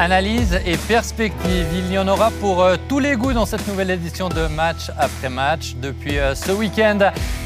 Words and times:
Analyse 0.00 0.60
et 0.64 0.76
perspective. 0.76 1.66
Il 1.74 1.92
y 1.92 1.98
en 1.98 2.06
aura 2.06 2.30
pour 2.40 2.62
euh, 2.62 2.76
tous 2.88 3.00
les 3.00 3.16
goûts 3.16 3.32
dans 3.32 3.46
cette 3.46 3.66
nouvelle 3.66 3.90
édition 3.90 4.28
de 4.28 4.46
Match 4.46 4.90
après 4.96 5.28
Match. 5.28 5.74
Depuis 5.74 6.18
euh, 6.18 6.36
ce 6.36 6.52
week-end, 6.52 6.98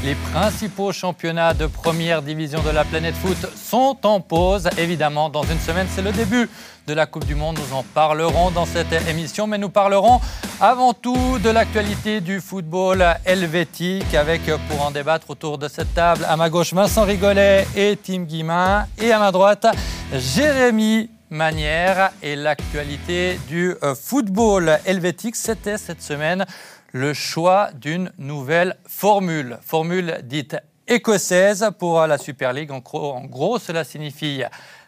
les 0.03 0.13
principaux 0.13 0.91
championnats 0.91 1.55
de 1.55 1.65
première 1.65 2.21
division 2.21 2.61
de 2.61 2.69
la 2.69 2.83
planète 2.83 3.15
foot 3.15 3.49
sont 3.55 3.97
en 4.03 4.19
pause. 4.19 4.69
Évidemment, 4.77 5.29
dans 5.29 5.41
une 5.41 5.59
semaine, 5.59 5.87
c'est 5.89 6.03
le 6.03 6.11
début 6.11 6.47
de 6.85 6.93
la 6.93 7.07
Coupe 7.07 7.25
du 7.25 7.33
Monde. 7.33 7.57
Nous 7.57 7.75
en 7.75 7.81
parlerons 7.81 8.51
dans 8.51 8.65
cette 8.65 8.93
émission, 9.09 9.47
mais 9.47 9.57
nous 9.57 9.69
parlerons 9.69 10.21
avant 10.61 10.93
tout 10.93 11.39
de 11.39 11.49
l'actualité 11.49 12.21
du 12.21 12.39
football 12.39 13.03
helvétique 13.25 14.13
avec, 14.13 14.41
pour 14.69 14.85
en 14.85 14.91
débattre 14.91 15.29
autour 15.31 15.57
de 15.57 15.67
cette 15.67 15.95
table, 15.95 16.23
à 16.29 16.37
ma 16.37 16.51
gauche 16.51 16.71
Vincent 16.71 17.03
Rigolet 17.03 17.65
et 17.75 17.97
Tim 17.97 18.25
Guimain, 18.25 18.85
et 19.01 19.11
à 19.11 19.17
ma 19.17 19.31
droite 19.31 19.65
Jérémy 20.13 21.09
Manière. 21.33 22.11
Et 22.21 22.35
l'actualité 22.35 23.39
du 23.47 23.75
euh, 23.81 23.95
football 23.95 24.77
helvétique, 24.85 25.35
c'était 25.35 25.79
cette 25.79 26.01
semaine 26.01 26.45
le 26.91 27.15
choix 27.15 27.71
d'une 27.73 28.11
nouvelle 28.19 28.77
formule, 28.85 29.57
formule 29.61 30.19
dite 30.23 30.55
écossaise 30.87 31.71
pour 31.79 32.05
la 32.05 32.19
Super 32.19 32.53
League. 32.53 32.71
En 32.71 32.79
gros, 32.79 33.13
en 33.13 33.25
gros 33.25 33.57
cela 33.57 33.83
signifie 33.83 34.43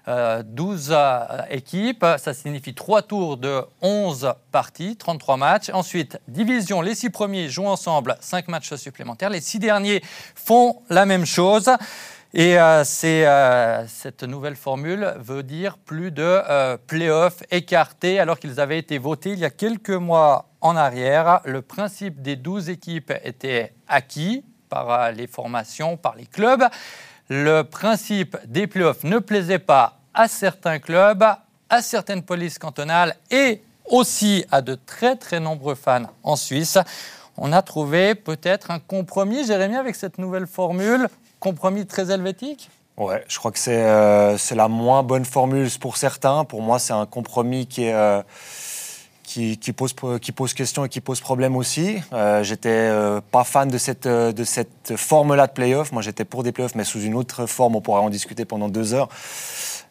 12 0.08 0.91
euh, 0.91 0.95
euh, 0.95 1.41
équipes. 1.50 2.05
Ça 2.17 2.34
signifie 2.34 2.75
3 2.75 3.02
tours 3.02 3.38
de 3.38 3.62
11 3.81 4.34
parties, 4.52 4.95
33 4.98 5.38
matchs. 5.38 5.70
Ensuite, 5.73 6.20
division, 6.27 6.81
les 6.81 6.94
6 6.94 7.09
premiers 7.09 7.50
jouent 7.50 7.66
ensemble, 7.66 8.16
5 8.20 8.48
matchs 8.50 8.75
supplémentaires. 8.75 9.31
Les 9.31 9.41
6 9.41 9.59
derniers 9.59 10.03
font 10.36 10.84
la 10.89 11.05
même 11.05 11.25
chose. 11.25 11.72
Et 12.38 12.59
euh, 12.59 12.84
cette 13.88 14.23
nouvelle 14.23 14.57
formule 14.57 15.13
veut 15.17 15.41
dire 15.41 15.77
plus 15.77 16.12
de 16.12 16.75
playoffs 16.85 17.44
écartés 17.49 18.20
alors 18.20 18.39
qu'ils 18.39 18.59
avaient 18.59 18.77
été 18.77 18.98
votés 18.98 19.31
il 19.31 19.39
y 19.39 19.45
a 19.45 19.49
quelques 19.49 19.89
mois 19.89 20.50
en 20.59 20.75
arrière. 20.75 21.39
Le 21.45 21.61
principe 21.61 22.22
des 22.22 22.36
12 22.36 22.69
équipes 22.69 23.14
était 23.23 23.73
acquis 23.88 24.44
par 24.67 25.14
les 25.14 25.27
formations, 25.27 25.95
par 25.95 26.16
les 26.16 26.25
clubs 26.25 26.66
le 27.30 27.64
principe 27.64 28.38
des 28.45 28.67
playoffs 28.67 29.03
ne 29.03 29.20
plaisait 29.20 29.59
pas 29.59 29.99
à 30.14 30.27
certains 30.27 30.80
clubs, 30.80 31.23
à 31.70 31.81
certaines 31.81 32.23
polices 32.23 32.59
cantonales 32.59 33.16
et 33.31 33.61
aussi 33.86 34.45
à 34.52 34.61
de 34.61 34.75
très 34.75 35.16
très 35.16 35.39
nombreux 35.39 35.75
fans 35.75 36.05
en 36.23 36.36
Suisse. 36.36 36.77
On 37.38 37.52
a 37.52 37.61
trouvé 37.61 38.16
peut-être 38.16 38.72
un 38.72 38.80
compromis, 38.80 39.45
Jérémy, 39.45 39.75
avec 39.75 39.95
cette 39.95 40.17
nouvelle 40.17 40.47
formule, 40.47 41.08
compromis 41.39 41.86
très 41.86 42.11
helvétique 42.11 42.69
Ouais, 42.97 43.25
je 43.28 43.38
crois 43.38 43.52
que 43.52 43.59
c'est 43.59 43.83
euh, 43.83 44.38
la 44.55 44.67
moins 44.69 45.03
bonne 45.03 45.25
formule 45.25 45.69
pour 45.81 45.97
certains. 45.97 46.45
Pour 46.45 46.61
moi, 46.61 46.80
c'est 46.80 46.94
un 46.94 47.05
compromis 47.05 47.67
qui 47.67 47.86
est... 47.86 47.94
Euh, 47.94 48.22
qui, 49.23 49.58
pose, 49.75 49.94
qui 50.22 50.31
pose 50.31 50.53
question 50.53 50.86
et 50.86 50.89
qui 50.89 51.02
pose 51.02 51.19
problème 51.19 51.58
aussi. 51.58 51.97
Euh, 52.14 52.42
j'étais 52.42 52.69
euh, 52.69 53.19
pas 53.31 53.44
fan 53.44 53.67
de 53.67 53.77
cette, 53.77 54.08
de 54.08 54.44
cette 54.45 54.94
forme-là 54.95 55.47
de 55.47 55.52
playoff. 55.52 55.92
Moi, 55.92 56.02
j'étais 56.02 56.23
pour 56.23 56.42
des 56.42 56.53
playoffs, 56.53 56.75
mais 56.75 56.86
sous 56.86 57.02
une 57.02 57.16
autre 57.16 57.45
forme. 57.45 57.75
On 57.75 57.81
pourrait 57.81 57.99
en 57.99 58.09
discuter 58.09 58.45
pendant 58.45 58.70
deux 58.70 58.94
heures. 58.94 59.09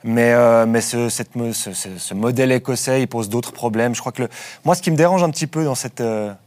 Mais, 0.02 0.34
mais 0.66 0.80
ce, 0.80 1.10
cette, 1.10 1.32
ce, 1.52 2.14
modèle 2.14 2.52
écossais, 2.52 3.02
il 3.02 3.06
pose 3.06 3.28
d'autres 3.28 3.52
problèmes. 3.52 3.94
Je 3.94 4.00
crois 4.00 4.12
que 4.12 4.28
moi, 4.64 4.74
ce 4.74 4.80
qui 4.80 4.90
me 4.90 4.96
dérange 4.96 5.22
un 5.22 5.30
petit 5.30 5.46
peu 5.46 5.64
dans, 5.64 5.74
cette, 5.74 6.02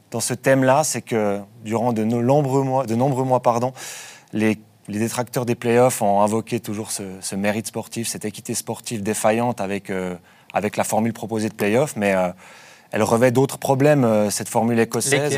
dans 0.09 0.19
ce 0.19 0.33
thème-là, 0.33 0.83
c'est 0.83 1.03
que 1.03 1.39
durant 1.63 1.93
de 1.93 2.03
nombreux 2.03 2.63
mois, 2.63 2.87
de 2.87 2.95
nombreux 2.95 3.25
mois 3.25 3.41
pardon, 3.41 3.73
les 4.33 4.57
les 4.87 4.99
détracteurs 4.99 5.45
des 5.45 5.55
playoffs 5.55 6.01
ont 6.01 6.21
invoqué 6.21 6.59
toujours 6.59 6.91
ce, 6.91 7.35
mérite 7.35 7.67
sportif, 7.67 8.07
cette 8.07 8.25
équité 8.25 8.53
sportive 8.53 9.03
défaillante 9.03 9.61
avec, 9.61 9.91
avec 10.53 10.77
la 10.77 10.83
formule 10.83 11.13
proposée 11.13 11.49
de 11.49 11.53
playoffs. 11.53 11.95
Mais 11.95 12.15
elle 12.91 13.03
revêt 13.03 13.31
d'autres 13.31 13.57
problèmes, 13.57 14.05
euh, 14.05 14.29
cette 14.29 14.47
formule 14.47 14.79
écossaise. 14.79 15.37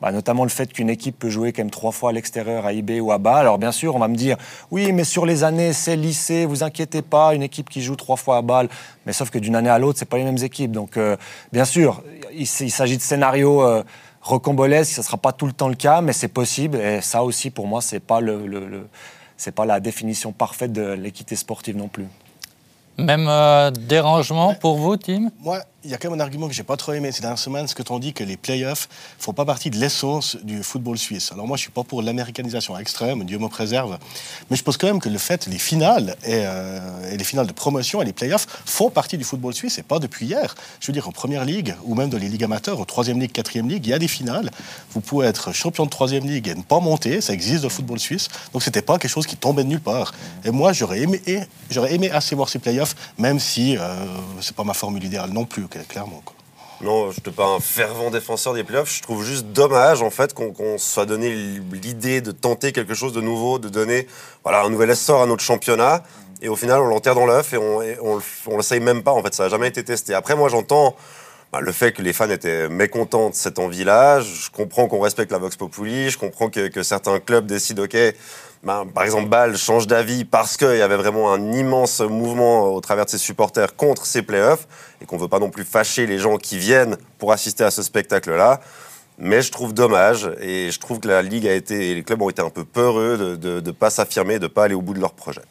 Bah, 0.00 0.12
Notamment 0.12 0.44
le 0.44 0.50
fait 0.50 0.72
qu'une 0.72 0.90
équipe 0.90 1.18
peut 1.18 1.28
jouer 1.28 1.52
quand 1.52 1.62
même 1.62 1.70
trois 1.70 1.92
fois 1.92 2.10
à 2.10 2.12
l'extérieur, 2.12 2.66
à 2.66 2.72
IB 2.72 3.00
ou 3.00 3.10
à 3.10 3.18
bas. 3.18 3.36
Alors 3.36 3.58
bien 3.58 3.72
sûr, 3.72 3.96
on 3.96 3.98
va 3.98 4.08
me 4.08 4.14
dire, 4.14 4.36
oui, 4.70 4.92
mais 4.92 5.04
sur 5.04 5.26
les 5.26 5.42
années, 5.44 5.72
c'est 5.72 5.96
lycée, 5.96 6.46
vous 6.46 6.62
inquiétez 6.62 7.02
pas, 7.02 7.34
une 7.34 7.42
équipe 7.42 7.68
qui 7.68 7.82
joue 7.82 7.96
trois 7.96 8.16
fois 8.16 8.36
à 8.36 8.42
balle. 8.42 8.68
Mais 9.06 9.12
sauf 9.12 9.30
que 9.30 9.38
d'une 9.38 9.56
année 9.56 9.70
à 9.70 9.78
l'autre, 9.78 9.98
c'est 9.98 10.08
pas 10.08 10.18
les 10.18 10.24
mêmes 10.24 10.42
équipes. 10.42 10.72
Donc 10.72 10.96
euh, 10.96 11.16
bien 11.52 11.64
sûr, 11.64 12.02
il, 12.32 12.46
s'agit 12.46 12.96
de 12.96 13.02
scénarios 13.02 13.62
euh, 14.24 14.30
rocambolesques, 14.30 14.92
ce 14.92 15.00
ne 15.00 15.04
sera 15.04 15.16
pas 15.16 15.32
tout 15.32 15.46
le 15.46 15.52
temps 15.52 15.68
le 15.68 15.74
cas, 15.74 16.00
mais 16.00 16.12
c'est 16.12 16.28
possible. 16.28 16.78
Et 16.78 17.00
ça 17.00 17.22
aussi, 17.22 17.50
pour 17.50 17.66
moi, 17.66 17.80
pas 18.06 18.20
le, 18.20 18.88
c'est 19.36 19.52
pas 19.52 19.64
la 19.64 19.80
définition 19.80 20.32
parfaite 20.32 20.72
de 20.72 20.92
l'équité 20.92 21.36
sportive 21.36 21.76
non 21.76 21.88
plus. 21.88 22.06
Même 22.98 23.28
dérangement 23.70 24.54
pour 24.54 24.76
vous, 24.76 24.96
Tim? 24.96 25.30
Moi, 25.40 25.60
il 25.84 25.90
y 25.90 25.94
a 25.94 25.98
quand 25.98 26.10
même 26.10 26.18
un 26.18 26.22
argument 26.22 26.48
que 26.48 26.54
j'ai 26.54 26.62
pas 26.62 26.76
trop 26.76 26.92
aimé 26.92 27.12
ces 27.12 27.20
dernières 27.20 27.38
semaines, 27.38 27.68
c'est 27.68 27.76
que 27.76 27.82
on 27.90 27.98
dit 27.98 28.14
que 28.14 28.24
les 28.24 28.36
playoffs 28.36 28.88
font 29.18 29.34
pas 29.34 29.44
partie 29.44 29.70
de 29.70 29.76
l'essence 29.76 30.36
du 30.42 30.62
football 30.62 30.96
suisse. 30.96 31.30
Alors 31.32 31.46
moi, 31.46 31.56
je 31.56 31.62
suis 31.62 31.70
pas 31.70 31.84
pour 31.84 32.00
l'américanisation 32.00 32.76
extrême, 32.78 33.24
Dieu 33.24 33.38
me 33.38 33.48
préserve, 33.48 33.98
mais 34.50 34.56
je 34.56 34.62
pense 34.62 34.78
quand 34.78 34.86
même 34.86 35.00
que 35.00 35.10
le 35.10 35.18
fait, 35.18 35.46
les 35.46 35.58
finales 35.58 36.16
et, 36.24 36.42
euh, 36.44 37.12
et 37.12 37.16
les 37.18 37.24
finales 37.24 37.46
de 37.46 37.52
promotion 37.52 38.00
et 38.00 38.04
les 38.04 38.14
playoffs 38.14 38.46
font 38.64 38.88
partie 38.88 39.18
du 39.18 39.24
football 39.24 39.52
suisse 39.52 39.78
et 39.78 39.82
pas 39.82 39.98
depuis 39.98 40.26
hier. 40.26 40.54
Je 40.80 40.86
veux 40.86 40.92
dire, 40.94 41.08
en 41.08 41.12
première 41.12 41.44
ligue 41.44 41.74
ou 41.84 41.94
même 41.94 42.08
dans 42.08 42.18
les 42.18 42.28
ligues 42.28 42.44
amateurs, 42.44 42.80
en 42.80 42.84
troisième 42.84 43.20
ligue, 43.20 43.32
quatrième 43.32 43.68
ligue, 43.68 43.86
il 43.86 43.90
y 43.90 43.94
a 43.94 43.98
des 43.98 44.08
finales. 44.08 44.50
Vous 44.92 45.00
pouvez 45.00 45.26
être 45.26 45.52
champion 45.52 45.84
de 45.84 45.90
troisième 45.90 46.26
ligue 46.26 46.48
et 46.48 46.54
ne 46.54 46.62
pas 46.62 46.80
monter, 46.80 47.20
ça 47.20 47.34
existe 47.34 47.62
dans 47.62 47.68
le 47.68 47.74
football 47.74 48.00
suisse. 48.00 48.28
Donc 48.52 48.62
c'était 48.62 48.82
pas 48.82 48.98
quelque 48.98 49.10
chose 49.10 49.26
qui 49.26 49.36
tombait 49.36 49.64
de 49.64 49.68
nulle 49.68 49.80
part. 49.80 50.14
Et 50.44 50.50
moi, 50.50 50.72
j'aurais 50.72 51.00
aimé, 51.00 51.20
j'aurais 51.70 51.94
aimé 51.94 52.10
assez 52.10 52.34
voir 52.34 52.48
ces 52.48 52.58
playoffs, 52.58 52.94
même 53.18 53.38
si 53.38 53.76
euh, 53.76 54.06
c'est 54.40 54.56
pas 54.56 54.64
ma 54.64 54.74
formule 54.74 55.04
idéale 55.04 55.30
non 55.30 55.44
plus 55.44 55.68
clairement. 55.82 56.22
Non, 56.80 57.04
je 57.04 57.06
ne 57.08 57.12
suis 57.12 57.30
pas 57.30 57.46
un 57.46 57.60
fervent 57.60 58.10
défenseur 58.10 58.52
des 58.52 58.64
playoffs. 58.64 58.94
Je 58.94 59.02
trouve 59.02 59.24
juste 59.24 59.46
dommage 59.46 60.02
en 60.02 60.10
fait 60.10 60.34
qu'on 60.34 60.78
soit 60.78 61.06
donné 61.06 61.34
l'idée 61.72 62.20
de 62.20 62.30
tenter 62.30 62.72
quelque 62.72 62.94
chose 62.94 63.12
de 63.12 63.20
nouveau, 63.20 63.58
de 63.58 63.68
donner 63.68 64.06
voilà, 64.42 64.62
un 64.62 64.70
nouvel 64.70 64.90
essor 64.90 65.22
à 65.22 65.26
notre 65.26 65.42
championnat. 65.42 66.02
Et 66.42 66.48
au 66.48 66.56
final, 66.56 66.80
on 66.80 66.86
l'enterre 66.86 67.14
dans 67.14 67.26
l'œuf 67.26 67.54
et 67.54 67.58
on 67.58 67.80
ne 67.80 68.56
l'essaye 68.56 68.80
même 68.80 69.02
pas. 69.02 69.12
En 69.12 69.22
fait, 69.22 69.34
ça 69.34 69.44
n'a 69.44 69.48
jamais 69.48 69.68
été 69.68 69.82
testé. 69.82 70.14
Après, 70.14 70.36
moi, 70.36 70.48
j'entends 70.48 70.94
bah, 71.52 71.60
le 71.60 71.72
fait 71.72 71.92
que 71.92 72.02
les 72.02 72.12
fans 72.12 72.28
étaient 72.28 72.68
mécontents 72.68 73.30
de 73.30 73.34
cette 73.34 73.58
envie-là. 73.58 74.20
Je 74.20 74.50
comprends 74.50 74.88
qu'on 74.88 75.00
respecte 75.00 75.32
la 75.32 75.38
Vox 75.38 75.56
Populi. 75.56 76.10
Je 76.10 76.18
comprends 76.18 76.50
que, 76.50 76.68
que 76.68 76.82
certains 76.82 77.20
clubs 77.20 77.46
décident, 77.46 77.84
OK, 77.84 77.96
ben, 78.64 78.86
par 78.86 79.04
exemple, 79.04 79.28
Bâle 79.28 79.56
change 79.56 79.86
d'avis 79.86 80.24
parce 80.24 80.56
qu'il 80.56 80.76
y 80.76 80.82
avait 80.82 80.96
vraiment 80.96 81.32
un 81.32 81.52
immense 81.52 82.00
mouvement 82.00 82.72
au 82.74 82.80
travers 82.80 83.04
de 83.04 83.10
ses 83.10 83.18
supporters 83.18 83.76
contre 83.76 84.06
ces 84.06 84.22
playoffs 84.22 84.66
et 85.02 85.06
qu'on 85.06 85.16
ne 85.16 85.20
veut 85.20 85.28
pas 85.28 85.38
non 85.38 85.50
plus 85.50 85.64
fâcher 85.64 86.06
les 86.06 86.18
gens 86.18 86.38
qui 86.38 86.58
viennent 86.58 86.96
pour 87.18 87.32
assister 87.32 87.64
à 87.64 87.70
ce 87.70 87.82
spectacle-là. 87.82 88.60
Mais 89.18 89.42
je 89.42 89.52
trouve 89.52 89.74
dommage 89.74 90.28
et 90.40 90.70
je 90.70 90.80
trouve 90.80 90.98
que 90.98 91.08
la 91.08 91.22
Ligue 91.22 91.46
a 91.46 91.52
été, 91.52 91.90
et 91.90 91.94
les 91.94 92.02
clubs 92.02 92.20
ont 92.20 92.30
été 92.30 92.42
un 92.42 92.50
peu 92.50 92.64
peureux 92.64 93.36
de 93.36 93.60
ne 93.60 93.70
pas 93.70 93.90
s'affirmer, 93.90 94.38
de 94.38 94.44
ne 94.44 94.48
pas 94.48 94.64
aller 94.64 94.74
au 94.74 94.82
bout 94.82 94.94
de 94.94 95.00
leur 95.00 95.12
projet. 95.12 95.42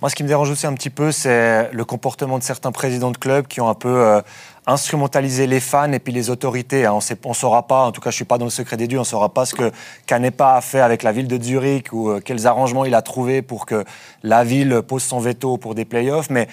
Moi, 0.00 0.08
ce 0.08 0.14
qui 0.14 0.22
me 0.22 0.28
dérange 0.28 0.48
aussi 0.48 0.66
un 0.66 0.72
petit 0.72 0.88
peu, 0.88 1.12
c'est 1.12 1.70
le 1.72 1.84
comportement 1.84 2.38
de 2.38 2.42
certains 2.42 2.72
présidents 2.72 3.10
de 3.10 3.18
clubs 3.18 3.46
qui 3.46 3.60
ont 3.60 3.68
un 3.68 3.74
peu 3.74 4.00
euh, 4.00 4.22
instrumentalisé 4.66 5.46
les 5.46 5.60
fans 5.60 5.92
et 5.92 5.98
puis 5.98 6.12
les 6.12 6.30
autorités. 6.30 6.86
Hein. 6.86 6.98
On 7.24 7.28
ne 7.28 7.34
saura 7.34 7.66
pas, 7.66 7.84
en 7.84 7.92
tout 7.92 8.00
cas, 8.00 8.10
je 8.10 8.14
ne 8.14 8.18
suis 8.18 8.24
pas 8.24 8.38
dans 8.38 8.44
le 8.44 8.50
secret 8.50 8.76
des 8.76 8.86
dieux, 8.86 8.98
on 8.98 9.02
ne 9.02 9.06
saura 9.06 9.30
pas 9.30 9.46
ce 9.46 9.54
que 9.54 9.70
Canepa 10.06 10.54
a 10.54 10.60
fait 10.60 10.80
avec 10.80 11.02
la 11.02 11.12
ville 11.12 11.28
de 11.28 11.42
Zurich 11.42 11.92
ou 11.92 12.10
euh, 12.10 12.20
quels 12.20 12.46
arrangements 12.46 12.84
il 12.84 12.94
a 12.94 13.02
trouvé 13.02 13.42
pour 13.42 13.66
que 13.66 13.84
la 14.22 14.44
ville 14.44 14.82
pose 14.86 15.02
son 15.02 15.18
veto 15.18 15.56
pour 15.56 15.74
des 15.74 15.84
playoffs. 15.84 16.30
Mais 16.30 16.48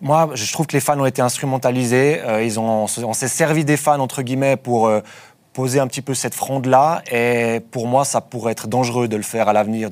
moi, 0.00 0.30
je 0.34 0.50
trouve 0.52 0.66
que 0.66 0.72
les 0.72 0.80
fans 0.80 0.98
ont 0.98 1.06
été 1.06 1.22
instrumentalisés. 1.22 2.20
Euh, 2.22 2.42
ils 2.42 2.58
ont, 2.58 2.86
on 3.04 3.12
s'est 3.12 3.28
servi 3.28 3.64
des 3.64 3.76
fans, 3.76 4.00
entre 4.00 4.22
guillemets, 4.22 4.56
pour 4.56 4.90
poser 5.52 5.80
un 5.80 5.86
petit 5.86 6.02
peu 6.02 6.14
cette 6.14 6.34
fronde-là. 6.34 7.02
Et 7.10 7.60
pour 7.70 7.86
moi, 7.86 8.04
ça 8.04 8.20
pourrait 8.20 8.52
être 8.52 8.68
dangereux 8.68 9.08
de 9.08 9.16
le 9.16 9.22
faire 9.22 9.48
à 9.48 9.52
l'avenir 9.52 9.90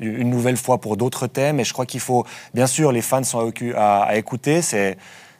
une 0.00 0.30
nouvelle 0.30 0.56
fois 0.56 0.78
pour 0.78 0.96
d'autres 0.96 1.26
thèmes. 1.26 1.60
Et 1.60 1.64
je 1.64 1.72
crois 1.72 1.86
qu'il 1.86 2.00
faut, 2.00 2.26
bien 2.54 2.66
sûr, 2.66 2.92
les 2.92 3.02
fans 3.02 3.22
sont 3.24 3.52
à, 3.76 4.16
écouter. 4.16 4.60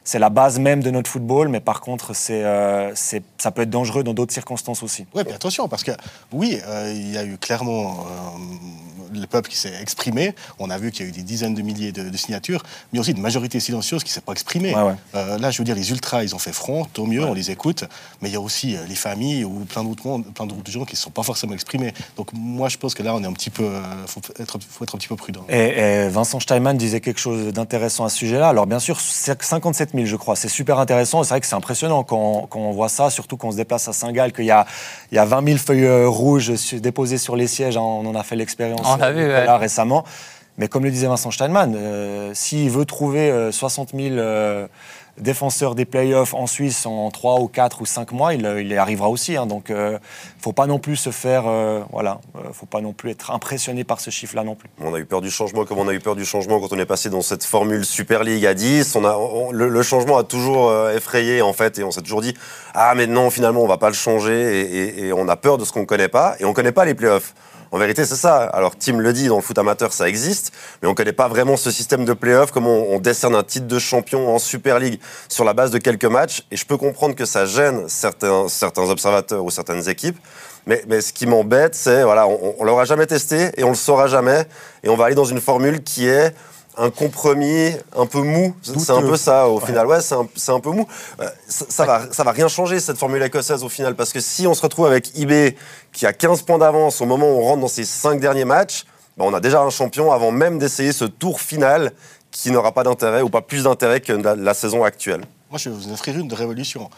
C'est 0.09 0.17
la 0.17 0.31
base 0.31 0.57
même 0.57 0.81
de 0.81 0.89
notre 0.89 1.07
football, 1.07 1.49
mais 1.49 1.59
par 1.59 1.81
contre, 1.81 2.15
c'est, 2.15 2.43
euh, 2.43 2.95
ça 2.95 3.51
peut 3.51 3.61
être 3.61 3.69
dangereux 3.69 4.03
dans 4.03 4.15
d'autres 4.15 4.33
circonstances 4.33 4.81
aussi. 4.81 5.05
Oui, 5.13 5.21
mais 5.23 5.33
attention, 5.33 5.67
parce 5.67 5.83
que 5.83 5.91
oui, 6.33 6.57
euh, 6.65 6.91
il 6.91 7.11
y 7.11 7.17
a 7.19 7.23
eu 7.23 7.37
clairement 7.37 7.91
euh, 7.91 9.19
le 9.19 9.27
peuple 9.27 9.51
qui 9.51 9.55
s'est 9.55 9.79
exprimé. 9.79 10.33
On 10.57 10.71
a 10.71 10.79
vu 10.79 10.89
qu'il 10.89 11.05
y 11.05 11.07
a 11.07 11.09
eu 11.09 11.11
des 11.13 11.21
dizaines 11.21 11.53
de 11.53 11.61
milliers 11.61 11.91
de, 11.91 12.17
signatures, 12.17 12.63
mais 12.91 12.97
aussi 12.97 13.11
une 13.11 13.21
majorité 13.21 13.59
silencieuse 13.59 14.03
qui 14.03 14.09
ne 14.09 14.13
s'est 14.13 14.21
pas 14.21 14.31
exprimée. 14.31 14.73
là, 15.13 15.51
je 15.51 15.59
veux 15.59 15.63
dire, 15.63 15.75
les 15.75 15.91
ultras, 15.91 16.23
ils 16.23 16.33
ont 16.33 16.39
fait 16.39 16.53
front, 16.53 16.85
tant 16.85 17.05
mieux, 17.05 17.23
on 17.23 17.35
les 17.35 17.51
écoute, 17.51 17.83
mais 18.23 18.29
il 18.29 18.33
y 18.33 18.35
a 18.35 18.41
aussi 18.41 18.77
les 18.87 18.95
familles 18.95 19.45
ou 19.45 19.65
plein 19.65 19.83
d'autres, 19.83 20.01
plein 20.33 20.47
d'autres 20.47 20.71
gens 20.71 20.85
qui 20.85 20.95
ne 20.95 20.97
sont 20.97 21.11
pas 21.11 21.23
forcément 21.23 21.53
exprimés. 21.53 21.93
Donc 22.17 22.33
moi, 22.33 22.67
je 22.67 22.77
pense 22.77 22.95
que 22.95 23.03
là, 23.03 23.13
on 23.13 23.23
est 23.23 23.27
un 23.27 23.33
petit 23.33 23.51
peu, 23.51 23.69
faut 24.07 24.21
être, 24.39 24.57
faut 24.59 24.83
être 24.83 24.95
un 24.95 24.97
petit 24.97 25.07
peu 25.07 25.15
prudent. 25.15 25.45
Et, 25.49 26.07
Vincent 26.09 26.39
Steinman 26.39 26.77
disait 26.77 26.99
quelque 26.99 27.19
chose 27.19 27.53
d'intéressant 27.53 28.05
à 28.05 28.09
ce 28.09 28.17
sujet-là. 28.17 28.49
Alors 28.49 28.65
bien 28.65 28.79
sûr, 28.79 28.99
57 28.99 29.91
000 29.93 29.98
je 30.05 30.15
crois. 30.15 30.35
C'est 30.35 30.49
super 30.49 30.79
intéressant. 30.79 31.23
C'est 31.23 31.29
vrai 31.29 31.41
que 31.41 31.47
c'est 31.47 31.55
impressionnant 31.55 32.03
quand, 32.03 32.47
on 32.53 32.71
voit 32.71 32.89
ça, 32.89 33.09
surtout 33.09 33.37
quand 33.37 33.49
on 33.49 33.51
se 33.51 33.57
déplace 33.57 33.87
à 33.87 33.93
Saint-Gall, 33.93 34.31
qu'il 34.31 34.45
y 34.45 34.51
a, 34.51 34.65
il 35.11 35.15
y 35.15 35.19
a 35.19 35.25
20 35.25 35.45
000 35.45 35.57
feuilles 35.57 35.85
euh, 35.85 36.07
rouges 36.07 36.51
déposées 36.73 37.17
sur 37.17 37.35
les 37.35 37.47
sièges. 37.47 37.77
Hein. 37.77 37.81
On 37.81 38.05
en 38.05 38.15
a 38.15 38.23
fait 38.23 38.35
l'expérience 38.35 38.97
là 38.97 39.07
euh, 39.07 39.57
récemment. 39.57 40.03
Mais 40.57 40.67
comme 40.67 40.83
le 40.83 40.91
disait 40.91 41.07
Vincent 41.07 41.31
Steinman, 41.31 41.73
euh, 41.77 42.31
s'il 42.33 42.69
veut 42.69 42.85
trouver 42.85 43.49
60 43.51 43.91
000 43.95 44.15
défenseur 45.19 45.75
des 45.75 45.85
playoffs 45.85 46.33
en 46.33 46.47
Suisse 46.47 46.85
en 46.85 47.09
3 47.11 47.41
ou 47.41 47.47
4 47.47 47.81
ou 47.81 47.85
5 47.85 48.11
mois, 48.11 48.33
il, 48.33 48.67
y 48.67 48.77
arrivera 48.77 49.09
aussi. 49.09 49.35
Hein. 49.35 49.45
donc, 49.45 49.69
euh, 49.69 49.97
faut 50.41 50.53
pas 50.53 50.67
non 50.67 50.79
plus 50.79 50.95
se 50.95 51.09
faire. 51.11 51.43
Euh, 51.47 51.81
voilà, 51.91 52.19
euh, 52.35 52.51
faut 52.53 52.65
pas 52.65 52.81
non 52.81 52.93
plus 52.93 53.11
être 53.11 53.31
impressionné 53.31 53.83
par 53.83 53.99
ce 53.99 54.09
chiffre-là 54.09 54.43
non 54.43 54.55
plus. 54.55 54.69
On 54.81 54.93
a 54.93 54.99
eu 54.99 55.05
peur 55.05 55.21
du 55.21 55.29
changement 55.29 55.65
comme 55.65 55.79
on 55.79 55.87
a 55.87 55.93
eu 55.93 55.99
peur 55.99 56.15
du 56.15 56.25
changement 56.25 56.59
quand 56.59 56.73
on 56.73 56.79
est 56.79 56.85
passé 56.85 57.09
dans 57.09 57.21
cette 57.21 57.43
formule 57.43 57.85
Super 57.85 58.23
League 58.23 58.45
à 58.45 58.53
10. 58.53 58.95
On 58.95 59.05
a, 59.05 59.17
le, 59.51 59.83
changement 59.83 60.17
a 60.17 60.23
toujours 60.23 60.71
effrayé, 60.89 61.41
en 61.41 61.53
fait, 61.53 61.79
et 61.79 61.83
on 61.83 61.91
s'est 61.91 62.01
toujours 62.01 62.21
dit 62.21 62.33
Ah, 62.73 62.93
mais 62.95 63.07
non, 63.07 63.29
finalement, 63.29 63.61
on 63.61 63.67
va 63.67 63.77
pas 63.77 63.89
le 63.89 63.95
changer, 63.95 65.05
et 65.05 65.13
on 65.13 65.27
a 65.27 65.35
peur 65.35 65.57
de 65.57 65.65
ce 65.65 65.71
qu'on 65.71 65.81
ne 65.81 65.85
connaît 65.85 66.07
pas, 66.07 66.35
et 66.39 66.45
on 66.45 66.49
ne 66.49 66.53
connaît 66.53 66.71
pas 66.71 66.85
les 66.85 66.93
playoffs. 66.93 67.33
En 67.71 67.77
vérité, 67.77 68.05
c'est 68.05 68.15
ça. 68.15 68.43
Alors, 68.43 68.75
Tim 68.75 68.97
le 68.97 69.13
dit, 69.13 69.27
dans 69.27 69.35
le 69.35 69.41
foot 69.41 69.57
amateur, 69.57 69.93
ça 69.93 70.09
existe, 70.09 70.51
mais 70.81 70.87
on 70.87 70.91
ne 70.91 70.95
connaît 70.95 71.13
pas 71.13 71.27
vraiment 71.27 71.55
ce 71.55 71.69
système 71.69 72.03
de 72.03 72.13
play-off, 72.13 72.51
comment 72.51 72.75
on, 72.75 72.99
décerne 72.99 73.35
un 73.35 73.43
titre 73.43 73.67
de 73.67 73.79
champion 73.79 74.33
en 74.33 74.39
Super 74.39 74.79
League 74.79 74.99
sur 75.27 75.43
la 75.43 75.53
base 75.53 75.69
de 75.71 75.77
quelques 75.77 76.05
matchs. 76.05 76.43
Et 76.51 76.57
je 76.57 76.65
peux 76.65 76.77
comprendre 76.77 77.15
que 77.15 77.25
ça 77.25 77.45
gêne 77.45 77.87
certains, 77.87 78.47
certains 78.47 78.89
observateurs 78.89 79.43
ou 79.43 79.51
certaines 79.51 79.87
équipes. 79.87 80.17
Mais, 80.65 81.01
ce 81.01 81.13
qui 81.13 81.25
m'embête, 81.25 81.75
c'est, 81.75 82.03
voilà, 82.03 82.27
on, 82.27 82.55
on 82.59 82.63
l'aura 82.63 82.85
jamais 82.85 83.07
testé 83.07 83.51
et 83.57 83.63
on 83.63 83.69
le 83.69 83.75
saura 83.75 84.07
jamais. 84.07 84.45
Et 84.83 84.89
on 84.89 84.95
va 84.95 85.05
aller 85.05 85.15
dans 85.15 85.25
une 85.25 85.41
formule 85.41 85.83
qui 85.83 86.07
est 86.07 86.33
un 86.79 86.89
compromis 86.89 87.71
un 87.95 88.05
peu 88.05 88.21
mou. 88.21 88.55
C'est 88.61 88.91
un 88.91 89.01
peu 89.01 89.17
ça 89.17 89.47
au 89.47 89.59
final. 89.59 89.85
Ouais, 89.85 90.01
c'est 90.01 90.15
un, 90.15 90.27
un, 90.47 90.59
peu 90.59 90.71
mou. 90.71 90.87
Euh, 91.19 91.29
ça, 91.47 91.65
ça, 91.69 91.85
va, 91.85 92.01
ça 92.11 92.23
va 92.23 92.31
rien 92.31 92.47
changer 92.47 92.79
cette 92.79 92.97
formule 92.97 93.21
écossaise 93.21 93.63
au 93.63 93.69
final 93.69 93.95
parce 93.95 94.13
que 94.13 94.21
si 94.21 94.47
on 94.47 94.53
se 94.53 94.61
retrouve 94.61 94.85
avec 94.85 95.17
IB 95.17 95.55
qui 95.91 96.05
a 96.05 96.13
15 96.13 96.43
points 96.43 96.57
d'avance 96.57 97.01
au 97.01 97.05
moment 97.05 97.27
où 97.27 97.39
on 97.39 97.41
rentre 97.41 97.61
dans 97.61 97.67
ses 97.67 97.83
5 97.85 98.19
derniers 98.19 98.45
matchs, 98.45 98.85
ben 99.17 99.25
on 99.25 99.33
a 99.33 99.41
déjà 99.41 99.61
un 99.61 99.69
champion 99.69 100.11
avant 100.11 100.31
même 100.31 100.57
d'essayer 100.57 100.93
ce 100.93 101.05
tour 101.05 101.41
final 101.41 101.91
qui 102.31 102.51
n'aura 102.51 102.71
pas 102.71 102.83
d'intérêt 102.83 103.21
ou 103.21 103.29
pas 103.29 103.41
plus 103.41 103.63
d'intérêt 103.63 103.99
que 103.99 104.13
la, 104.13 104.53
saison 104.53 104.83
actuelle. 104.83 105.21
Moi, 105.49 105.57
je 105.57 105.69
vais 105.69 105.75
vous 105.75 105.91
offrir 105.91 106.17
une 106.17 106.31
révolution 106.31 106.89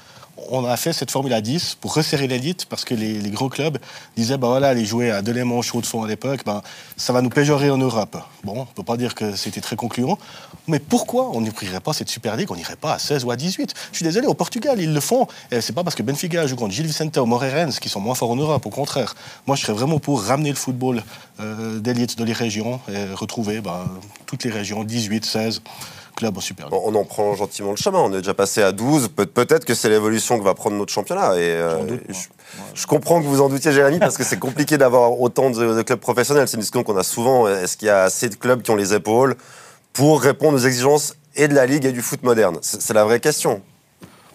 on 0.50 0.66
a 0.66 0.78
fait 0.78 0.94
cette 0.94 1.12
Formule 1.12 1.34
à 1.34 1.42
10 1.42 1.78
pour 1.80 1.94
resserrer 1.94 2.28
l'élite 2.28 2.66
parce 2.66 2.86
que 2.86 2.94
les, 2.94 3.20
gros 3.30 3.50
clubs 3.50 3.78
disaient 4.16 4.38
bah 4.38 4.48
voilà, 4.48 4.70
aller 4.70 4.86
jouer 4.86 5.12
à 5.12 5.22
Delémont, 5.22 5.62
Chaud 5.62 5.82
de 5.82 5.86
Fond 5.86 6.04
à 6.04 6.08
l'époque, 6.08 6.42
ben, 6.46 6.62
ça 6.98 7.14
va 7.14 7.22
nous 7.22 7.30
péjorer 7.30 7.70
en 7.70 7.78
Europe. 7.78 8.18
Bon, 8.44 8.54
on 8.54 8.60
ne 8.62 8.66
peut 8.66 8.84
pas 8.84 8.98
dire 8.98 9.16
que 9.16 9.36
c'était 9.36 9.62
très 9.62 9.76
concluant, 9.76 10.18
mais 10.68 10.80
pourquoi 10.80 11.30
on 11.34 11.42
n'ouvrirait 11.42 11.80
pas 11.80 11.94
cette 11.94 12.10
Super 12.10 12.36
League? 12.36 12.52
On 12.52 12.56
n'irait 12.56 12.76
pas 12.76 12.94
à 12.94 13.00
16 13.00 13.26
ou 13.26 13.32
à 13.32 13.36
18 13.36 13.74
Je 13.92 13.98
suis 13.98 14.04
désolé, 14.04 14.28
au 14.28 14.34
Portugal, 14.34 14.80
ils 14.80 14.94
le 14.94 15.00
font. 15.00 15.28
Et 15.52 15.62
c'est 15.62 15.74
pas 15.74 15.84
parce 15.84 15.96
que 15.96 16.04
Benfica 16.04 16.48
joue 16.48 16.56
contre 16.56 16.74
Gilles 16.74 16.88
Vicente 16.88 17.18
ou 17.18 17.26
Moreirense 17.26 17.80
qui 17.80 17.90
sont 17.90 18.00
moins 18.00 18.16
forts 18.16 18.32
en 18.32 18.36
Europe, 18.36 18.66
au 18.66 18.70
contraire. 18.70 19.16
Moi, 19.48 19.56
je 19.56 19.64
serais 19.64 19.74
vraiment 19.74 20.00
pour 20.00 20.24
ramener 20.24 20.50
le 20.50 20.56
football 20.56 21.04
euh, 21.40 21.80
d'élite 21.80 22.18
dans 22.18 22.26
les 22.26 22.34
régions 22.34 22.80
et 22.90 23.14
retrouver 23.14 23.62
ben, 23.62 23.88
toutes 24.26 24.44
les 24.44 24.52
régions, 24.52 24.84
18, 24.84 25.26
16 25.26 25.62
on 26.71 26.95
en 26.95 27.03
prend 27.03 27.35
gentiment 27.35 27.71
le 27.71 27.75
chemin. 27.75 28.00
On 28.00 28.13
est 28.13 28.19
déjà 28.19 28.33
passé 28.33 28.62
à 28.62 28.71
12. 28.71 29.09
Peut-être 29.09 29.65
que 29.65 29.73
c'est 29.73 29.89
l'évolution 29.89 30.39
que 30.39 30.44
va 30.44 30.53
prendre 30.53 30.75
notre 30.75 30.91
championnat. 30.91 31.35
Et, 31.35 31.51
euh, 31.56 31.97
je, 32.73 32.88
comprends 32.88 33.21
que 33.21 33.27
vous 33.27 33.41
en 33.41 33.50
doutiez, 33.50 33.71
Jérémy, 33.71 34.00
parce 34.00 34.18
que 34.18 34.23
c'est 34.23 34.39
compliqué 34.39 34.77
d'avoir 34.77 35.19
autant 35.19 35.50
de, 35.50 35.81
clubs 35.81 36.00
professionnels. 36.00 36.47
C'est 36.47 36.56
une 36.56 36.62
discussion 36.62 36.83
qu'on 36.83 36.97
a 36.97 37.03
souvent. 37.03 37.47
Est-ce 37.47 37.77
qu'il 37.77 37.88
y 37.88 37.91
a 37.91 38.03
assez 38.03 38.29
de 38.29 38.35
clubs 38.35 38.62
qui 38.62 38.71
ont 38.71 38.75
les 38.75 38.94
épaules 38.94 39.35
pour 39.94 40.21
répondre 40.21 40.57
aux 40.57 40.65
exigences 40.65 41.15
et 41.35 41.47
de 41.47 41.53
la 41.53 41.65
Ligue 41.65 41.85
et 41.85 41.91
du 41.91 42.01
foot 42.01 42.23
moderne? 42.23 42.57
C'est 42.62 42.94
la 42.94 43.03
vraie 43.03 43.19
question. 43.19 43.62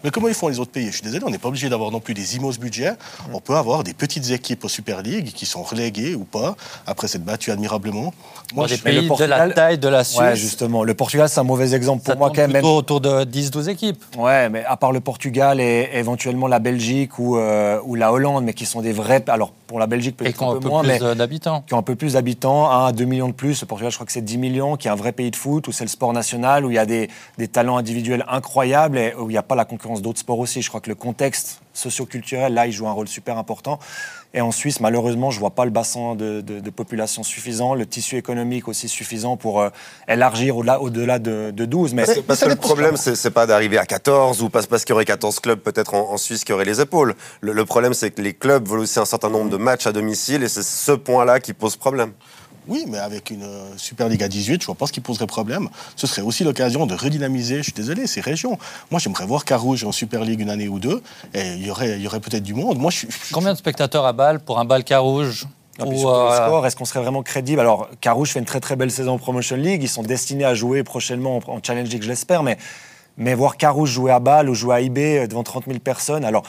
Mais 0.06 0.12
comment 0.12 0.28
ils 0.28 0.34
font 0.34 0.46
les 0.46 0.60
autres 0.60 0.70
pays? 0.70 0.86
Je 0.86 0.92
suis 0.92 1.02
désolé, 1.02 1.24
on 1.26 1.30
n'est 1.30 1.38
pas 1.38 1.48
obligé 1.48 1.68
d'avoir 1.68 1.90
non 1.90 1.98
plus 1.98 2.14
des 2.14 2.36
immenses 2.36 2.60
budgets. 2.60 2.92
On 3.32 3.40
peut 3.40 3.56
avoir 3.56 3.82
des 3.82 3.92
petites 3.92 4.30
équipes 4.30 4.64
au 4.64 4.68
Super 4.68 5.02
League 5.02 5.32
qui 5.34 5.46
sont 5.46 5.64
reléguées 5.64 6.14
ou 6.14 6.22
pas, 6.22 6.54
après 6.86 7.08
s'être 7.08 7.24
battues 7.24 7.50
admirablement. 7.50 8.14
Moi, 8.54 8.68
des 8.68 8.78
pays 8.78 9.08
de 9.08 9.24
la 9.24 9.50
taille 9.50 9.78
de 9.78 9.88
la 9.88 10.04
Suisse. 10.04 10.20
Ouais, 10.20 10.36
justement. 10.36 10.84
Le 10.84 10.94
Portugal, 10.94 11.28
c'est 11.28 11.40
un 11.40 11.42
mauvais 11.42 11.74
exemple 11.74 12.04
pour 12.04 12.16
moi 12.16 12.30
quand 12.32 12.46
même. 12.46 12.64
autour 12.64 13.00
de 13.00 13.24
10-12 13.24 13.68
équipes. 13.68 14.04
Ouais, 14.16 14.48
mais 14.48 14.64
à 14.64 14.76
part 14.76 14.92
le 14.92 15.00
Portugal 15.00 15.60
et 15.60 15.88
éventuellement 15.94 16.46
la 16.46 16.60
Belgique 16.60 17.18
ou, 17.18 17.36
euh, 17.36 17.80
ou 17.82 17.96
la 17.96 18.12
Hollande, 18.12 18.44
mais 18.44 18.54
qui 18.54 18.64
sont 18.64 18.82
des 18.82 18.92
vrais. 18.92 19.24
Alors 19.26 19.52
pour 19.66 19.78
la 19.78 19.86
Belgique 19.86 20.16
peut-être 20.16 20.42
un, 20.42 20.58
peu, 20.58 20.68
moins, 20.68 20.82
mais 20.82 20.98
d'habitants. 20.98 21.64
Qui 21.66 21.74
ont 21.74 21.78
un 21.78 21.82
peu 21.82 21.96
plus 21.96 22.14
d'habitants, 22.14 22.70
1 22.70 22.86
à 22.86 22.92
2 22.92 23.04
millions 23.04 23.28
de 23.28 23.34
plus. 23.34 23.60
Le 23.60 23.66
Portugal, 23.66 23.90
je 23.90 23.96
crois 23.96 24.06
que 24.06 24.12
c'est 24.12 24.22
10 24.22 24.38
millions, 24.38 24.76
qui 24.76 24.88
est 24.88 24.90
un 24.90 24.96
vrai 24.96 25.12
pays 25.12 25.30
de 25.30 25.36
foot, 25.36 25.68
où 25.68 25.72
c'est 25.72 25.84
le 25.84 25.90
sport 25.90 26.12
national, 26.12 26.64
où 26.64 26.70
il 26.70 26.74
y 26.74 26.78
a 26.78 26.86
des, 26.86 27.08
des 27.38 27.48
talents 27.48 27.76
individuels 27.76 28.24
incroyables 28.28 28.98
et 28.98 29.14
où 29.14 29.28
il 29.28 29.32
n'y 29.32 29.38
a 29.38 29.42
pas 29.42 29.54
la 29.54 29.64
concurrence 29.64 30.02
d'autres 30.02 30.20
sports 30.20 30.38
aussi. 30.38 30.62
Je 30.62 30.68
crois 30.68 30.80
que 30.80 30.88
le 30.88 30.94
contexte 30.94 31.60
socioculturel, 31.72 32.54
là, 32.54 32.66
il 32.66 32.72
joue 32.72 32.88
un 32.88 32.92
rôle 32.92 33.08
super 33.08 33.38
important. 33.38 33.78
Et 34.36 34.42
en 34.42 34.52
Suisse, 34.52 34.80
malheureusement, 34.80 35.30
je 35.30 35.38
ne 35.38 35.40
vois 35.40 35.52
pas 35.52 35.64
le 35.64 35.70
bassin 35.70 36.14
de, 36.14 36.70
population 36.70 37.22
suffisant, 37.22 37.74
le 37.74 37.86
tissu 37.86 38.18
économique 38.18 38.68
aussi 38.68 38.86
suffisant 38.86 39.38
pour 39.38 39.62
euh, 39.62 39.70
élargir 40.08 40.58
au-delà 40.58 41.18
de, 41.18 41.50
12. 41.50 41.94
Mais, 41.94 42.04
parce, 42.26 42.40
que 42.40 42.48
le 42.50 42.54
problème, 42.54 42.98
ce 42.98 43.10
n'est 43.10 43.32
pas 43.32 43.46
d'arriver 43.46 43.78
à 43.78 43.86
14 43.86 44.42
ou 44.42 44.50
parce, 44.50 44.66
parce 44.66 44.84
qu'il 44.84 44.92
y 44.92 44.94
aurait 44.94 45.06
14 45.06 45.40
clubs 45.40 45.58
peut-être 45.58 45.94
en, 45.94 46.18
Suisse 46.18 46.44
qui 46.44 46.52
auraient 46.52 46.66
les 46.66 46.82
épaules. 46.82 47.14
Le, 47.40 47.54
le 47.54 47.64
problème, 47.64 47.94
c'est 47.94 48.10
que 48.10 48.20
les 48.20 48.34
clubs 48.34 48.68
veulent 48.68 48.80
aussi 48.80 48.98
un 48.98 49.06
certain 49.06 49.30
nombre 49.30 49.48
de 49.48 49.56
matchs 49.56 49.86
à 49.86 49.92
domicile 49.92 50.42
et 50.42 50.48
c'est 50.48 50.62
ce 50.62 50.92
point-là 50.92 51.40
qui 51.40 51.54
pose 51.54 51.76
problème. 51.76 52.12
Oui, 52.68 52.84
mais 52.88 52.98
avec 52.98 53.30
une 53.30 53.42
euh, 53.42 53.76
Super 53.76 54.08
Ligue 54.08 54.22
à 54.22 54.28
18, 54.28 54.60
je 54.60 54.66
vois 54.66 54.74
pas 54.74 54.86
ce 54.86 54.92
qui 54.92 55.00
poserait 55.00 55.26
problème. 55.26 55.68
Ce 55.94 56.06
serait 56.06 56.22
aussi 56.22 56.44
l'occasion 56.44 56.86
de 56.86 56.94
redynamiser, 56.94 57.58
je 57.58 57.62
suis 57.62 57.72
désolé, 57.72 58.06
ces 58.06 58.20
régions. 58.20 58.58
Moi, 58.90 59.00
j'aimerais 59.00 59.26
voir 59.26 59.44
Carouge 59.44 59.84
en 59.84 59.92
Super 59.92 60.24
League 60.24 60.40
une 60.40 60.50
année 60.50 60.68
ou 60.68 60.78
deux, 60.78 61.02
et 61.34 61.54
il 61.54 61.66
y 61.66 61.70
aurait, 61.70 62.00
y 62.00 62.06
aurait 62.06 62.20
peut-être 62.20 62.42
du 62.42 62.54
monde. 62.54 62.78
Moi, 62.78 62.90
je, 62.90 63.06
Combien 63.32 63.52
de 63.52 63.58
spectateurs 63.58 64.04
à 64.04 64.12
balle 64.12 64.40
pour 64.40 64.58
un 64.58 64.64
bal 64.64 64.84
Carouge 64.84 65.46
euh, 65.78 66.64
est-ce 66.64 66.76
qu'on 66.76 66.84
serait 66.84 67.00
vraiment 67.00 67.22
crédible? 67.22 67.60
Alors, 67.60 67.88
Carouge 68.00 68.30
fait 68.30 68.38
une 68.38 68.46
très 68.46 68.60
très 68.60 68.76
belle 68.76 68.90
saison 68.90 69.12
en 69.12 69.18
Promotion 69.18 69.56
League. 69.56 69.82
Ils 69.82 69.88
sont 69.88 70.02
destinés 70.02 70.44
à 70.44 70.54
jouer 70.54 70.82
prochainement 70.82 71.40
en, 71.46 71.58
Challenge 71.62 71.88
League, 71.88 72.02
je 72.02 72.08
l'espère. 72.08 72.42
Mais, 72.42 72.56
mais 73.16 73.34
voir 73.34 73.56
Carouge 73.56 73.90
jouer 73.90 74.10
à 74.10 74.18
balle 74.18 74.48
ou 74.48 74.54
jouer 74.54 74.74
à 74.74 74.80
IB 74.80 74.98
euh, 74.98 75.26
devant 75.26 75.42
30 75.42 75.66
000 75.66 75.78
personnes, 75.80 76.24
alors 76.24 76.44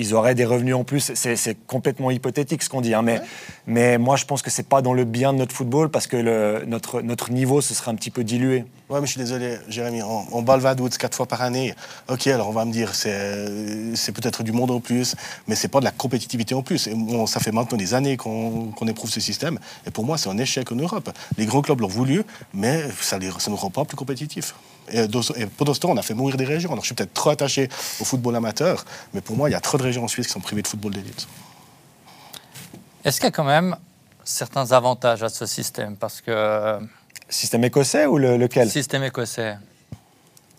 ils 0.00 0.14
auraient 0.14 0.34
des 0.34 0.46
revenus 0.46 0.74
en 0.74 0.82
plus. 0.82 1.12
C'est 1.14 1.56
complètement 1.66 2.10
hypothétique 2.10 2.62
ce 2.62 2.70
qu'on 2.70 2.80
dit. 2.80 2.94
Hein, 2.94 3.02
mais, 3.02 3.20
mais 3.66 3.98
moi, 3.98 4.16
je 4.16 4.24
pense 4.24 4.40
que 4.40 4.50
c'est 4.50 4.66
pas 4.66 4.80
dans 4.80 4.94
le 4.94 5.04
bien 5.04 5.32
de 5.34 5.38
notre 5.38 5.54
football 5.54 5.90
parce 5.90 6.06
que 6.06 6.16
le, 6.16 6.64
notre, 6.66 7.02
notre 7.02 7.30
niveau 7.30 7.60
se 7.60 7.74
serait 7.74 7.90
un 7.90 7.94
petit 7.94 8.10
peu 8.10 8.24
dilué. 8.24 8.64
Ouais, 8.88 9.00
mais 9.00 9.06
je 9.06 9.12
suis 9.12 9.20
désolé, 9.20 9.58
Jérémy. 9.68 10.02
On, 10.02 10.24
on 10.32 10.42
bat 10.42 10.56
le 10.56 10.62
Vaduz 10.62 10.96
quatre 10.98 11.14
fois 11.14 11.26
par 11.26 11.42
année. 11.42 11.74
Ok, 12.08 12.26
alors 12.26 12.48
on 12.48 12.52
va 12.52 12.64
me 12.64 12.72
dire, 12.72 12.94
c'est 12.94 14.12
peut-être 14.12 14.42
du 14.42 14.52
monde 14.52 14.70
en 14.70 14.80
plus, 14.80 15.14
mais 15.46 15.54
c'est 15.54 15.68
pas 15.68 15.80
de 15.80 15.84
la 15.84 15.92
compétitivité 15.92 16.54
en 16.54 16.62
plus. 16.62 16.86
Et 16.86 16.94
ça 17.26 17.38
fait 17.38 17.52
maintenant 17.52 17.76
des 17.76 17.92
années 17.92 18.16
qu'on 18.16 18.86
éprouve 18.88 19.10
ce 19.10 19.20
système. 19.20 19.58
Et 19.86 19.90
pour 19.90 20.04
moi, 20.04 20.16
c'est 20.16 20.30
un 20.30 20.38
échec 20.38 20.72
en 20.72 20.76
Europe. 20.76 21.10
Les 21.36 21.44
gros 21.44 21.60
clubs 21.60 21.80
l'ont 21.80 21.88
voulu, 21.88 22.22
mais 22.54 22.82
ça 23.00 23.18
ne 23.18 23.26
nous 23.26 23.56
rend 23.56 23.70
pas 23.70 23.84
plus 23.84 23.96
compétitifs. 23.96 24.54
Et, 24.90 25.06
pendant 25.56 25.74
ce 25.74 25.80
temps, 25.80 25.90
on 25.90 25.96
a 25.96 26.02
fait 26.02 26.14
mourir 26.14 26.36
des 26.36 26.44
régions. 26.44 26.70
Alors 26.70 26.82
je 26.82 26.88
suis 26.88 26.94
peut-être 26.94 27.14
trop 27.14 27.30
attaché 27.30 27.68
au 28.00 28.04
football 28.04 28.36
amateur, 28.36 28.84
mais 29.14 29.20
pour 29.20 29.36
moi, 29.36 29.48
il 29.48 29.52
y 29.52 29.56
a 29.56 29.60
trop 29.60 29.78
de 29.78 29.82
régions 29.82 30.04
en 30.04 30.08
Suisse 30.08 30.26
qui 30.26 30.32
sont 30.32 30.40
privées 30.40 30.62
de 30.62 30.68
football 30.68 30.92
d'élite. 30.92 31.26
Est-ce 33.04 33.16
qu'il 33.18 33.26
y 33.26 33.28
a 33.28 33.32
quand 33.32 33.44
même 33.44 33.76
certains 34.24 34.72
avantages 34.72 35.22
à 35.22 35.28
ce 35.28 35.46
système? 35.46 35.96
Parce 35.96 36.20
que. 36.20 36.78
Système 37.28 37.64
écossais 37.64 38.06
ou 38.06 38.18
lequel? 38.18 38.68
Système 38.70 39.04
écossais. 39.04 39.56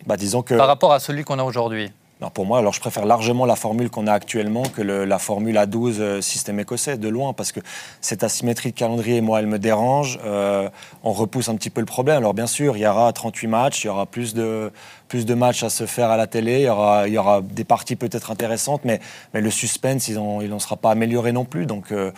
Bah, 0.06 0.16
disons 0.16 0.42
que... 0.42 0.54
Par 0.54 0.66
rapport 0.66 0.92
à 0.92 0.98
celui 0.98 1.22
qu'on 1.22 1.38
a 1.38 1.44
aujourd'hui 1.44 1.92
pour 2.30 2.46
moi, 2.46 2.58
alors 2.58 2.72
je 2.72 2.80
préfère 2.80 3.06
largement 3.06 3.46
la 3.46 3.56
formule 3.56 3.90
qu'on 3.90 4.06
a 4.06 4.12
actuellement 4.12 4.62
que 4.62 4.82
la 4.82 5.18
formule 5.18 5.56
A12 5.56 6.00
euh, 6.00 6.20
système 6.20 6.60
écossais, 6.60 6.96
de 6.96 7.08
loin, 7.08 7.32
parce 7.32 7.52
que 7.52 7.60
cette 8.00 8.22
asymétrie 8.22 8.70
de 8.70 8.76
calendrier, 8.76 9.20
moi, 9.20 9.40
elle 9.40 9.46
me 9.46 9.58
dérange. 9.58 10.18
Euh, 10.24 10.68
on 11.02 11.12
repousse 11.12 11.48
un 11.48 11.56
petit 11.56 11.70
peu 11.70 11.80
le 11.80 11.86
problème. 11.86 12.18
Alors 12.18 12.34
bien 12.34 12.46
sûr, 12.46 12.76
il 12.76 12.80
y 12.80 12.86
aura 12.86 13.12
38 13.12 13.46
matchs, 13.46 13.84
il 13.84 13.86
y 13.88 13.90
aura 13.90 14.06
plus 14.06 14.34
de, 14.34 14.70
plus 15.12 15.26
de 15.26 15.34
matchs 15.34 15.62
à 15.62 15.68
se 15.68 15.84
faire 15.84 16.10
à 16.10 16.16
la 16.16 16.26
télé, 16.26 16.60
il 16.60 16.64
y 16.64 16.68
aura, 16.70 17.06
il 17.06 17.12
y 17.12 17.18
aura 17.18 17.42
des 17.42 17.64
parties 17.64 17.96
peut-être 17.96 18.30
intéressantes, 18.30 18.80
mais, 18.84 18.98
mais 19.34 19.42
le 19.42 19.50
suspense, 19.50 20.08
il 20.08 20.14
n'en 20.16 20.58
sera 20.58 20.76
pas 20.76 20.90
amélioré 20.90 21.32
non 21.32 21.44
plus. 21.44 21.66
Donc 21.66 21.92
euh, 21.92 22.12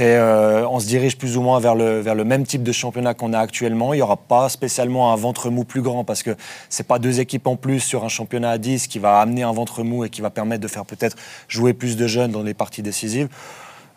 euh, 0.00 0.66
on 0.68 0.80
se 0.80 0.86
dirige 0.86 1.16
plus 1.16 1.36
ou 1.36 1.42
moins 1.42 1.60
vers 1.60 1.74
le, 1.74 2.00
vers 2.00 2.14
le 2.14 2.24
même 2.24 2.44
type 2.44 2.62
de 2.62 2.72
championnat 2.72 3.14
qu'on 3.14 3.32
a 3.32 3.38
actuellement. 3.38 3.94
Il 3.94 3.98
n'y 3.98 4.02
aura 4.02 4.16
pas 4.16 4.48
spécialement 4.48 5.12
un 5.12 5.16
ventre 5.16 5.50
mou 5.50 5.64
plus 5.64 5.82
grand 5.82 6.04
parce 6.04 6.22
que 6.22 6.36
ce 6.68 6.82
n'est 6.82 6.86
pas 6.86 6.98
deux 6.98 7.20
équipes 7.20 7.46
en 7.46 7.56
plus 7.56 7.80
sur 7.80 8.04
un 8.04 8.08
championnat 8.08 8.50
à 8.50 8.58
10 8.58 8.88
qui 8.88 8.98
va 8.98 9.20
amener 9.20 9.42
un 9.42 9.52
ventre 9.52 9.82
mou 9.82 10.04
et 10.04 10.10
qui 10.10 10.20
va 10.20 10.30
permettre 10.30 10.62
de 10.62 10.68
faire 10.68 10.84
peut-être 10.84 11.16
jouer 11.48 11.72
plus 11.72 11.96
de 11.96 12.06
jeunes 12.06 12.32
dans 12.32 12.42
les 12.42 12.54
parties 12.54 12.82
décisives. 12.82 13.28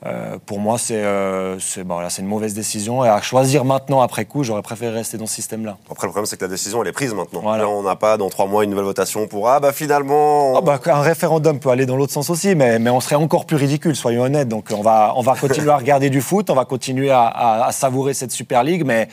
Euh, 0.05 0.37
pour 0.45 0.59
moi, 0.59 0.77
c'est 0.77 0.95
euh, 0.95 1.57
bon, 1.83 1.99
une 2.17 2.25
mauvaise 2.25 2.53
décision. 2.53 3.03
Et 3.03 3.09
à 3.09 3.21
choisir 3.21 3.65
maintenant, 3.65 4.01
après 4.01 4.25
coup, 4.25 4.43
j'aurais 4.43 4.61
préféré 4.61 4.93
rester 4.93 5.17
dans 5.17 5.27
ce 5.27 5.35
système-là. 5.35 5.77
Après, 5.91 6.07
le 6.07 6.11
problème, 6.11 6.25
c'est 6.25 6.37
que 6.37 6.45
la 6.45 6.49
décision, 6.49 6.81
elle 6.81 6.87
est 6.87 6.93
prise 6.93 7.13
maintenant. 7.13 7.41
Là, 7.55 7.67
on 7.67 7.83
n'a 7.83 7.95
pas 7.95 8.15
dans 8.17 8.29
trois 8.29 8.45
mois 8.45 8.63
une 8.63 8.69
nouvelle 8.69 8.85
votation 8.85 9.27
pour 9.27 9.49
Ah, 9.49 9.59
bah 9.59 9.73
finalement. 9.73 10.57
Ah, 10.57 10.61
bah, 10.61 10.79
un 10.85 11.01
référendum 11.01 11.59
peut 11.59 11.69
aller 11.69 11.85
dans 11.85 11.97
l'autre 11.97 12.13
sens 12.13 12.29
aussi, 12.29 12.55
mais, 12.55 12.79
mais 12.79 12.89
on 12.89 13.01
serait 13.01 13.15
encore 13.15 13.45
plus 13.45 13.57
ridicule, 13.57 13.95
soyons 13.95 14.23
honnêtes. 14.23 14.47
Donc, 14.47 14.69
on 14.71 14.81
va, 14.81 15.13
on 15.17 15.21
va 15.21 15.35
continuer 15.35 15.71
à 15.71 15.77
regarder 15.77 16.09
du 16.09 16.21
foot, 16.21 16.49
on 16.49 16.55
va 16.55 16.65
continuer 16.65 17.11
à, 17.11 17.65
à 17.65 17.71
savourer 17.73 18.13
cette 18.13 18.31
Super 18.31 18.63
League, 18.63 18.83
mais 18.85 19.09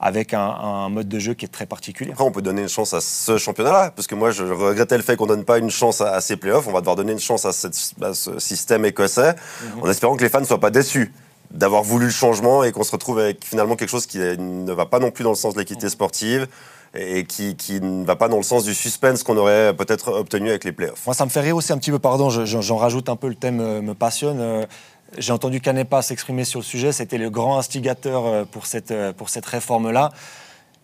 avec 0.00 0.34
un, 0.34 0.88
mode 0.88 1.08
de 1.08 1.18
jeu 1.18 1.34
qui 1.34 1.44
est 1.44 1.48
très 1.48 1.66
particulier. 1.66 2.12
Après, 2.12 2.24
on 2.24 2.30
peut 2.30 2.42
donner 2.42 2.62
une 2.62 2.68
chance 2.68 2.94
à 2.94 3.00
ce 3.00 3.36
championnat-là, 3.36 3.92
parce 3.94 4.06
que 4.06 4.14
moi, 4.14 4.30
je 4.30 4.44
regrettais 4.44 4.96
le 4.96 5.02
fait 5.02 5.16
qu'on 5.16 5.24
ne 5.24 5.30
donne 5.30 5.44
pas 5.44 5.58
une 5.58 5.70
chance 5.70 6.00
à, 6.00 6.20
ces 6.20 6.36
playoffs. 6.36 6.66
On 6.68 6.72
va 6.72 6.80
devoir 6.80 6.96
donner 6.96 7.12
une 7.12 7.18
chance 7.18 7.44
à, 7.44 7.52
ce 7.52 8.38
système 8.38 8.84
écossais, 8.84 9.34
mhm. 9.34 9.82
en 9.82 9.90
espérant 9.90 10.16
que 10.16 10.22
les 10.22 10.30
fans 10.30 10.40
ne 10.40 10.46
soient 10.46 10.60
pas 10.60 10.70
déçus. 10.70 11.12
d'avoir 11.50 11.82
voulu 11.82 12.06
le 12.06 12.12
changement 12.12 12.62
et 12.62 12.72
qu'on 12.72 12.84
se 12.84 12.92
retrouve 12.92 13.18
avec 13.18 13.42
finalement 13.42 13.74
quelque 13.74 13.88
chose 13.88 14.06
qui 14.06 14.18
ne 14.18 14.72
va 14.72 14.84
pas 14.84 14.98
non 14.98 15.10
plus 15.10 15.24
dans 15.24 15.30
le 15.30 15.36
sens 15.36 15.54
de 15.54 15.58
l'équité 15.58 15.88
sportive 15.88 16.46
et 16.94 17.24
qui, 17.24 17.80
ne 17.80 18.04
va 18.04 18.16
pas 18.16 18.28
dans 18.28 18.36
le 18.36 18.42
sens 18.42 18.64
du 18.64 18.74
suspense 18.74 19.22
qu'on 19.22 19.36
aurait 19.36 19.74
peut-être 19.74 20.12
obtenu 20.12 20.48
avec 20.50 20.64
les 20.64 20.72
playoffs. 20.72 21.04
Moi, 21.06 21.14
ça 21.14 21.24
me 21.24 21.30
fait 21.30 21.40
rire 21.40 21.56
aussi 21.56 21.72
un 21.72 21.78
petit 21.78 21.90
peu, 21.90 21.98
pardon, 21.98 22.30
j'en 22.30 22.76
rajoute 22.76 23.08
un 23.08 23.16
peu, 23.16 23.28
le 23.28 23.34
thème 23.34 23.60
euh, 23.60 23.82
me 23.82 23.94
passionne. 23.94 24.66
Euh, 25.12 25.16
j'ai 25.18 25.32
entendu 25.32 25.60
Canepa 25.60 26.02
s'exprimer 26.02 26.44
sur 26.44 26.60
le 26.60 26.64
sujet, 26.64 26.92
c'était 26.92 27.18
le 27.18 27.30
grand 27.30 27.58
instigateur 27.58 28.26
euh, 28.26 28.44
pour 28.44 28.66
cette, 28.66 28.94
pour 29.16 29.28
cette 29.28 29.46
réforme-là. 29.46 30.10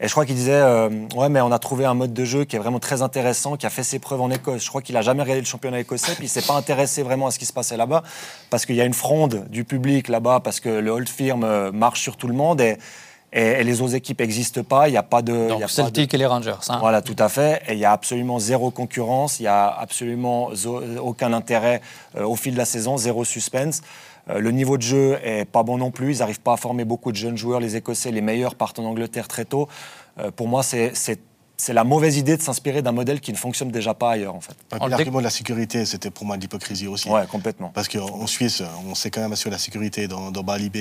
Et 0.01 0.09
je 0.09 0.13
crois 0.13 0.27
qu'il 0.27 0.35
disait, 0.35 0.61
ouais, 1.15 1.29
mais 1.29 1.41
on 1.41 1.53
a 1.53 1.59
trouvé 1.61 1.85
un 1.85 1.95
mode 1.95 2.13
de 2.13 2.25
jeu 2.25 2.45
qui 2.45 2.57
est 2.57 2.59
vraiment 2.59 2.81
très 2.81 3.01
intéressant, 3.01 3.57
qui 3.57 3.65
a 3.65 3.71
fait 3.71 3.85
ses 3.85 4.01
preuves 4.01 4.21
en 4.21 4.29
Écosse. 4.29 4.65
Je 4.65 4.69
crois 4.69 4.83
qu'il 4.83 4.97
a 4.97 5.03
jamais 5.03 5.23
regardé 5.23 5.41
le 5.41 5.47
championnat 5.47 5.79
écossais, 5.79 6.17
puis 6.17 6.25
il 6.25 6.29
s'est 6.29 6.43
pas 6.43 6.55
intéressé 6.55 7.05
vraiment 7.05 7.29
à 7.29 7.31
ce 7.31 7.39
qui 7.39 7.47
se 7.47 7.53
passait 7.53 7.77
là-bas, 7.77 8.03
parce 8.51 8.67
qu'il 8.67 8.75
y 8.75 8.81
a 8.81 8.85
une 8.85 8.93
fronde 8.93 9.47
du 9.51 9.65
public 9.65 10.09
là-bas, 10.09 10.41
parce 10.41 10.59
que 10.59 10.69
le 10.69 10.91
Old 10.91 11.09
Firm 11.09 11.71
marche 11.71 12.01
sur 12.01 12.17
tout 12.17 12.27
le 12.27 12.35
monde. 12.35 12.61
Et, 12.61 12.77
et, 13.35 13.65
les 13.65 13.83
autres 13.83 13.97
équipes 13.97 14.21
n'existent 14.21 14.63
pas. 14.63 14.89
Il 14.89 14.93
n'y 14.93 14.97
a 14.97 15.03
pas 15.03 15.21
de. 15.21 15.49
Donc, 15.49 15.69
Celtic 15.69 16.15
et 16.15 16.19
les 16.19 16.27
Rangers. 16.27 16.55
Hein. 16.69 16.79
Voilà, 16.79 17.03
tout 17.03 17.17
à 17.19 17.29
fait. 17.29 17.63
Et 17.69 17.73
il 17.73 17.79
y 17.81 17.85
a 17.85 17.93
absolument 17.93 18.39
zéro 18.39 18.71
concurrence. 18.71 19.41
Il 19.41 19.43
n'y 19.43 19.49
a 19.49 19.67
absolument 19.67 20.51
aucun 21.03 21.33
intérêt 21.33 21.81
euh, 22.17 22.25
au 22.25 22.37
fil 22.37 22.53
de 22.53 22.59
la 22.59 22.65
saison, 22.65 22.97
zéro 22.97 23.25
suspense. 23.25 23.83
Euh, 24.31 24.39
le 24.39 24.53
niveau 24.53 24.79
de 24.79 24.83
jeu 24.83 25.19
est 25.25 25.45
pas 25.47 25.65
bon 25.65 25.79
non 25.79 25.91
plus. 25.91 26.15
Ils 26.15 26.19
n'arrivent 26.21 26.41
pas 26.41 26.53
à 26.55 26.57
former 26.57 26.85
beaucoup 26.85 27.11
de 27.11 27.17
jeunes 27.17 27.37
joueurs. 27.37 27.59
Les 27.59 27.75
Écossais, 27.75 28.13
les 28.13 28.21
meilleurs, 28.21 28.55
partent 28.55 28.79
en 28.79 28.85
Angleterre 28.85 29.27
très 29.27 29.45
tôt. 29.45 29.69
Euh, 30.21 30.31
pour 30.31 30.47
moi, 30.47 30.63
c'est 30.63 30.93
c'est 31.57 31.73
la 31.73 31.85
mauvaise 31.85 32.17
idée 32.17 32.37
de 32.37 32.43
s'inspirer 32.43 32.83
d'un 32.83 32.91
modèle 32.91 33.21
qui 33.21 33.33
ne 33.33 33.37
fonctionne 33.37 33.71
déjà 33.71 33.95
pas 33.95 34.11
ailleurs, 34.11 34.35
en 34.35 34.41
fait. 34.41 34.57
L'argument 34.89 35.21
de 35.21 35.25
la 35.25 35.31
sécurité, 35.31 35.85
c'était 35.85 36.11
pour 36.11 36.27
moi 36.27 36.37
de 36.37 36.43
l'hypocrisie 36.43 36.89
aussi. 36.89 37.09
Ouais, 37.09 37.27
complètement. 37.29 37.71
Parce 37.73 37.87
qu'en 37.87 38.27
Suisse, 38.27 38.61
on 38.91 38.97
sait 38.97 39.11
quand 39.11 39.21
même 39.21 39.33
assurer 39.33 39.53
la 39.53 39.59
sécurité 39.59 40.09
dans, 40.09 40.33
dans 40.33 40.43
Bali 40.43 40.69
B 40.69 40.79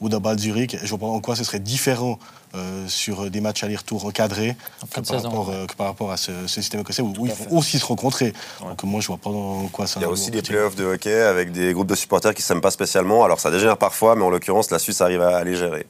ou 0.00 0.08
dans 0.08 0.20
Bâle 0.20 0.38
Zurich. 0.38 0.76
je 0.82 0.88
vois 0.88 0.98
pas 0.98 1.06
en 1.06 1.20
quoi 1.20 1.36
ce 1.36 1.44
serait 1.44 1.58
différent 1.58 2.18
euh, 2.54 2.88
sur 2.88 3.30
des 3.30 3.40
matchs 3.40 3.62
aller-retour 3.62 4.06
encadrés 4.06 4.56
que 4.92 5.00
par, 5.00 5.22
rapport, 5.22 5.50
euh, 5.50 5.66
que 5.66 5.74
par, 5.74 5.86
rapport, 5.86 6.10
à 6.10 6.16
ce, 6.16 6.46
système 6.46 6.80
écossais 6.80 7.02
où, 7.02 7.14
ils 7.26 7.32
vont 7.32 7.58
aussi 7.58 7.78
se 7.78 7.84
rencontrer. 7.84 8.32
Donc 8.60 8.82
moi, 8.84 9.00
je 9.00 9.06
vois 9.06 9.18
pas 9.18 9.30
en 9.30 9.68
quoi 9.68 9.86
ça. 9.86 10.00
Il 10.00 10.02
y 10.02 10.06
a 10.06 10.10
aussi 10.10 10.30
des 10.30 10.42
playoffs 10.42 10.74
de 10.74 10.84
hockey 10.84 11.20
avec 11.20 11.52
des 11.52 11.72
groupes 11.72 11.88
de 11.88 11.94
supporters 11.94 12.34
qui 12.34 12.42
s'aiment 12.42 12.60
pas 12.60 12.70
spécialement. 12.70 13.24
Alors 13.24 13.40
ça 13.40 13.50
dégénère 13.50 13.76
parfois, 13.76 14.16
mais 14.16 14.24
en 14.24 14.30
l'occurrence, 14.30 14.70
la 14.70 14.78
Suisse 14.78 15.00
arrive 15.00 15.22
à 15.22 15.44
les 15.44 15.56
gérer. 15.56 15.86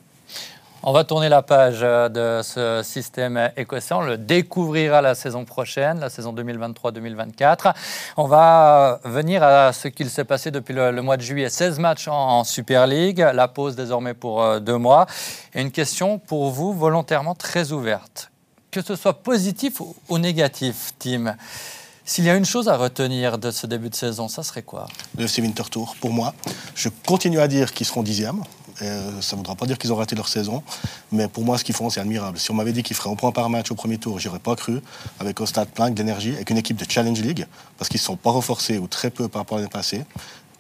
On 0.83 0.93
va 0.93 1.05
tourner 1.05 1.29
la 1.29 1.43
page 1.43 1.81
euh, 1.83 2.09
de 2.09 2.43
ce 2.43 2.81
système 2.83 3.51
écossais. 3.55 3.93
On 3.93 4.01
le 4.01 4.17
découvrira 4.17 5.03
la 5.03 5.15
saison 5.15 5.45
prochaine, 5.45 6.01
la 6.01 6.09
saison 6.09 6.33
2023-2024. 6.33 7.75
On 8.17 8.27
va 8.27 9.01
euh, 9.05 9.09
venir 9.09 9.43
à 9.43 9.75
ce 9.75 9.89
qu'il 9.89 10.09
s'est 10.09 10.25
passé 10.25 10.51
depuis 10.51 10.73
le, 10.73 11.03
mois 11.03 11.19
de 11.19 11.23
juillet. 11.23 11.51
16 11.51 11.79
matchs 11.81 12.09
en, 12.09 12.45
Super 12.45 12.87
League, 12.87 13.19
la 13.19 13.47
pause 13.47 13.77
désormais 13.77 14.15
pour 14.15 14.43
euh, 14.43 14.59
deux 14.59 14.79
mois. 14.79 15.05
Et 15.55 15.61
une 15.61 15.71
question 15.71 16.19
pour 16.19 16.51
vous 16.51 16.73
volontairement 16.73 17.35
très 17.35 17.73
ouverte. 17.73 18.31
Que 18.71 18.81
ce 18.81 18.97
soit 18.97 19.23
positif 19.23 19.83
ou 20.09 20.19
négatif, 20.19 20.95
Tim, 20.99 21.37
s'il 22.07 22.25
y 22.25 22.31
a 22.31 22.37
une 22.37 22.47
chose 22.47 22.69
à 22.69 22.79
retenir 22.79 23.37
de 23.37 23.51
ce 23.51 23.67
début 23.67 23.91
de 23.91 23.95
saison, 23.95 24.29
ça 24.29 24.43
serait 24.43 24.63
quoi? 24.63 24.87
Le 25.19 25.25
FC 25.25 25.43
Winter 25.43 25.65
Tour, 25.71 25.95
pour 26.01 26.11
moi. 26.11 26.33
Je 26.75 26.89
continue 27.07 27.41
à 27.41 27.49
dire 27.49 27.75
qu'ils 27.75 27.87
seront 27.87 28.03
dixièmes. 28.03 28.43
Euh, 28.83 29.21
ça 29.21 29.37
ne 29.37 29.39
voudra 29.39 29.55
pas 29.55 29.67
dire 29.67 29.79
qu'ils 29.79 29.93
ont 29.93 29.97
raté 29.97 30.17
leur 30.17 30.29
saison, 30.29 30.63
mais 31.13 31.29
pour 31.29 31.45
moi, 31.45 31.59
ce 31.59 31.65
qu'ils 31.65 31.75
font, 31.75 31.91
c'est 31.91 32.01
admirable. 32.01 32.39
Si 32.39 32.51
on 32.51 32.55
m'avait 32.55 32.73
dit 32.73 32.83
qu'ils 32.83 32.97
feraient 32.97 33.11
un 33.11 33.17
point 33.17 33.33
par 33.33 33.49
match 33.51 33.71
au 33.71 33.75
premier 33.75 33.99
tour, 33.99 34.19
j'aurais 34.19 34.39
pas 34.39 34.57
cru, 34.57 34.81
avec 35.19 35.41
un 35.41 35.47
stade 35.47 35.69
plein 35.69 35.91
d'énergie, 35.91 36.35
avec 36.35 36.51
une 36.51 36.59
équipe 36.59 36.77
de 36.77 36.91
Challenge 36.91 37.21
League, 37.21 37.47
parce 37.79 37.89
qu'ils 37.89 38.01
ne 38.01 38.05
sont 38.05 38.17
pas 38.17 38.31
renforcés 38.31 38.79
ou 38.79 38.87
très 38.87 39.11
peu 39.11 39.29
par 39.29 39.43
rapport 39.43 39.59
à 39.59 39.61
l'année 39.61 39.71
passée. 39.71 40.05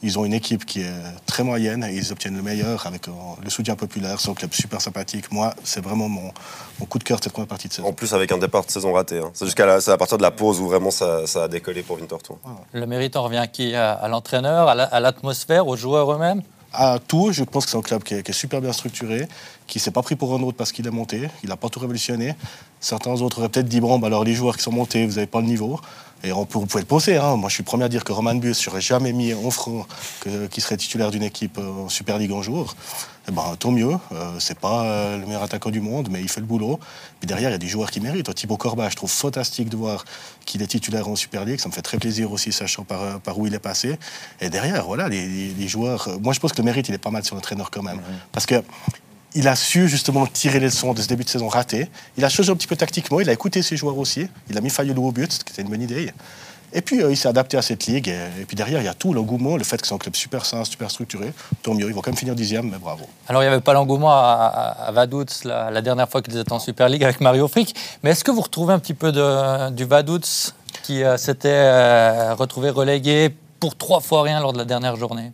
Ils 0.02 0.18
ont 0.18 0.24
une 0.24 0.32
équipe 0.32 0.64
qui 0.64 0.80
est 0.80 0.92
très 1.26 1.42
moyenne 1.42 1.84
et 1.84 1.94
ils 1.94 2.10
obtiennent 2.10 2.36
le 2.36 2.42
meilleur 2.42 2.86
avec 2.86 3.06
euh, 3.06 3.12
le 3.44 3.50
soutien 3.50 3.76
populaire. 3.76 4.18
C'est 4.18 4.30
un 4.30 4.34
club 4.34 4.54
super 4.54 4.80
sympathique. 4.80 5.30
Moi, 5.30 5.54
c'est 5.62 5.84
vraiment 5.84 6.08
mon, 6.08 6.32
coup 6.88 6.98
de 6.98 7.04
cœur 7.04 7.18
de 7.18 7.24
cette 7.24 7.34
première 7.34 7.48
partie 7.48 7.68
de 7.68 7.74
saison. 7.74 7.88
En 7.88 7.92
plus, 7.92 8.14
avec 8.14 8.32
un 8.32 8.38
départ 8.38 8.64
de 8.64 8.70
saison 8.70 8.94
raté. 8.94 9.18
Hein. 9.18 9.30
C'est 9.34 9.44
jusqu'à 9.44 9.74
à 9.74 9.96
partir 9.98 10.16
de 10.16 10.22
la 10.22 10.30
pause 10.30 10.58
où 10.58 10.68
vraiment 10.68 10.90
ça, 10.90 11.24
a 11.34 11.48
décollé 11.48 11.82
pour 11.82 11.98
Winterthur. 11.98 12.38
Le 12.72 12.86
mérite 12.86 13.14
en 13.16 13.24
revient 13.24 13.44
qui? 13.52 13.74
À, 13.74 14.08
l'entraîneur, 14.08 14.68
à 14.68 15.00
l'atmosphère, 15.00 15.66
aux 15.66 15.76
joueurs 15.76 16.10
eux-mêmes? 16.12 16.42
À 16.72 16.98
tout, 16.98 17.32
je 17.32 17.44
pense 17.44 17.64
que 17.64 17.70
c'est 17.70 17.76
un 17.76 17.82
club 17.82 18.02
qui 18.02 18.14
est, 18.14 18.32
super 18.32 18.60
bien 18.60 18.72
structuré, 18.72 19.26
qui 19.70 19.78
ne 19.78 19.82
s'est 19.82 19.92
pas 19.92 20.02
pris 20.02 20.16
pour 20.16 20.34
un 20.34 20.42
autre 20.42 20.56
parce 20.56 20.72
qu'il 20.72 20.86
est 20.86 20.90
monté, 20.90 21.30
il 21.44 21.48
n'a 21.48 21.56
pas 21.56 21.68
tout 21.68 21.78
révolutionné. 21.78 22.34
Certains 22.80 23.22
autres 23.22 23.38
auraient 23.38 23.48
peut-être 23.48 23.68
dit 23.68 23.80
bon, 23.80 23.98
bah 23.98 24.08
alors 24.08 24.24
les 24.24 24.34
joueurs 24.34 24.56
qui 24.56 24.64
sont 24.64 24.72
montés, 24.72 25.06
vous 25.06 25.14
n'avez 25.14 25.28
pas 25.28 25.40
le 25.40 25.46
niveau. 25.46 25.80
Et 26.22 26.32
on 26.32 26.44
peut, 26.44 26.58
vous 26.58 26.66
pouvez 26.66 26.82
le 26.82 26.88
penser, 26.88 27.16
hein. 27.16 27.36
moi 27.36 27.48
je 27.48 27.54
suis 27.54 27.62
le 27.62 27.66
premier 27.66 27.84
à 27.84 27.88
dire 27.88 28.04
que 28.04 28.12
Roman 28.12 28.34
Bus 28.34 28.66
n'aurait 28.66 28.82
jamais 28.82 29.12
mis 29.14 29.32
en 29.32 29.50
front 29.50 29.86
qui 30.50 30.60
serait 30.60 30.76
titulaire 30.76 31.10
d'une 31.10 31.22
équipe 31.22 31.56
euh, 31.56 31.84
en 31.84 31.88
Super 31.88 32.18
League 32.18 32.32
un 32.32 32.42
jour. 32.42 32.74
Eh 33.28 33.32
ben, 33.32 33.54
tant 33.58 33.70
mieux, 33.70 33.94
euh, 34.12 34.32
c'est 34.38 34.58
pas 34.58 34.84
euh, 34.84 35.18
le 35.18 35.24
meilleur 35.24 35.42
attaquant 35.42 35.70
du 35.70 35.80
monde, 35.80 36.08
mais 36.10 36.20
il 36.20 36.28
fait 36.28 36.40
le 36.40 36.46
boulot. 36.46 36.80
Puis 37.20 37.26
derrière, 37.26 37.50
il 37.50 37.52
y 37.52 37.54
a 37.54 37.58
des 37.58 37.68
joueurs 37.68 37.90
qui 37.90 38.00
méritent. 38.00 38.34
Thibaut 38.34 38.56
Corba, 38.56 38.88
je 38.88 38.96
trouve 38.96 39.10
fantastique 39.10 39.68
de 39.68 39.76
voir 39.76 40.04
qu'il 40.44 40.62
est 40.62 40.66
titulaire 40.66 41.06
en 41.08 41.16
Super 41.16 41.44
League. 41.44 41.60
Ça 41.60 41.68
me 41.68 41.72
fait 41.72 41.82
très 41.82 41.98
plaisir 41.98 42.32
aussi, 42.32 42.52
sachant 42.52 42.82
par, 42.84 43.20
par 43.20 43.38
où 43.38 43.46
il 43.46 43.54
est 43.54 43.60
passé. 43.60 43.98
Et 44.40 44.50
derrière, 44.50 44.84
voilà, 44.84 45.08
les, 45.08 45.68
joueurs. 45.68 46.08
Moi, 46.20 46.32
je 46.32 46.40
pense 46.40 46.52
que 46.52 46.58
le 46.58 46.64
mérite, 46.64 46.88
il 46.88 46.94
est 46.94 46.98
pas 46.98 47.10
mal 47.10 47.24
sur 47.24 47.34
l'entraîneur 47.34 47.70
quand 47.70 47.82
même. 47.82 48.00
Parce 48.32 48.46
que 48.46 48.62
il 49.34 49.48
a 49.48 49.56
su 49.56 49.88
justement 49.88 50.26
tirer 50.26 50.60
les 50.60 50.66
leçons 50.66 50.92
de 50.92 51.02
ce 51.02 51.08
début 51.08 51.24
de 51.24 51.28
saison 51.28 51.48
raté. 51.48 51.88
Il 52.16 52.24
a 52.24 52.28
changé 52.28 52.50
un 52.50 52.56
petit 52.56 52.66
peu 52.66 52.76
tactiquement, 52.76 53.20
il 53.20 53.28
a 53.28 53.32
écouté 53.32 53.62
ses 53.62 53.76
joueurs 53.76 53.98
aussi. 53.98 54.28
Il 54.48 54.58
a 54.58 54.60
mis 54.60 54.70
Fayolo 54.70 55.02
au 55.02 55.12
but, 55.12 55.32
ce 55.32 55.44
qui 55.44 55.52
était 55.52 55.62
une 55.62 55.68
bonne 55.68 55.82
idée. 55.82 56.12
Et 56.72 56.82
puis, 56.82 57.02
euh, 57.02 57.10
il 57.10 57.16
s'est 57.16 57.28
adapté 57.28 57.56
à 57.56 57.62
cette 57.62 57.86
ligue. 57.86 58.08
Et, 58.08 58.44
puis 58.46 58.56
derrière, 58.56 58.80
il 58.80 58.84
y 58.84 58.88
a 58.88 58.94
tout 58.94 59.12
l'engouement, 59.12 59.56
le 59.56 59.64
fait 59.64 59.80
que 59.80 59.86
c'est 59.86 59.94
un 59.94 59.98
club 59.98 60.14
super 60.14 60.44
sain, 60.44 60.64
super 60.64 60.90
structuré. 60.90 61.32
Tant 61.62 61.74
mieux, 61.74 61.88
ils 61.88 61.94
vont 61.94 62.00
quand 62.00 62.10
même 62.10 62.18
finir 62.18 62.34
dixième, 62.34 62.70
mais 62.70 62.78
bravo. 62.78 63.04
Alors, 63.28 63.42
il 63.42 63.46
n'y 63.46 63.52
avait 63.52 63.60
pas 63.60 63.72
l'engouement 63.72 64.12
à, 64.12 64.90
Vaduz 64.92 65.44
la, 65.44 65.82
dernière 65.82 66.08
fois 66.08 66.22
qu'ils 66.22 66.36
étaient 66.36 66.52
en 66.52 66.60
Super 66.60 66.88
League 66.88 67.02
avec 67.02 67.20
Mario 67.20 67.48
Frick. 67.48 67.74
Mais 68.02 68.10
est-ce 68.10 68.22
que 68.22 68.30
vous 68.30 68.40
retrouvez 68.40 68.72
un 68.72 68.78
petit 68.78 68.94
peu 68.94 69.10
du 69.12 69.84
Vaduz 69.84 70.54
qui 70.84 71.02
euh, 71.02 71.16
s'était 71.16 71.48
euh, 71.50 72.34
retrouvé 72.34 72.70
relégué 72.70 73.34
pour 73.58 73.76
trois 73.76 74.00
fois 74.00 74.22
rien 74.22 74.40
lors 74.40 74.52
de 74.52 74.58
la 74.58 74.64
dernière 74.64 74.96
journée? 74.96 75.32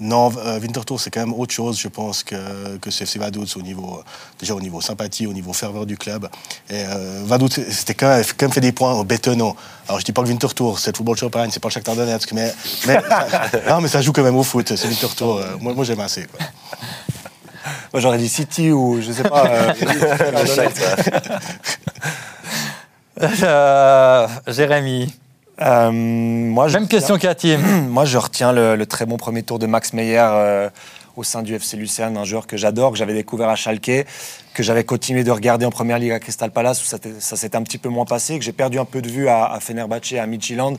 Non, 0.00 0.32
euh, 0.36 0.58
Winterthur, 0.58 0.98
c'est 0.98 1.10
quand 1.10 1.20
même 1.20 1.32
autre 1.34 1.52
chose, 1.52 1.78
je 1.78 1.86
pense, 1.86 2.24
que, 2.24 2.76
que 2.78 2.90
CFC 2.90 3.18
Vaduz, 3.18 3.56
au 3.56 3.62
niveau, 3.62 4.02
déjà 4.40 4.54
au 4.54 4.60
niveau 4.60 4.80
sympathie, 4.80 5.26
au 5.26 5.32
niveau 5.32 5.52
ferveur 5.52 5.86
du 5.86 5.96
club. 5.96 6.28
Et 6.68 6.82
euh, 6.84 7.22
Vaduz, 7.24 7.50
c'était 7.70 7.94
quand, 7.94 8.20
même 8.40 8.52
fait 8.52 8.60
des 8.60 8.72
points 8.72 8.92
au 8.94 9.04
bétonnant. 9.04 9.54
Alors, 9.86 10.00
je 10.00 10.04
dis 10.04 10.12
pas 10.12 10.22
que 10.22 10.28
Winterthur, 10.28 10.80
c'est 10.80 10.90
le 10.90 10.96
football 10.96 11.16
champagne, 11.16 11.50
c'est 11.52 11.60
pas 11.60 11.68
le 11.68 11.74
Shakhtar 11.74 11.94
Donetsk, 11.94 12.32
mais, 12.32 12.52
mais, 12.86 12.98
non, 13.68 13.80
mais 13.80 13.88
ça 13.88 14.02
joue 14.02 14.12
quand 14.12 14.24
même 14.24 14.36
au 14.36 14.42
foot, 14.42 14.74
c'est 14.74 14.88
Winterthur. 14.88 15.36
Euh, 15.36 15.56
moi, 15.60 15.74
moi 15.74 15.84
j'aime 15.84 16.00
assez. 16.00 16.24
Quoi. 16.24 16.44
Moi, 17.92 18.00
j'aurais 18.00 18.18
dit 18.18 18.28
City 18.28 18.72
ou 18.72 19.00
je 19.00 19.12
sais 19.12 19.22
pas. 19.22 19.46
Euh, 19.46 19.72
Jérémy. 24.52 25.14
Euh, 25.60 25.90
moi, 25.92 26.68
Même 26.68 26.88
question 26.88 27.18
qu'à 27.18 27.34
Tim. 27.34 27.58
Moi, 27.88 28.04
je 28.04 28.18
retiens 28.18 28.52
le, 28.52 28.84
très 28.86 29.06
bon 29.06 29.16
premier 29.16 29.42
tour 29.42 29.58
de 29.58 29.66
Max 29.66 29.92
Meyer 29.92 30.18
euh, 30.20 30.68
au 31.16 31.22
sein 31.22 31.42
du 31.42 31.54
FC 31.54 31.76
Lucerne, 31.76 32.16
un 32.16 32.24
joueur 32.24 32.46
que 32.46 32.56
j'adore, 32.56 32.92
que 32.92 32.98
j'avais 32.98 33.14
découvert 33.14 33.48
à 33.48 33.56
Schalke, 33.56 34.06
que 34.52 34.62
j'avais 34.62 34.84
continué 34.84 35.22
de 35.22 35.30
regarder 35.30 35.64
en 35.64 35.70
première 35.70 35.98
ligue 35.98 36.10
à 36.10 36.18
Crystal 36.18 36.50
Palace, 36.50 36.82
où 36.82 36.86
ça, 36.86 37.36
s'est 37.36 37.56
un 37.56 37.62
petit 37.62 37.78
peu 37.78 37.88
moins 37.88 38.04
passé, 38.04 38.38
que 38.38 38.44
j'ai 38.44 38.52
perdu 38.52 38.78
un 38.78 38.84
peu 38.84 39.00
de 39.00 39.08
vue 39.08 39.28
à, 39.28 39.44
à 39.44 39.60
Fenerbahce, 39.60 40.14
à 40.14 40.26
Midtjylland. 40.26 40.76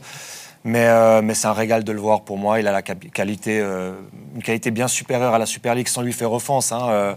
Mais, 0.64 0.86
euh, 0.86 1.22
mais 1.22 1.34
c'est 1.34 1.46
un 1.46 1.52
régal 1.52 1.84
de 1.84 1.92
le 1.92 2.00
voir 2.00 2.22
pour 2.22 2.36
moi. 2.36 2.58
Il 2.58 2.66
a 2.66 2.72
la 2.72 2.82
qualité, 2.82 3.60
une 3.60 4.42
qualité 4.42 4.72
bien 4.72 4.88
supérieure 4.88 5.32
à 5.32 5.38
la 5.38 5.46
Super 5.46 5.76
League 5.76 5.86
sans 5.86 6.02
lui 6.02 6.12
faire 6.12 6.32
offense, 6.32 6.72
hein, 6.72 7.16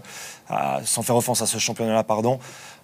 sans 0.84 1.02
faire 1.02 1.16
offense 1.16 1.42
à 1.42 1.46
ce 1.46 1.58
championnat-là, 1.58 2.04
pardon. 2.04 2.38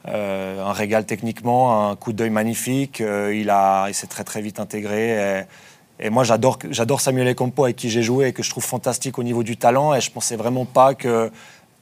Euh, 0.09 0.65
un 0.65 0.73
régal 0.73 1.05
techniquement, 1.05 1.91
un 1.91 1.97
coup 1.97 2.13
d'œil 2.13 2.31
magnifique. 2.31 3.01
Euh, 3.01 3.35
il, 3.35 3.51
a, 3.51 3.89
il 3.89 3.95
s'est 3.95 4.07
très 4.07 4.25
très 4.25 4.41
vite 4.41 4.61
intégré. 4.61 5.45
Et, 5.99 6.11
moi, 6.11 6.25
j'adore, 6.25 6.59
j'adore 6.71 7.01
Samuel 7.01 7.29
Ecompo 7.29 7.65
avec 7.65 7.77
qui 7.77 7.91
j'ai 7.91 8.03
joué 8.03 8.29
et 8.29 8.33
que 8.33 8.43
je 8.43 8.51
trouve 8.51 8.65
fantastique 8.65 9.19
au 9.19 9.23
niveau 9.23 9.43
du 9.43 9.57
talent. 9.57 9.95
Et 9.95 10.01
je 10.01 10.11
pensais 10.11 10.37
vraiment 10.37 10.65
pas 10.65 10.95
que 10.95 11.31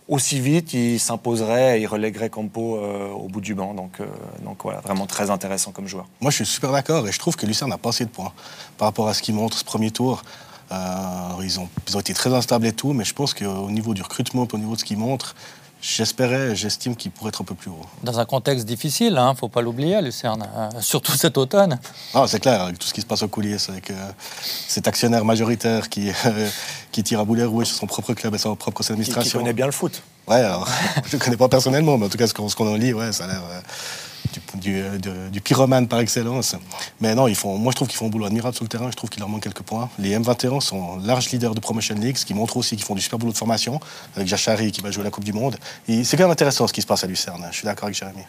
aussi 0.07 0.39
vite 0.39 0.75
il 0.75 1.01
s'imposerait 1.01 1.79
et 1.79 1.83
il 1.83 1.87
relèguerait 1.87 2.29
Campo 2.29 2.77
euh, 2.77 3.09
au 3.09 3.29
bout 3.29 3.41
du 3.41 3.55
banc. 3.55 3.75
Donc, 3.75 3.99
donc 4.45 4.59
voilà, 4.63 4.81
vraiment 4.81 5.07
très 5.07 5.31
intéressant 5.31 5.73
comme 5.73 5.89
joueur. 5.89 6.07
Moi, 6.21 6.31
je 6.31 6.37
suis 6.37 6.47
super 6.47 6.73
d'accord 6.73 7.07
et 7.09 7.13
je 7.13 7.19
trouve 7.19 7.37
que 7.37 7.47
Lucien 7.47 7.67
n'a 7.67 7.79
pas 7.79 7.91
assez 7.91 8.05
de 8.05 8.11
points 8.11 8.33
par 8.79 8.89
rapport 8.89 9.09
à 9.09 9.15
ce 9.15 9.23
qu'il 9.23 9.35
montre 9.35 9.59
ce 9.59 9.65
premier 9.65 9.91
tour. 9.91 10.23
ils, 10.71 11.61
ont, 11.61 11.69
ils 11.89 11.97
ont 11.97 12.01
été 12.01 12.15
très 12.15 12.33
instables 12.33 12.67
et 12.67 12.73
tout, 12.73 12.95
mais 12.95 13.05
je 13.05 13.15
pense 13.15 13.35
qu'au 13.35 13.71
niveau 13.71 13.93
du 13.93 14.03
recrutement, 14.03 14.47
au 14.51 14.59
niveau 14.59 14.75
de 14.75 14.81
ce 14.81 14.85
qu'il 14.85 14.99
montre, 14.99 15.35
J'espérais, 15.87 16.57
j'estime 16.57 16.97
qu'il 16.97 17.11
pourrait 17.11 17.29
être 17.29 17.43
un 17.43 17.45
peu 17.45 17.55
plus 17.55 17.69
haut. 17.69 17.85
Dans 18.03 18.19
un 18.19 18.25
contexte 18.25 18.65
difficile, 18.65 19.13
il 19.13 19.19
hein, 19.19 19.33
ne 19.33 19.37
faut 19.37 19.51
pas 19.51 19.61
l'oublier, 19.61 20.01
Lucerne, 20.01 20.49
euh, 20.57 20.71
surtout 20.81 21.13
cet 21.13 21.37
automne. 21.37 21.79
Ah, 22.15 22.25
c'est 22.27 22.41
clair, 22.41 22.63
avec 22.63 22.79
tout 22.79 22.89
ce 22.89 22.95
qui 22.95 23.03
se 23.03 23.07
passe 23.07 23.23
au 23.23 23.29
coulisses, 23.29 23.69
avec 23.69 23.91
euh, 23.91 24.11
cet 24.67 24.89
actionnaire 24.89 25.27
majoritaire 25.27 25.91
qui, 25.91 26.09
euh, 26.27 26.49
qui 26.91 27.03
tire 27.03 27.21
à 27.21 27.27
boulet 27.27 27.45
rouge 27.45 27.67
sur 27.67 27.77
son 27.77 27.87
propre 27.87 28.15
club 28.15 28.35
et 28.35 28.39
sa 28.39 28.49
propre 28.49 28.71
conseil 28.71 28.95
d'administration. 28.95 29.39
Qui, 29.39 29.45
connaît 29.45 29.53
bien 29.53 29.67
le 29.67 29.73
foot. 29.73 30.03
Ouais, 30.27 30.37
alors, 30.37 30.67
je 31.07 31.17
ne 31.17 31.21
connais 31.21 31.37
pas 31.37 31.51
personnellement, 31.51 31.99
mais 31.99 32.07
en 32.07 32.09
tout 32.09 32.17
cas, 32.17 32.29
ce 32.29 32.33
qu'on 32.33 32.67
en 32.67 32.77
lit, 32.77 32.95
ouais, 32.95 33.13
ça 33.13 33.25
a 33.25 33.27
l'air 33.27 33.43
du, 34.55 34.83
du, 35.31 35.41
pyromane 35.41 35.89
par 35.89 36.01
excellence. 36.01 36.57
Mais 37.01 37.15
non, 37.15 37.29
ils 37.29 37.35
font, 37.35 37.57
moi 37.59 37.73
je 37.73 37.77
trouve 37.77 37.89
qu'ils 37.89 37.99
font 37.99 38.07
un 38.07 38.11
boulot 38.11 38.27
admirable 38.27 38.55
sur 38.55 38.65
le 38.65 38.69
terrain. 38.69 38.91
Je 38.91 38.97
trouve 38.97 39.11
qu'il 39.11 39.21
leur 39.21 39.29
manque 39.29 39.43
quelques 39.43 39.63
points. 39.63 39.89
Les 39.99 40.17
M21 40.17 40.61
sont 40.61 40.99
larges 40.99 41.31
leaders 41.31 41.55
de 41.55 41.61
Promotion 41.61 41.95
League, 41.97 42.17
ce 42.17 42.25
qui 42.25 42.35
montre 42.35 42.57
aussi 42.57 42.77
qu'ils 42.77 42.85
font 42.85 42.95
du 42.95 43.03
super 43.03 43.19
boulot 43.19 43.33
de 43.33 43.39
formation, 43.39 43.81
avec 44.17 44.29
Jachari 44.29 44.73
qui 44.73 44.81
va 44.81 44.91
jouer 44.91 45.05
la 45.05 45.11
Coupe 45.11 45.25
du 45.25 45.33
Monde. 45.33 45.57
C'est 45.87 46.17
quand 46.17 46.25
même 46.25 46.31
intéressant 46.31 46.67
ce 46.67 46.73
qui 46.73 46.83
se 46.83 46.87
passe 46.87 47.05
à 47.05 47.07
Lucerne. 47.07 47.47
Je 47.51 47.57
suis 47.57 47.65
d'accord 47.65 47.85
avec 47.85 47.97
Jérémy. 47.97 48.25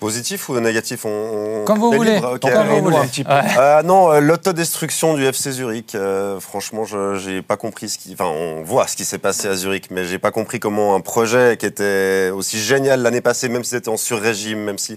Positif 0.00 0.48
ou 0.48 0.60
négatif 0.60 1.04
on, 1.04 1.64
Comme 1.66 1.78
vous 1.78 1.92
voulez. 1.92 2.20
Comme 2.20 2.66
vous 2.66 2.82
voulez. 2.82 2.96
Un 2.96 3.06
petit 3.06 3.24
peu. 3.24 3.32
Euh, 3.32 3.82
non, 3.82 4.12
euh, 4.12 4.20
l'autodestruction 4.20 5.14
du 5.14 5.24
FC 5.24 5.50
Zurich. 5.50 5.94
Euh, 5.94 6.38
franchement, 6.38 6.84
je 6.84 7.30
n'ai 7.30 7.42
pas 7.42 7.56
compris 7.56 7.88
ce 7.88 7.98
qui. 7.98 8.12
Enfin, 8.12 8.26
on 8.26 8.62
voit 8.62 8.86
ce 8.86 8.96
qui 8.96 9.04
s'est 9.04 9.18
passé 9.18 9.48
à 9.48 9.54
Zurich, 9.54 9.90
mais 9.90 10.04
j'ai 10.04 10.18
pas 10.18 10.30
compris 10.30 10.60
comment 10.60 10.94
un 10.94 11.00
projet 11.00 11.56
qui 11.58 11.66
était 11.66 12.30
aussi 12.32 12.60
génial 12.60 13.02
l'année 13.02 13.20
passée, 13.20 13.48
même 13.48 13.64
si 13.64 13.70
c'était 13.70 13.88
en 13.88 13.96
sur-régime, 13.96 14.60
même 14.60 14.78
si 14.78 14.96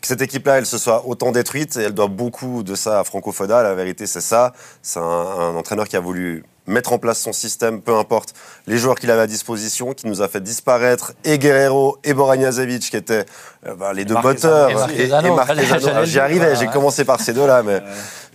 que 0.00 0.06
cette 0.06 0.22
équipe-là, 0.22 0.58
elle 0.58 0.66
se 0.66 0.78
soit 0.78 1.06
autant 1.06 1.32
détruite, 1.32 1.76
et 1.76 1.82
elle 1.82 1.94
doit 1.94 2.06
beaucoup 2.06 2.62
de 2.62 2.74
ça 2.74 3.00
à 3.00 3.04
Franco 3.04 3.32
Foda. 3.32 3.62
La 3.62 3.74
vérité, 3.74 4.06
c'est 4.06 4.20
ça. 4.20 4.52
C'est 4.82 5.00
un 5.00 5.56
entraîneur 5.56 5.88
qui 5.88 5.96
a 5.96 6.00
voulu 6.00 6.44
mettre 6.66 6.92
en 6.92 6.98
place 6.98 7.18
son 7.18 7.32
système, 7.32 7.80
peu 7.80 7.94
importe 7.94 8.34
les 8.66 8.78
joueurs 8.78 8.96
qu'il 8.96 9.10
avait 9.10 9.22
à 9.22 9.26
disposition, 9.26 9.94
qui 9.94 10.06
nous 10.06 10.22
a 10.22 10.28
fait 10.28 10.40
disparaître 10.40 11.12
et 11.24 11.38
Guerrero 11.38 11.98
et 12.04 12.14
Boranjazevic, 12.14 12.90
qui 12.90 12.96
étaient 12.96 13.24
euh, 13.66 13.74
bah, 13.74 13.92
les 13.92 14.04
deux 14.04 14.14
moteurs. 14.14 14.90
Et, 14.90 15.08
J'y 16.04 16.18
arrivais, 16.18 16.56
j'ai 16.56 16.66
commencé 16.66 17.04
par 17.04 17.20
ces 17.20 17.32
deux-là, 17.32 17.62
mais 17.62 17.82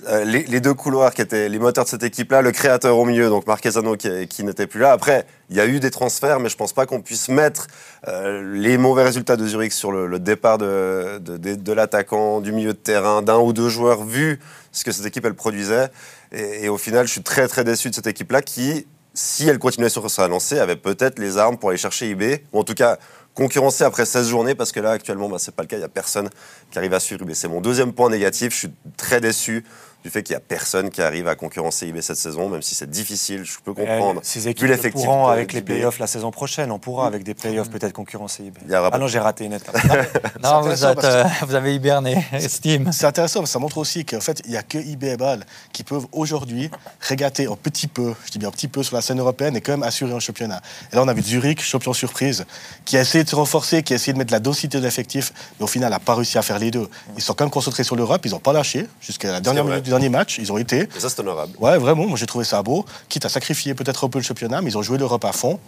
euh, 0.07 0.23
les, 0.23 0.59
deux 0.59 0.73
couloirs 0.73 1.13
qui 1.13 1.21
étaient 1.21 1.47
les 1.47 1.59
moteurs 1.59 1.83
de 1.83 1.89
cette 1.89 2.03
équipe-là, 2.03 2.41
le 2.41 2.51
créateur 2.51 2.97
au 2.97 3.05
milieu, 3.05 3.29
donc 3.29 3.45
Marquezano 3.45 3.95
qui, 3.95 4.27
qui 4.27 4.43
n'était 4.43 4.65
plus 4.65 4.79
là. 4.79 4.91
Après, 4.91 5.25
il 5.49 5.57
y 5.57 5.59
a 5.59 5.67
eu 5.67 5.79
des 5.79 5.91
transferts, 5.91 6.39
mais 6.39 6.49
je 6.49 6.57
pense 6.57 6.73
pas 6.73 6.85
qu'on 6.85 7.01
puisse 7.01 7.29
mettre 7.29 7.67
euh, 8.07 8.53
les 8.55 8.77
mauvais 8.77 9.03
résultats 9.03 9.35
de 9.35 9.45
Zurich 9.45 9.73
sur 9.73 9.91
le, 9.91 10.17
départ 10.17 10.57
de, 10.57 11.19
de, 11.19 11.55
de 11.55 11.73
l'attaquant, 11.73 12.41
du 12.41 12.51
milieu 12.51 12.73
de 12.73 12.77
terrain, 12.77 13.21
d'un 13.21 13.37
ou 13.37 13.53
deux 13.53 13.69
joueurs, 13.69 14.03
vu 14.03 14.39
ce 14.71 14.83
que 14.83 14.91
cette 14.91 15.05
équipe 15.05 15.25
elle 15.25 15.35
produisait. 15.35 15.89
Et, 16.31 16.69
au 16.69 16.77
final, 16.77 17.07
je 17.07 17.11
suis 17.11 17.23
très 17.23 17.47
très 17.47 17.63
déçu 17.63 17.89
de 17.89 17.95
cette 17.95 18.07
équipe-là 18.07 18.41
qui, 18.41 18.87
si 19.13 19.47
elle 19.47 19.59
continuait 19.59 19.89
sur 19.89 20.09
sa 20.09 20.27
lancée, 20.27 20.59
avait 20.59 20.77
peut-être 20.77 21.19
les 21.19 21.37
armes 21.37 21.57
pour 21.57 21.69
aller 21.69 21.77
chercher 21.77 22.09
IB, 22.09 22.43
ou 22.53 22.59
en 22.59 22.63
tout 22.63 22.73
cas 22.73 22.97
concurrencer 23.33 23.83
après 23.83 24.05
16 24.05 24.29
journées, 24.29 24.55
parce 24.55 24.71
que 24.71 24.79
là, 24.79 24.91
actuellement, 24.91 25.29
bah, 25.29 25.39
ce 25.39 25.49
n'est 25.49 25.55
pas 25.55 25.63
le 25.63 25.67
cas, 25.67 25.75
il 25.77 25.79
n'y 25.79 25.85
a 25.85 25.89
personne 25.89 26.29
qui 26.69 26.77
arrive 26.77 26.93
à 26.93 26.99
suivre 26.99 27.21
IB. 27.23 27.33
C'est 27.33 27.47
mon 27.47 27.61
deuxième 27.61 27.93
point 27.93 28.09
négatif, 28.09 28.53
je 28.53 28.57
suis 28.59 28.73
très 28.97 29.19
déçu 29.19 29.65
du 30.03 30.09
fait 30.09 30.23
qu'il 30.23 30.33
n'y 30.33 30.37
a 30.37 30.41
personne 30.41 30.89
qui 30.89 31.01
arrive 31.01 31.27
à 31.27 31.35
concurrencer 31.35 31.87
IB 31.87 32.01
cette 32.01 32.17
saison, 32.17 32.49
même 32.49 32.61
si 32.61 32.75
c'est 32.75 32.89
difficile, 32.89 33.43
je 33.43 33.57
peux 33.63 33.73
comprendre. 33.73 34.21
ces 34.23 34.47
équipes 34.47 34.91
pourront 34.91 35.27
avec 35.27 35.53
les 35.53 35.61
playoffs 35.61 35.99
la 35.99 36.07
saison 36.07 36.31
prochaine, 36.31 36.71
on 36.71 36.79
pourra 36.79 37.07
avec 37.07 37.23
des 37.23 37.33
playoffs 37.33 37.67
mm. 37.67 37.71
peut-être 37.71 37.93
concurrencer 37.93 38.43
IB. 38.43 38.57
Ah 38.71 38.97
non, 38.97 39.07
j'ai 39.07 39.19
raté 39.19 39.45
une 39.45 39.53
étape. 39.53 39.75
non, 40.43 40.61
vous, 40.61 40.83
euh, 40.83 41.23
vous, 41.41 41.55
avez 41.55 41.75
hiberné, 41.75 42.25
Steam. 42.47 42.91
C'est 42.91 43.05
intéressant, 43.05 43.45
ça 43.45 43.59
montre 43.59 43.77
aussi 43.77 44.05
qu'en 44.05 44.21
fait, 44.21 44.41
il 44.45 44.51
n'y 44.51 44.57
a 44.57 44.63
que 44.63 44.77
IB 44.77 45.03
et 45.03 45.17
BAL 45.17 45.45
qui 45.71 45.83
peuvent 45.83 46.07
aujourd'hui 46.11 46.69
régater 46.99 47.47
un 47.47 47.55
petit 47.55 47.87
peu, 47.87 48.13
je 48.25 48.31
dis 48.31 48.39
bien 48.39 48.47
un 48.49 48.51
petit 48.51 48.67
peu 48.67 48.83
sur 48.83 48.95
la 48.95 49.01
scène 49.01 49.19
européenne 49.19 49.55
et 49.55 49.61
quand 49.61 49.73
même 49.73 49.83
assurer 49.83 50.13
un 50.13 50.19
championnat. 50.19 50.61
Et 50.91 50.95
là, 50.95 51.03
on 51.03 51.07
a 51.07 51.13
vu 51.13 51.21
Zurich, 51.21 51.61
champion 51.61 51.93
surprise, 51.93 52.45
qui 52.85 52.97
a 52.97 53.01
essayé 53.01 53.23
de 53.23 53.29
se 53.29 53.35
renforcer, 53.35 53.83
qui 53.83 53.93
a 53.93 53.95
essayé 53.97 54.13
de 54.13 54.17
mettre 54.17 54.33
la 54.33 54.39
densité 54.39 54.79
d'effectifs, 54.79 55.31
mais 55.59 55.63
au 55.63 55.67
final, 55.67 55.91
n'a 55.91 55.99
pas 55.99 56.15
réussi 56.15 56.37
à 56.37 56.41
faire 56.41 56.59
les 56.59 56.71
deux. 56.71 56.89
Ils 57.17 57.21
sont 57.21 57.33
quand 57.33 57.43
même 57.43 57.51
concentrés 57.51 57.83
sur 57.83 57.95
l'Europe, 57.95 58.25
ils 58.25 58.31
n'ont 58.31 58.39
pas 58.39 58.53
lâché 58.53 58.87
jusqu'à 59.01 59.31
la 59.31 59.41
dernière 59.41 59.65
minute 59.65 59.90
dernier 59.91 60.09
match, 60.09 60.39
ils 60.39 60.51
ont 60.51 60.57
été. 60.57 60.81
Et 60.95 60.99
ça, 60.99 61.09
c'est 61.09 61.19
honorable. 61.19 61.53
Ouais, 61.59 61.77
vraiment, 61.77 62.07
moi 62.07 62.17
j'ai 62.17 62.25
trouvé 62.25 62.45
ça 62.45 62.63
beau. 62.63 62.85
Quitte 63.09 63.25
à 63.25 63.29
sacrifier 63.29 63.73
peut-être 63.73 64.05
un 64.05 64.09
peu 64.09 64.19
le 64.19 64.23
championnat, 64.23 64.61
mais 64.61 64.71
ils 64.71 64.77
ont 64.77 64.81
joué 64.81 64.97
l'Europe 64.97 65.25
à 65.25 65.31
fond. 65.31 65.59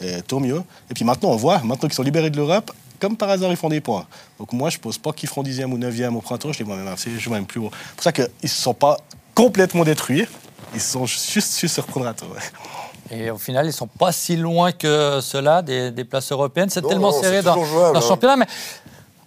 Et 0.00 0.22
tant 0.22 0.40
mieux. 0.40 0.62
Et 0.90 0.94
puis 0.94 1.04
maintenant, 1.04 1.30
on 1.30 1.36
voit, 1.36 1.58
maintenant 1.58 1.88
qu'ils 1.88 1.94
sont 1.94 2.02
libérés 2.02 2.30
de 2.30 2.36
l'Europe, 2.36 2.72
comme 3.00 3.16
par 3.16 3.30
hasard, 3.30 3.50
ils 3.50 3.56
font 3.56 3.68
des 3.68 3.80
points. 3.80 4.06
Donc 4.38 4.52
moi, 4.52 4.70
je 4.70 4.78
ne 4.78 4.82
pense 4.82 4.98
pas 4.98 5.12
qu'ils 5.12 5.28
feront 5.28 5.42
10e 5.42 5.72
ou 5.72 5.78
9e 5.78 6.14
au 6.14 6.20
printemps, 6.20 6.52
je 6.52 6.60
les 6.60 6.64
vois 6.64 6.76
même 6.76 6.86
assez, 6.86 7.10
je 7.18 7.30
même 7.30 7.46
plus 7.46 7.60
haut. 7.60 7.70
C'est 7.72 7.94
pour 7.96 8.04
ça 8.04 8.12
qu'ils 8.12 8.28
ne 8.42 8.48
se 8.48 8.62
sont 8.62 8.74
pas 8.74 8.96
complètement 9.34 9.84
détruits, 9.84 10.26
ils 10.74 10.80
sont 10.80 11.04
juste, 11.06 11.66
surprendre 11.66 12.06
à 12.06 12.14
Et 13.10 13.30
au 13.30 13.38
final, 13.38 13.64
ils 13.64 13.68
ne 13.68 13.72
sont 13.72 13.88
pas 13.88 14.12
si 14.12 14.36
loin 14.36 14.70
que 14.72 15.20
cela 15.20 15.62
des, 15.62 16.04
places 16.04 16.30
européennes. 16.30 16.70
C'est 16.70 16.86
tellement 16.86 17.12
serré 17.12 17.42
dans, 17.42 17.56
le 17.56 17.96
hein. 17.96 18.00
championnat. 18.00 18.36
Mais 18.36 18.46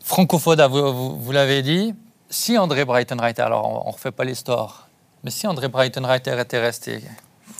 Franco 0.03 0.39
Foda, 0.39 0.67
vous, 0.67 1.19
vous 1.19 1.31
l'avez 1.31 1.62
dit, 1.62 1.93
si 2.29 2.58
André 2.58 2.86
Breitenreiter, 2.86 3.41
alors 3.41 3.86
on 3.86 3.89
ne 3.89 3.94
refait 3.94 4.12
pas 4.12 4.24
l'histoire, 4.24 4.89
mais 5.24 5.32
si 5.32 5.48
André 5.48 5.67
Breitenreiter 5.67 6.39
était 6.39 6.60
resté 6.60 7.01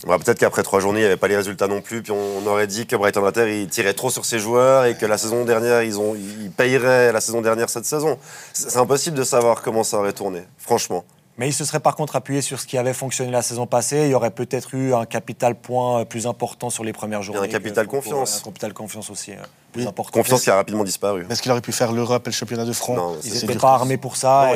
bah, 0.06 0.18
Peut-être 0.18 0.40
qu'après 0.40 0.64
trois 0.64 0.80
journées, 0.80 1.00
il 1.00 1.04
n'y 1.04 1.08
avait 1.08 1.18
pas 1.18 1.28
les 1.28 1.38
résultats 1.38 1.68
non 1.68 1.82
plus. 1.82 2.02
Puis 2.02 2.12
on, 2.12 2.46
aurait 2.46 2.68
dit 2.68 2.86
que 2.86 2.96
Breitenreiter, 2.96 3.62
il 3.62 3.68
tirait 3.68 3.94
trop 3.94 4.10
sur 4.10 4.26
ses 4.26 4.40
joueurs 4.40 4.86
et 4.86 4.96
que 4.96 5.06
la 5.06 5.18
saison 5.18 5.46
dernière, 5.46 5.84
ils, 5.84 6.00
ont, 6.00 6.16
ils 6.16 6.52
payeraient 6.52 7.12
la 7.12 7.22
saison 7.22 7.42
dernière 7.42 7.70
cette 7.70 7.86
saison. 7.86 8.20
C'est 8.54 8.78
impossible 8.78 9.18
de 9.18 9.24
savoir 9.24 9.62
comment 9.62 9.84
ça 9.84 9.98
aurait 9.98 10.14
tourné, 10.14 10.44
franchement. 10.58 11.06
Mais 11.38 11.50
il 11.50 11.54
se 11.54 11.66
serait 11.66 11.82
par 11.82 11.96
contre 11.96 12.16
appuyé 12.16 12.42
sur 12.42 12.60
ce 12.60 12.66
qui 12.66 12.78
avait 12.78 12.94
fonctionné 12.94 13.30
la 13.30 13.42
saison 13.42 13.68
passée. 13.68 14.06
Il 14.06 14.12
y 14.12 14.14
aurait 14.14 14.32
peut-être 14.32 14.74
eu 14.74 14.94
un 14.94 15.06
capital 15.06 15.56
point 15.56 16.06
plus 16.06 16.28
important 16.28 16.70
sur 16.70 16.86
les 16.86 16.94
premières 16.94 17.24
journées. 17.24 17.42
Un 17.42 17.48
capital 17.48 17.88
confiance. 17.88 18.42
Un 18.42 18.46
capital 18.46 18.74
confiance 18.74 19.10
aussi. 19.10 19.32
Euh, 19.32 19.44
plus 19.74 19.86
important. 19.86 20.20
Confiance 20.20 20.44
qui 20.44 20.50
a 20.50 20.56
rapidement 20.56 20.86
disparu. 20.86 21.26
Est-ce 21.30 21.42
qu'il 21.42 21.52
aurait 21.52 21.60
pu 21.60 21.74
faire 21.74 21.92
l'Europe 21.92 22.26
et 22.26 22.30
le 22.30 22.36
championnat 22.36 22.64
de 22.64 22.72
France 22.72 22.98
non, 22.98 23.18
Ils 23.26 23.34
n'étaient 23.34 23.56
pas 23.56 23.74
armés 23.74 23.98
pour 23.98 24.16
ça. 24.16 24.52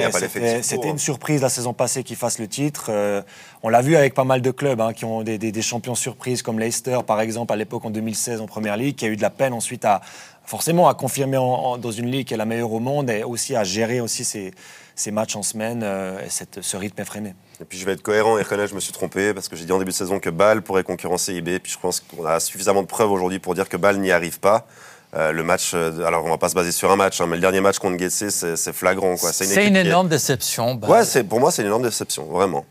C'était 0.61 0.89
une 0.89 0.99
surprise 0.99 1.41
la 1.41 1.49
saison 1.49 1.73
passée 1.73 2.03
qu'ils 2.03 2.15
fassent 2.15 2.39
le 2.39 2.47
titre. 2.47 2.85
Euh, 2.87 3.21
on 3.61 3.67
l'a 3.67 3.81
vu 3.81 3.97
avec 3.97 4.13
pas 4.13 4.23
mal 4.23 4.41
de 4.41 4.51
clubs 4.51 4.79
hein, 4.79 4.93
qui 4.93 5.03
ont 5.03 5.21
des, 5.21 5.37
des, 5.37 5.61
champions 5.61 5.95
surprises 5.95 6.41
comme 6.41 6.59
Leicester 6.59 6.99
par 7.05 7.19
exemple 7.19 7.51
à 7.51 7.57
l'époque 7.57 7.83
en 7.83 7.89
2016 7.89 8.39
en 8.39 8.45
Première 8.45 8.77
Ligue, 8.77 8.95
qui 8.95 9.05
a 9.05 9.09
eu 9.09 9.17
de 9.17 9.21
la 9.21 9.29
peine 9.29 9.51
ensuite 9.51 9.83
à 9.83 9.99
forcément 10.45 10.87
à 10.87 10.93
confirmer 10.93 11.37
dans 11.37 11.91
une 11.91 12.09
ligue 12.09 12.27
qui 12.27 12.33
est 12.33 12.37
la 12.37 12.45
meilleure 12.45 12.71
au 12.71 12.79
monde 12.79 13.09
et 13.09 13.23
aussi 13.23 13.55
à 13.55 13.63
gérer 13.63 13.99
aussi 13.99 14.23
ses 14.23 14.51
ces 14.99 15.11
matchs 15.11 15.35
en 15.35 15.43
semaine 15.43 15.81
euh, 15.83 16.19
et 16.25 16.29
cette, 16.29 16.61
ce 16.61 16.75
rythme 16.75 17.01
effréné. 17.01 17.33
Et 17.61 17.65
puis 17.65 17.77
je 17.77 17.85
vais 17.85 17.93
être 17.93 18.01
cohérent 18.01 18.37
et 18.37 18.41
reconnaître 18.41 18.65
que 18.65 18.71
je 18.71 18.75
me 18.75 18.81
suis 18.81 18.91
trompé 18.91 19.33
parce 19.33 19.47
que 19.47 19.55
j'ai 19.55 19.65
dit 19.65 19.71
en 19.71 19.79
début 19.79 19.91
de 19.91 19.95
saison 19.95 20.19
que 20.19 20.29
Bâle 20.29 20.61
pourrait 20.61 20.83
concurrencer 20.83 21.33
IB. 21.33 21.59
Puis 21.59 21.71
je 21.71 21.79
pense 21.79 22.01
qu'on 22.01 22.25
a 22.25 22.39
suffisamment 22.39 22.81
de 22.81 22.87
preuves 22.87 23.11
aujourd'hui 23.11 23.39
pour 23.39 23.55
dire 23.55 23.69
que 23.69 23.77
Bâle 23.77 23.99
n'y 23.99 24.11
arrive 24.11 24.39
pas. 24.39 24.67
Euh, 25.15 25.31
le 25.31 25.41
match, 25.41 25.71
euh, 25.73 26.05
alors 26.05 26.25
on 26.25 26.29
va 26.29 26.37
pas 26.37 26.49
se 26.49 26.55
baser 26.55 26.71
sur 26.71 26.91
un 26.91 26.95
match, 26.95 27.19
hein, 27.19 27.27
mais 27.27 27.37
le 27.37 27.41
dernier 27.41 27.61
match 27.61 27.79
contre 27.79 27.97
Getse, 27.97 28.55
c'est 28.55 28.73
flagrant. 28.73 29.15
C'est 29.17 29.65
une, 29.65 29.77
énorme 29.77 30.09
déception. 30.09 30.75
Bâle. 30.75 30.91
Ouais, 30.91 31.23
pour 31.23 31.39
moi, 31.39 31.51
c'est 31.51 31.61
une 31.61 31.69
énorme 31.69 31.83
déception, 31.83 32.25
vraiment. 32.25 32.65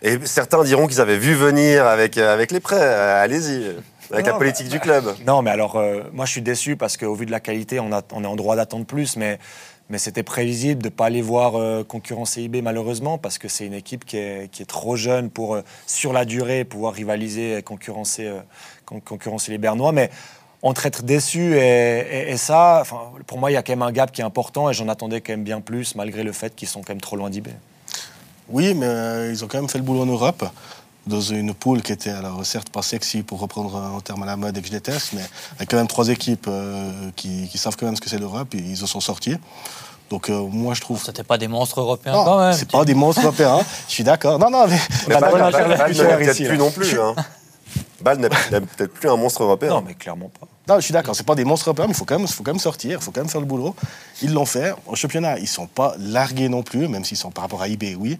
Et 0.00 0.18
certains 0.24 0.62
diront 0.64 0.86
qu'ils 0.86 1.00
avaient 1.00 1.18
vu 1.18 1.34
venir 1.34 1.86
avec, 1.86 2.16
avec 2.16 2.50
les 2.52 2.60
prêts. 2.60 2.80
Allez-y 2.80 3.76
avec 4.10 4.26
la 4.26 4.34
politique 4.34 4.68
du 4.68 4.78
club. 4.78 5.14
Non, 5.26 5.40
mais 5.42 5.50
alors, 5.50 5.82
moi, 6.12 6.26
je 6.26 6.32
suis 6.32 6.42
déçu 6.42 6.76
parce 6.76 6.96
qu'au 6.96 7.14
vu 7.14 7.24
de 7.24 7.30
la 7.30 7.40
qualité, 7.40 7.80
on, 7.80 7.92
a, 7.92 8.02
on 8.12 8.24
est 8.24 8.26
en 8.26 8.36
droit 8.36 8.56
d'attendre 8.56 8.84
plus. 8.84 9.16
Mais 9.16 9.38
mais 9.90 9.98
c'était 9.98 10.22
prévisible 10.22 10.82
de 10.82 10.88
ne 10.88 10.92
pas 10.92 11.06
aller 11.06 11.22
voir 11.22 11.56
euh, 11.56 11.84
concurrencer 11.84 12.42
IB 12.42 12.62
malheureusement 12.62 13.18
parce 13.18 13.38
que 13.38 13.48
c'est 13.48 13.66
une 13.66 13.74
équipe 13.74 14.04
qui 14.04 14.16
est, 14.16 14.50
qui 14.50 14.62
est, 14.62 14.66
trop 14.66 14.96
jeune 14.96 15.30
pour, 15.30 15.54
euh, 15.54 15.62
sur 15.86 16.12
la 16.12 16.24
durée, 16.24 16.64
pouvoir 16.64 16.94
rivaliser 16.94 17.58
et 17.58 17.62
concurrencer, 17.62 18.26
euh, 18.26 18.40
concurrencer 18.84 19.52
les 19.52 19.58
Bernois. 19.58 19.92
Mais 19.92 20.10
on 20.62 20.72
traite 20.72 21.04
déçu 21.04 21.56
et, 21.56 22.36
ça, 22.36 22.84
pour 23.26 23.38
moi, 23.38 23.50
il 23.50 23.54
y 23.54 23.56
a 23.56 23.62
quand 23.62 23.72
même 23.72 23.82
un 23.82 23.92
gap 23.92 24.12
qui 24.12 24.20
est 24.20 24.24
important 24.24 24.70
et 24.70 24.72
j'en 24.72 24.88
attendais 24.88 25.20
quand 25.20 25.32
même 25.32 25.42
bien 25.42 25.60
plus 25.60 25.96
malgré 25.96 26.22
le 26.22 26.32
fait 26.32 26.54
qu'ils 26.54 26.68
sont 26.68 26.82
quand 26.82 26.92
même 26.92 27.00
trop 27.00 27.16
loin 27.16 27.30
d'IB. 27.30 27.48
Oui, 28.48 28.72
mais 28.74 29.30
ils 29.30 29.44
ont 29.44 29.48
quand 29.48 29.58
même 29.58 29.68
fait 29.68 29.78
le 29.78 29.84
boulot 29.84 30.02
en 30.02 30.06
Europe 30.06 30.44
dans 31.06 31.20
une 31.20 31.54
poule 31.54 31.82
qui 31.82 31.92
était 31.92 32.10
alors 32.10 32.44
certes 32.44 32.70
pas 32.70 32.82
sexy 32.82 33.22
pour 33.22 33.40
reprendre 33.40 33.76
un 33.76 34.00
terme 34.00 34.22
à 34.22 34.26
la 34.26 34.36
mode 34.36 34.56
et 34.56 34.60
que 34.60 34.66
je 34.66 34.72
déteste, 34.72 35.14
mais 35.14 35.24
avec 35.56 35.70
quand 35.70 35.76
même 35.76 35.88
trois 35.88 36.08
équipes 36.08 36.48
qui, 37.16 37.48
qui, 37.48 37.58
savent 37.58 37.76
quand 37.76 37.86
même 37.86 37.96
ce 37.96 38.00
que 38.00 38.08
c'est 38.08 38.18
l'Europe 38.18 38.54
et 38.54 38.58
ils 38.58 38.82
en 38.84 38.86
sont 38.86 39.00
sortis. 39.00 39.36
Donc 40.12 40.28
euh, 40.28 40.42
moi 40.42 40.74
je 40.74 40.82
trouve. 40.82 41.02
C'était 41.02 41.24
pas 41.24 41.38
des 41.38 41.48
monstres 41.48 41.80
européens 41.80 42.12
non, 42.12 42.24
quand 42.24 42.38
même. 42.38 42.52
C'est 42.52 42.70
pas 42.70 42.84
des 42.84 42.92
monstres 42.92 43.22
européens. 43.22 43.60
Je 43.88 43.92
suis 43.94 44.04
d'accord. 44.04 44.38
Non 44.38 44.50
non 44.50 44.66
mais. 44.68 44.78
mais 45.08 45.18
Bâle 45.18 45.32
peut-être 45.32 46.48
plus 46.48 46.58
non 46.58 46.70
plus. 46.70 47.00
Hein. 47.00 47.14
Bâle 48.02 48.18
n'est 48.18 48.28
peut-être 48.28 48.92
plus 48.92 49.08
un 49.08 49.16
monstre 49.16 49.42
européen. 49.42 49.70
Non 49.70 49.84
mais 49.86 49.94
clairement 49.94 50.30
pas. 50.38 50.46
Non, 50.68 50.76
je 50.76 50.84
suis 50.84 50.92
d'accord, 50.92 51.16
c'est 51.16 51.26
pas 51.26 51.34
des 51.34 51.44
monstres 51.44 51.68
européens, 51.68 51.86
mais 51.86 51.92
il 51.92 51.96
faut 51.96 52.04
quand 52.04 52.18
même, 52.18 52.28
faut 52.28 52.44
quand 52.44 52.52
même 52.52 52.60
sortir, 52.60 52.98
il 53.00 53.02
faut 53.02 53.10
quand 53.10 53.20
même 53.20 53.28
faire 53.28 53.40
le 53.40 53.46
boulot. 53.46 53.74
Ils 54.22 54.32
l'ont 54.32 54.46
fait. 54.46 54.72
Au 54.86 54.94
championnat, 54.94 55.38
ils 55.38 55.48
sont 55.48 55.66
pas 55.66 55.94
largués 55.98 56.48
non 56.48 56.62
plus, 56.62 56.86
même 56.86 57.04
s'ils 57.04 57.16
sont 57.16 57.32
par 57.32 57.42
rapport 57.42 57.62
à 57.62 57.68
IB, 57.68 57.96
oui. 57.98 58.18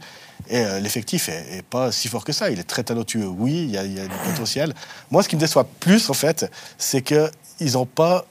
Et 0.48 0.58
euh, 0.58 0.80
l'effectif 0.80 1.28
est, 1.28 1.62
pas 1.62 1.92
si 1.92 2.08
fort 2.08 2.24
que 2.24 2.32
ça. 2.32 2.50
Il 2.50 2.58
est 2.58 2.64
très 2.64 2.82
talentueux, 2.82 3.26
oui, 3.26 3.62
il 3.62 3.70
y, 3.70 3.78
a, 3.78 3.84
il 3.84 3.96
y 3.96 4.00
a 4.00 4.08
du 4.08 4.16
potentiel. 4.24 4.74
Moi, 5.12 5.22
ce 5.22 5.28
qui 5.28 5.36
me 5.36 5.40
déçoit 5.40 5.64
plus, 5.78 6.10
en 6.10 6.14
fait, 6.14 6.50
c'est 6.78 7.02
qu'ils 7.02 7.72
n'ont 7.74 7.86
pas 7.86 8.24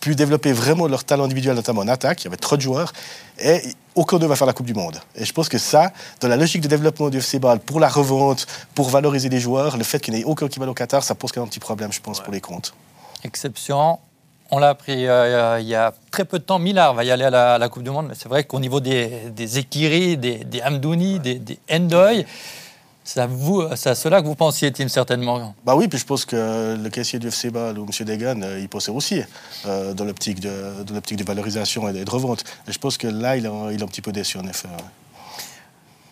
pu 0.00 0.16
développer 0.16 0.52
vraiment 0.52 0.88
leur 0.88 1.04
talent 1.04 1.24
individuel, 1.24 1.54
notamment 1.54 1.82
en 1.82 1.88
attaque. 1.88 2.22
Il 2.22 2.24
y 2.24 2.28
avait 2.28 2.36
trop 2.36 2.56
de 2.56 2.62
joueurs. 2.62 2.92
Et 3.38 3.62
aucun 3.96 4.18
d'eux 4.18 4.26
va 4.26 4.36
faire 4.36 4.46
la 4.46 4.52
Coupe 4.52 4.66
du 4.66 4.74
Monde. 4.74 4.98
Et 5.16 5.24
je 5.24 5.32
pense 5.32 5.48
que 5.48 5.58
ça, 5.58 5.90
dans 6.20 6.28
la 6.28 6.36
logique 6.36 6.62
de 6.62 6.68
développement 6.68 7.08
du 7.08 7.18
FC 7.18 7.38
Ball, 7.38 7.58
pour 7.58 7.80
la 7.80 7.88
revente, 7.88 8.46
pour 8.74 8.90
valoriser 8.90 9.28
les 9.28 9.40
joueurs, 9.40 9.76
le 9.76 9.84
fait 9.84 9.98
qu'il 9.98 10.14
n'y 10.14 10.20
ait 10.20 10.24
aucun 10.24 10.48
qui 10.48 10.60
va 10.60 10.68
au 10.68 10.74
Qatar, 10.74 11.02
ça 11.02 11.14
pose 11.14 11.32
quand 11.32 11.40
même 11.40 11.46
un 11.46 11.50
petit 11.50 11.60
problème, 11.60 11.92
je 11.92 12.00
pense, 12.00 12.20
pour 12.20 12.32
les 12.32 12.40
comptes. 12.40 12.74
Exception. 13.24 13.98
On 14.50 14.58
l'a 14.58 14.68
appris 14.68 15.08
euh, 15.08 15.58
il 15.60 15.66
y 15.66 15.74
a 15.74 15.92
très 16.12 16.24
peu 16.24 16.38
de 16.38 16.44
temps. 16.44 16.60
Millard 16.60 16.94
va 16.94 17.02
y 17.02 17.10
aller 17.10 17.24
à 17.24 17.58
la, 17.58 17.68
Coupe 17.68 17.82
du 17.82 17.90
Monde, 17.90 18.06
mais 18.08 18.14
c'est 18.16 18.28
vrai 18.28 18.44
qu'au 18.44 18.60
niveau 18.60 18.78
des, 18.78 19.30
des 19.30 19.58
Ekiri, 19.58 20.16
des, 20.16 20.44
des 20.44 20.62
Amdouni, 20.62 21.18
des, 21.18 21.34
des 21.34 21.58
Endoy, 21.70 22.24
C'est 23.06 23.20
à, 23.20 23.28
vous, 23.28 23.62
c'est 23.76 23.90
à 23.90 23.94
cela 23.94 24.20
que 24.20 24.26
vous 24.26 24.34
pensiez, 24.34 24.72
Tim, 24.72 24.88
certainement. 24.88 25.54
Bah 25.64 25.76
oui, 25.76 25.86
puis 25.86 25.96
je 25.96 26.04
pense 26.04 26.24
que 26.24 26.76
le 26.76 26.88
caissier 26.90 27.20
du 27.20 27.28
FC 27.28 27.50
ou 27.50 27.54
M. 27.54 28.04
Degan, 28.04 28.42
euh, 28.42 28.58
il 28.58 28.68
pensait 28.68 28.90
aussi 28.90 29.22
euh, 29.64 29.94
dans 29.94 30.04
l'optique 30.04 30.40
de, 30.40 30.82
de, 30.82 30.92
l'optique 30.92 31.16
de 31.16 31.22
valorisation 31.22 31.88
et 31.88 32.04
de 32.04 32.10
revente. 32.10 32.42
Et 32.66 32.72
je 32.72 32.78
pense 32.80 32.98
que 32.98 33.06
là, 33.06 33.36
il 33.36 33.46
est, 33.46 33.74
il 33.74 33.80
un 33.80 33.86
petit 33.86 34.02
peu 34.02 34.10
déçu, 34.10 34.38
en 34.38 34.46
effet. 34.48 34.66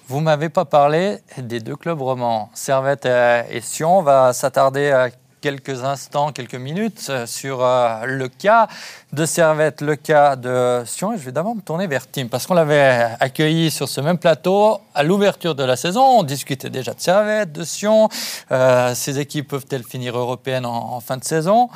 Vous 0.07 0.19
ne 0.19 0.23
m'avez 0.23 0.51
pas 0.51 0.67
parlé 0.67 1.19
des 1.37 1.59
deux 1.59 1.75
clubs 1.75 2.01
romans, 2.01 2.49
Servette 2.55 3.07
et 3.07 3.61
Sion. 3.61 3.99
On 3.99 4.03
va 4.03 4.33
s'attarder 4.33 4.93
à 4.93 5.11
quelques 5.45 5.85
instants, 5.85 6.33
quelques 6.33 6.55
minutes 6.55 7.09
euh, 7.11 7.27
sur 7.27 7.63
euh, 7.63 8.07
le 8.07 8.29
cas 8.29 8.67
de 9.13 9.27
Servette, 9.27 9.83
le 9.83 9.95
cas 9.95 10.37
de 10.37 10.83
Sion. 10.87 11.13
Je 11.19 11.23
vais 11.23 11.33
d'abord 11.33 11.55
me 11.55 11.61
tourner 11.61 11.87
vers 11.87 12.11
Tim, 12.11 12.29
parce 12.29 12.47
qu'on 12.47 12.55
l'avait 12.55 13.11
accueilli 13.21 13.71
sur 13.71 13.87
ce 13.87 14.01
même 14.01 14.17
plateau 14.17 14.79
à 14.95 15.03
l'ouverture 15.03 15.55
de 15.55 15.63
la 15.63 15.77
saison. 15.77 16.01
On 16.01 16.23
discutait 16.23 16.71
déjà 16.71 16.95
de 16.95 17.01
Servette, 17.01 17.53
de 17.53 17.63
Sion. 17.63 18.09
Euh, 18.53 18.95
ces 18.95 19.19
équipes 19.19 19.49
peuvent-elles 19.49 19.85
finir 19.85 20.17
européennes 20.17 20.65
en, 20.65 20.95
en 20.95 21.01
fin 21.01 21.19
de 21.19 21.25
saison? 21.25 21.69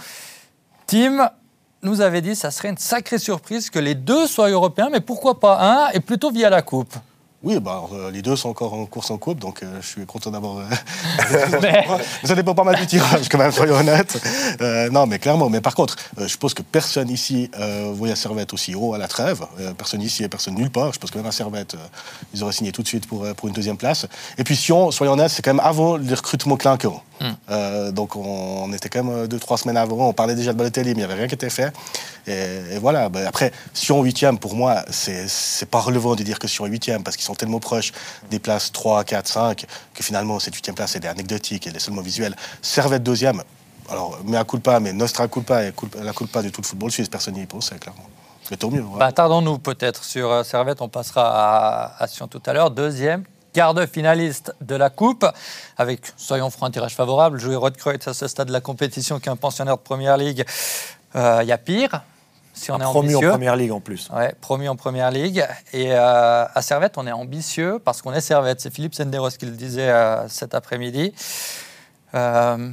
Tim 0.86 1.30
nous 1.82 2.00
avait 2.00 2.22
dit 2.22 2.30
que 2.30 2.36
ça 2.36 2.50
serait 2.50 2.70
une 2.70 2.78
sacrée 2.78 3.18
surprise 3.18 3.68
que 3.68 3.78
les 3.78 3.94
deux 3.94 4.26
soient 4.26 4.48
européens, 4.48 4.88
mais 4.90 5.00
pourquoi 5.00 5.38
pas 5.38 5.58
un, 5.60 5.90
et 5.90 6.00
plutôt 6.00 6.30
via 6.30 6.48
la 6.48 6.62
Coupe? 6.62 6.94
Oui, 7.44 7.60
bah, 7.60 7.84
euh, 7.92 8.10
les 8.10 8.20
deux 8.20 8.34
sont 8.34 8.48
encore 8.48 8.74
en 8.74 8.84
course 8.86 9.12
en 9.12 9.16
coupe, 9.16 9.38
donc 9.38 9.62
euh, 9.62 9.78
je 9.80 9.86
suis 9.86 10.06
content 10.06 10.32
d'avoir. 10.32 10.58
Euh, 10.58 10.64
mais... 11.62 11.86
Ça 12.24 12.34
dépend 12.34 12.52
pas 12.52 12.64
mal 12.64 12.74
du 12.74 12.86
tirage, 12.86 13.28
quand 13.28 13.38
même, 13.38 13.52
soyons 13.52 13.76
honnêtes. 13.76 14.20
non, 14.90 15.06
mais 15.06 15.20
clairement. 15.20 15.48
Mais 15.48 15.60
par 15.60 15.76
contre, 15.76 15.94
je 16.18 16.36
pense 16.36 16.52
que 16.52 16.62
personne 16.62 17.08
ici 17.08 17.50
voyait 17.92 18.16
Servette 18.16 18.52
aussi 18.52 18.74
haut 18.74 18.94
à 18.94 18.98
la 18.98 19.06
trêve. 19.06 19.44
personne 19.76 20.02
ici 20.02 20.24
et 20.24 20.28
personne 20.28 20.54
nulle 20.54 20.70
part. 20.70 20.92
Je 20.92 20.98
pense 20.98 21.12
que 21.12 21.18
même 21.18 21.26
à 21.26 21.32
Servette, 21.32 21.76
ils 22.34 22.42
auraient 22.42 22.52
signé 22.52 22.72
tout 22.72 22.82
de 22.82 22.88
suite 22.88 23.06
pour, 23.06 23.24
pour 23.34 23.48
une 23.48 23.54
deuxième 23.54 23.76
place. 23.76 24.06
Et 24.36 24.44
puis 24.44 24.56
Sion, 24.56 24.90
soyons 24.90 25.12
honnêtes, 25.12 25.30
c'est 25.30 25.42
quand 25.42 25.54
même 25.54 25.64
avant 25.64 25.96
le 25.96 26.14
recrutement 26.14 26.56
clinquant. 26.56 27.02
Hmm. 27.20 27.90
donc 27.90 28.16
on, 28.16 28.72
était 28.72 28.88
quand 28.88 29.02
même 29.02 29.26
deux, 29.26 29.38
trois 29.38 29.58
semaines 29.58 29.76
avant. 29.76 30.08
On 30.08 30.12
parlait 30.12 30.34
déjà 30.34 30.52
de 30.52 30.58
Balotelli, 30.58 30.90
mais 30.90 30.92
il 30.92 30.96
n'y 30.98 31.04
avait 31.04 31.14
rien 31.14 31.26
qui 31.26 31.34
était 31.34 31.50
fait. 31.50 31.72
Et, 32.26 32.78
voilà. 32.80 33.08
Bah, 33.08 33.20
après, 33.26 33.52
Sion 33.74 34.02
8 34.02 34.38
pour 34.40 34.54
moi, 34.54 34.84
c'est 34.90 35.26
pas 35.70 35.80
relevant 35.80 36.14
de 36.14 36.22
dire 36.22 36.38
que 36.38 36.48
Sion 36.48 36.66
8 36.66 37.02
parce 37.04 37.16
qu'ils 37.16 37.24
sont 37.24 37.34
tellement 37.34 37.60
proches 37.60 37.92
des 38.30 38.38
places 38.38 38.72
3, 38.72 39.04
4, 39.04 39.26
5, 39.26 39.66
que 39.94 40.02
finalement, 40.02 40.38
cette 40.38 40.54
huitième 40.54 40.76
place, 40.76 40.96
elle 40.96 41.04
est 41.04 41.08
anecdotique, 41.08 41.66
elle 41.66 41.76
est 41.76 41.80
seulement 41.80 42.02
visuelle. 42.02 42.36
Servette 42.62 43.02
deuxième, 43.02 43.42
alors, 43.90 44.18
mais 44.24 44.36
à 44.36 44.44
culpa, 44.44 44.80
mais 44.80 44.92
Nostra 44.92 45.28
culpa 45.28 45.64
et 45.64 45.72
la 46.02 46.12
culpa 46.12 46.42
de 46.42 46.50
tout 46.50 46.60
le 46.60 46.66
football 46.66 46.90
suisse, 46.90 47.08
personne 47.08 47.34
n'y 47.34 47.46
pensait, 47.46 47.78
clairement. 47.78 48.04
Mais 48.50 48.56
tant 48.56 48.70
mieux. 48.70 48.84
Bah, 48.98 49.12
Tardons-nous 49.12 49.58
peut-être 49.58 50.04
sur 50.04 50.30
euh, 50.30 50.42
Servette, 50.42 50.80
on 50.80 50.88
passera 50.88 51.94
à, 51.98 52.06
Sion 52.06 52.28
tout 52.28 52.42
à 52.46 52.52
l'heure. 52.52 52.70
Deuxième, 52.70 53.24
quart 53.52 53.74
de 53.74 53.86
finaliste 53.86 54.54
de 54.60 54.74
la 54.74 54.90
Coupe, 54.90 55.26
avec, 55.76 56.00
soyons 56.16 56.50
francs, 56.50 56.68
un 56.68 56.72
tirage 56.72 56.94
favorable. 56.94 57.40
Jouer 57.40 57.56
Rodkreutz 57.56 58.06
à 58.08 58.14
ce 58.14 58.28
stade 58.28 58.48
de 58.48 58.52
la 58.52 58.60
compétition 58.60 59.20
qu'un 59.20 59.36
pensionnaire 59.36 59.76
de 59.76 59.82
Première 59.82 60.16
Ligue, 60.16 60.44
euh, 61.16 61.40
il 61.42 61.48
y 61.48 61.52
a 61.52 61.58
pire 61.58 62.02
si 62.58 62.72
on 62.72 62.78
est 62.78 62.82
promu 62.82 63.14
en 63.14 63.20
première 63.20 63.56
ligue 63.56 63.72
en 63.72 63.80
plus. 63.80 64.10
Ouais, 64.10 64.34
promu 64.40 64.68
en 64.68 64.76
première 64.76 65.10
ligue. 65.10 65.46
Et 65.72 65.92
euh, 65.92 66.44
à 66.52 66.62
Servette, 66.62 66.98
on 66.98 67.06
est 67.06 67.12
ambitieux 67.12 67.78
parce 67.82 68.02
qu'on 68.02 68.12
est 68.12 68.20
Servette. 68.20 68.60
C'est 68.60 68.72
Philippe 68.72 68.94
Senderos 68.94 69.30
qui 69.30 69.46
le 69.46 69.52
disait 69.52 69.88
euh, 69.88 70.28
cet 70.28 70.54
après-midi. 70.54 71.14
Euh, 72.14 72.70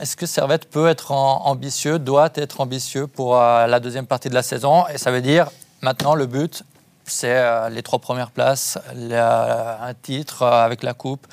est-ce 0.00 0.16
que 0.16 0.26
Servette 0.26 0.70
peut 0.70 0.88
être 0.88 1.12
ambitieux, 1.12 1.98
doit 1.98 2.30
être 2.34 2.60
ambitieux 2.60 3.06
pour 3.06 3.36
la 3.36 3.80
deuxième 3.80 4.06
partie 4.06 4.30
de 4.30 4.34
la 4.34 4.42
saison? 4.42 4.86
Et 4.88 4.96
ça 4.96 5.10
veut 5.10 5.20
dire 5.20 5.50
maintenant 5.82 6.14
le 6.14 6.24
but, 6.24 6.64
c'est 7.04 7.70
les 7.70 7.82
trois 7.82 7.98
premières 7.98 8.30
places, 8.30 8.78
un 8.94 9.94
titre 10.02 10.42
avec 10.44 10.82
la 10.82 10.94
coupe. 10.94 11.26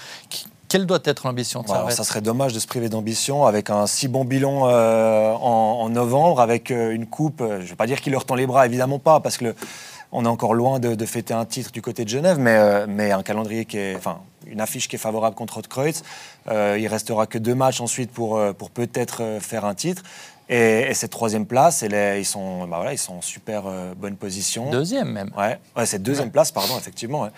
Quelle 0.69 0.86
doit 0.86 0.99
être 1.03 1.25
l'ambition 1.25 1.63
de 1.63 1.67
Servette 1.67 1.95
Ça 1.95 2.03
serait 2.03 2.21
dommage 2.21 2.53
de 2.53 2.60
se 2.60 2.67
priver 2.67 2.89
d'ambition 2.89 3.47
avec 3.47 3.71
un 3.71 3.88
si 3.88 4.08
bon 4.08 4.23
bilan 4.23 4.69
euh, 4.69 5.32
en, 5.34 5.89
novembre, 5.89 6.39
avec 6.41 6.69
euh, 6.69 6.91
une 6.91 7.08
coupe. 7.08 7.41
Euh, 7.41 7.58
je 7.58 7.63
ne 7.63 7.69
vais 7.69 7.75
pas 7.75 7.88
dire 7.88 7.99
qu'il 8.01 8.13
leur 8.13 8.23
tend 8.23 8.36
les 8.36 8.45
bras, 8.45 8.67
évidemment 8.67 8.99
pas, 8.99 9.19
parce 9.19 9.39
que 9.39 9.55
on 10.12 10.25
est 10.25 10.29
encore 10.29 10.53
loin 10.53 10.79
de, 10.79 11.05
fêter 11.05 11.34
un 11.34 11.45
titre 11.45 11.71
du 11.71 11.82
côté 11.82 12.03
de 12.03 12.10
Genève, 12.10 12.38
mais, 12.39 12.88
mais 12.88 13.12
un 13.12 13.21
calendrier 13.21 13.65
qui 13.65 13.77
est, 13.77 13.95
enfin, 13.95 14.21
une 14.47 14.60
affiche 14.60 14.88
qui 14.88 14.95
est 14.95 14.99
favorable 14.99 15.36
contre 15.36 15.58
Haute-Kreutz. 15.58 16.01
il 16.47 16.88
restera 16.88 17.27
que 17.27 17.38
deux 17.38 17.53
matchs 17.53 17.79
ensuite 17.79 18.10
pour, 18.10 18.41
pour 18.58 18.71
peut-être 18.71 19.38
faire 19.39 19.65
un 19.65 19.75
titre. 19.75 20.01
Et, 20.49 20.93
cette 20.95 21.12
troisième 21.12 21.45
place, 21.45 21.83
ils, 21.83 22.25
sont, 22.25 22.67
bah 22.67 22.77
voilà, 22.77 22.91
ils 22.91 22.97
sont 22.97 23.13
en 23.13 23.21
super 23.21 23.67
euh, 23.67 23.93
bonne 23.95 24.15
position. 24.15 24.71
Deuxième 24.71 25.12
même. 25.12 25.31
Ouais, 25.38 25.59
ouais 25.77 25.85
c'est 25.85 26.01
deuxième 26.01 26.31
place, 26.31 26.51
pardon, 26.51 26.75
effectivement. 26.75 27.29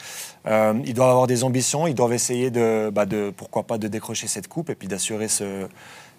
Euh, 0.47 0.73
ils 0.85 0.93
doivent 0.93 1.09
avoir 1.09 1.27
des 1.27 1.43
ambitions, 1.43 1.87
ils 1.87 1.93
doivent 1.93 2.13
essayer 2.13 2.51
de, 2.51 2.89
bah 2.89 3.05
de, 3.05 3.33
pourquoi 3.35 3.63
pas, 3.63 3.77
de 3.77 3.89
décrocher 3.89 4.27
cette 4.27 4.47
coupe 4.47 4.69
et 4.69 4.75
puis 4.75 4.87
d'assurer 4.87 5.27
ce, 5.27 5.67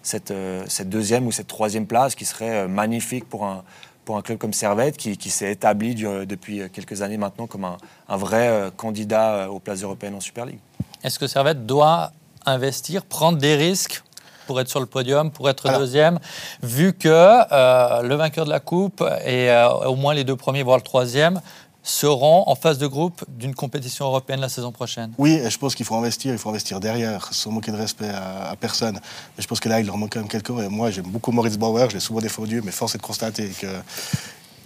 cette, 0.03 0.29
euh, 0.29 0.63
cette, 0.67 0.89
deuxième 0.89 1.25
ou 1.25 1.31
cette 1.31 1.47
troisième 1.47 1.87
place 1.87 2.13
qui 2.13 2.25
serait 2.25 2.67
magnifique 2.67 3.27
pour 3.27 3.43
un, 3.43 3.63
pour 4.05 4.15
un 4.17 4.21
club 4.21 4.37
comme 4.37 4.53
Servette 4.53 4.95
qui, 4.95 5.17
qui 5.17 5.31
s'est 5.31 5.51
établi 5.51 5.95
depuis 5.95 6.61
quelques 6.71 7.01
années 7.01 7.17
maintenant 7.17 7.47
comme 7.47 7.65
un, 7.65 7.77
un 8.07 8.17
vrai 8.17 8.69
candidat 8.77 9.49
aux 9.49 9.59
places 9.59 9.81
européennes 9.81 10.15
en 10.15 10.19
Super 10.19 10.45
League. 10.45 10.59
Est-ce 11.03 11.17
que 11.17 11.25
Servette 11.25 11.65
doit 11.65 12.11
investir, 12.45 13.03
prendre 13.03 13.39
des 13.39 13.55
risques 13.55 14.03
pour 14.45 14.59
être 14.59 14.69
sur 14.69 14.79
le 14.79 14.85
podium, 14.85 15.31
pour 15.31 15.49
être 15.49 15.77
deuxième, 15.77 16.19
vu 16.61 16.93
que 16.93 17.09
euh, 17.09 18.01
le 18.01 18.15
vainqueur 18.15 18.45
de 18.45 18.49
la 18.49 18.59
Coupe 18.59 19.03
et 19.25 19.49
euh, 19.49 19.69
au 19.69 19.95
moins 19.95 20.13
les 20.13 20.23
deux 20.23 20.35
premiers, 20.35 20.63
voire 20.63 20.77
le 20.77 20.83
troisième, 20.83 21.41
seront 21.83 22.45
en 22.47 22.55
phase 22.55 22.77
de 22.77 22.87
groupe 22.87 23.25
d'une 23.27 23.53
compétition 23.53 24.05
européenne 24.05 24.39
la 24.39 24.49
saison 24.49 24.71
prochaine. 24.71 25.11
Oui, 25.17 25.33
et 25.33 25.49
je 25.49 25.57
pense 25.57 25.75
qu'il 25.75 25.85
faut 25.85 25.95
investir, 25.95 26.31
il 26.31 26.37
faut 26.37 26.49
investir 26.49 26.79
derrière, 26.79 27.27
sans 27.33 27.51
manquer 27.51 27.71
de 27.71 27.77
respect 27.77 28.09
à, 28.09 28.55
personne. 28.55 28.95
Mais 29.37 29.43
je 29.43 29.47
pense 29.47 29.59
que 29.59 29.67
là, 29.67 29.81
il 29.81 29.85
leur 29.85 29.97
manque 29.97 30.13
quand 30.13 30.19
même 30.19 30.29
quelqu'un. 30.29 30.57
Et 30.59 30.69
moi, 30.69 30.91
j'aime 30.91 31.07
beaucoup 31.07 31.31
Maurice 31.33 31.57
Bauer, 31.57 31.89
je 31.89 31.95
l'ai 31.95 31.99
souvent 31.99 32.21
défendu, 32.21 32.61
mais 32.63 32.71
force 32.71 32.95
est 32.95 32.99
de 32.99 33.03
constater 33.03 33.49
que 33.49 33.67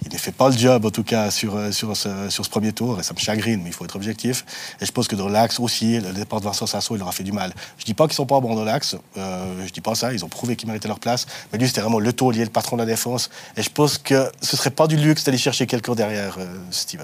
il 0.10 0.14
ne 0.14 0.20
fait 0.20 0.32
pas 0.32 0.50
le 0.50 0.58
job, 0.58 0.86
en 0.86 0.90
tout 0.90 1.04
cas, 1.04 1.32
sur, 1.32 1.56
euh, 1.56 1.72
sur, 1.72 1.96
ce, 1.96 2.50
premier 2.50 2.72
tour. 2.72 3.00
Et 3.00 3.04
ça 3.04 3.14
me 3.14 3.20
chagrine, 3.20 3.62
mais 3.64 3.70
il 3.70 3.74
faut 3.74 3.86
être 3.86 3.96
objectif. 3.96 4.46
Et 4.82 4.86
je 4.86 4.92
pense 4.92 5.08
que 5.08 5.16
dans 5.16 5.28
l'axe 5.28 5.60
aussi, 5.60 6.00
le 6.00 6.14
départ 6.14 6.40
de 6.40 6.46
Vincent 6.46 6.66
Sasso, 6.66 6.96
il 6.96 7.00
leur 7.00 7.08
a 7.08 7.12
fait 7.12 7.24
du 7.24 7.32
mal. 7.32 7.54
Je 7.78 7.84
ne 7.84 7.86
dis 7.86 7.94
pas 7.94 8.06
qu'ils 8.06 8.14
ne 8.14 8.18
sont 8.18 8.26
pas 8.26 8.40
bons 8.40 8.56
dans 8.56 8.64
l'axe. 8.64 8.96
Euh, 9.18 9.54
je 9.60 9.64
ne 9.64 9.70
dis 9.70 9.82
pas 9.82 9.96
ça. 9.96 10.14
Ils 10.14 10.24
ont 10.24 10.30
prouvé 10.30 10.56
qu'ils 10.56 10.68
méritaient 10.68 10.88
leur 10.88 11.00
place. 11.00 11.26
Mais 11.52 11.60
lui, 11.60 11.68
c'était 11.68 11.82
vraiment 11.82 12.00
le 12.00 12.14
taulier, 12.14 12.44
le 12.44 12.50
patron 12.50 12.78
de 12.78 12.82
la 12.82 12.86
défense. 12.86 13.30
Et 13.56 13.64
je 13.64 13.70
pense 13.70 13.98
que 13.98 14.32
ce 14.42 14.56
ne 14.56 14.58
serait 14.58 14.72
pas 14.72 14.88
du 14.88 14.98
luxe 14.98 15.24
d'aller 15.24 15.38
chercher 15.38 15.68
quelqu'un 15.68 15.96
derrière 15.96 16.38
euh, 16.40 16.46
cet. 16.72 16.98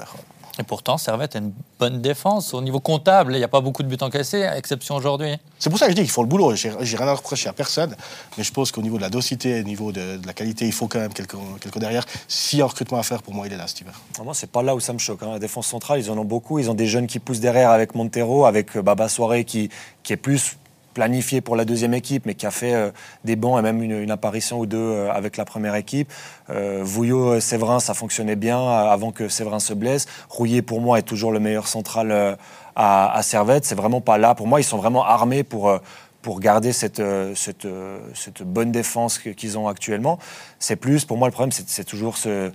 Et 0.60 0.64
pourtant, 0.64 1.00
Servette 1.00 1.36
a 1.36 1.40
une 1.40 1.52
bonne 1.80 2.02
défense. 2.02 2.54
Au 2.54 2.62
niveau 2.62 2.80
comptable, 2.80 3.34
il 3.34 3.40
n'y 3.40 3.44
a 3.44 3.48
pas 3.48 3.62
beaucoup 3.62 3.82
de 3.82 3.88
buts 3.88 3.98
encaissés, 4.02 4.44
à 4.44 4.56
exception 4.56 4.96
aujourd'hui. 4.96 5.36
C'est 5.58 5.72
pour 5.72 5.80
ça 5.80 5.86
que 5.86 5.92
je 5.92 5.96
dis 5.96 6.04
qu'ils 6.04 6.12
font 6.12 6.22
le 6.22 6.28
boulot. 6.28 6.54
J'ai 6.56 6.70
rien 6.70 7.08
à 7.08 7.14
reprocher 7.14 7.50
à 7.50 7.54
personne. 7.54 7.96
Mais 8.38 8.44
je 8.44 8.52
pense 8.54 8.72
qu'au 8.72 8.84
niveau 8.84 8.98
de 8.98 9.02
la 9.02 9.10
docité, 9.10 9.62
au 9.62 9.64
niveau 9.64 9.92
de, 9.92 10.20
la 10.26 10.34
qualité, 10.34 10.66
il 10.66 10.72
faut 10.72 10.88
quand 10.88 11.00
même 11.00 11.14
quelqu'un 11.14 11.40
derrière. 11.78 12.06
S'il 12.28 12.60
y 12.60 12.62
a 12.62 12.66
un 12.66 12.68
recrutement 12.68 13.00
à 13.00 13.04
faire, 13.04 13.24
pour 13.24 13.34
moi, 13.34 13.48
il 13.48 13.54
est 13.54 13.58
là 13.58 13.66
cet 13.66 13.82
hiver. 13.82 14.00
Ah, 14.20 14.24
moi, 14.24 14.36
c'est 14.36 14.52
pas 14.52 14.62
là 14.62 14.76
où 14.76 14.80
ça 14.80 14.94
me 14.94 15.00
choque. 15.00 15.24
Hein. 15.24 15.32
La 15.32 15.40
défense 15.40 15.68
centrale, 15.68 16.00
ils 16.00 16.12
en 16.12 16.18
ont 16.20 16.26
beaucoup. 16.26 16.60
Ils 16.60 16.70
ont 16.70 16.76
des 16.76 16.88
jeunes 16.88 17.08
qui 17.08 17.18
poussent 17.18 17.40
derrière 17.40 17.72
avec 17.72 17.96
Montero, 17.96 18.46
avec 18.46 18.78
euh, 18.78 18.84
Baba 18.84 19.10
Soiré 19.10 19.46
qui, 19.46 19.70
qui 20.04 20.14
est 20.14 20.18
plus 20.18 20.58
planifié 20.94 21.42
pour 21.42 21.56
la 21.56 21.66
deuxième 21.66 21.94
équipe, 21.94 22.26
mais 22.26 22.36
qui 22.36 22.46
a 22.46 22.52
fait 22.52 22.74
euh, 22.74 22.92
des 23.26 23.36
bons 23.36 23.58
et 23.58 23.62
même 23.62 23.82
une, 23.82 24.12
apparition 24.12 24.60
ou 24.60 24.66
deux 24.66 24.78
euh, 24.78 25.12
avec 25.12 25.38
la 25.38 25.46
première 25.46 25.76
équipe. 25.76 26.12
Euh, 26.50 26.82
Vouillot, 26.84 27.40
Séverin, 27.40 27.80
ça 27.80 27.94
fonctionnait 27.94 28.36
bien 28.36 28.60
avant 28.68 29.12
que 29.12 29.28
Séverin 29.28 29.60
se 29.60 29.74
blesse. 29.74 30.06
Rouillé, 30.30 30.62
pour 30.62 30.82
moi, 30.82 31.00
est 31.00 31.04
toujours 31.04 31.32
le 31.32 31.40
meilleur 31.40 31.68
central 31.68 32.38
à, 32.76 33.20
Servette. 33.24 33.66
C'est 33.66 33.76
vraiment 33.76 34.02
pas 34.02 34.18
là. 34.18 34.36
Pour 34.36 34.48
moi, 34.48 34.60
ils 34.60 34.66
sont 34.66 34.78
vraiment 34.78 35.06
armés 35.06 35.44
pour 35.44 35.80
pour 36.22 36.40
garder 36.40 36.72
cette, 36.72 37.02
cette, 37.36 37.68
cette 38.14 38.44
bonne 38.44 38.72
défense 38.72 39.20
qu'ils 39.20 39.58
ont 39.58 39.68
actuellement. 39.68 40.20
C'est 40.58 40.78
plus, 40.78 41.04
pour 41.04 41.18
moi, 41.18 41.28
le 41.28 41.34
problème, 41.34 41.52
c'est 41.52 41.84
toujours 41.84 42.16
ce, 42.16 42.50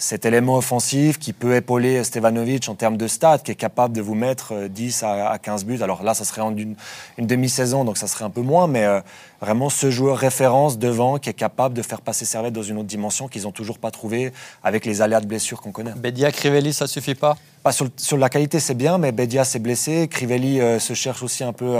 cet 0.00 0.24
élément 0.24 0.56
offensif 0.56 1.18
qui 1.18 1.34
peut 1.34 1.54
épauler 1.54 2.02
Stevanovic 2.04 2.68
en 2.68 2.74
termes 2.74 2.96
de 2.96 3.06
stats, 3.06 3.38
qui 3.38 3.52
est 3.52 3.56
capable 3.56 3.94
de 3.94 4.00
vous 4.00 4.14
mettre 4.14 4.66
10 4.68 5.02
euh, 5.02 5.26
à 5.28 5.38
15 5.38 5.66
buts. 5.66 5.82
Alors 5.82 6.02
là, 6.02 6.14
ça 6.14 6.24
serait 6.24 6.40
en 6.40 6.56
une, 6.56 6.74
demi-saison, 7.18 7.84
donc 7.84 7.98
ça 7.98 8.06
serait 8.06 8.24
un 8.24 8.30
peu 8.30 8.40
moins, 8.40 8.66
mais 8.66 8.84
euh, 8.84 9.00
vraiment 9.42 9.68
ce 9.68 9.90
joueur 9.90 10.16
référence 10.16 10.78
devant 10.78 11.18
qui 11.18 11.28
est 11.28 11.34
capable 11.34 11.74
de 11.74 11.82
faire 11.82 12.00
passer 12.00 12.24
Servette 12.24 12.54
dans 12.54 12.62
une 12.62 12.78
autre 12.78 12.88
dimension 12.88 13.28
qu'ils 13.28 13.42
n'ont 13.42 13.52
toujours 13.52 13.78
pas 13.78 13.90
trouvé 13.90 14.32
avec 14.64 14.86
les 14.86 15.02
aléas 15.02 15.20
de 15.20 15.26
blessures 15.26 15.60
qu'on 15.60 15.72
connaît. 15.72 15.92
Bedia, 15.94 16.32
Crivelli, 16.32 16.72
ça 16.72 16.86
suffit 16.86 17.14
pas? 17.14 17.36
Pas 17.62 17.72
sur, 17.72 18.16
la 18.16 18.30
qualité, 18.30 18.58
c'est 18.58 18.74
bien, 18.74 18.96
mais 18.96 19.12
Bedia 19.12 19.44
s'est 19.44 19.58
blessé. 19.58 20.08
Crivelli 20.08 20.62
euh, 20.62 20.78
se 20.78 20.94
cherche 20.94 21.22
aussi 21.22 21.44
un 21.44 21.52
peu 21.52 21.76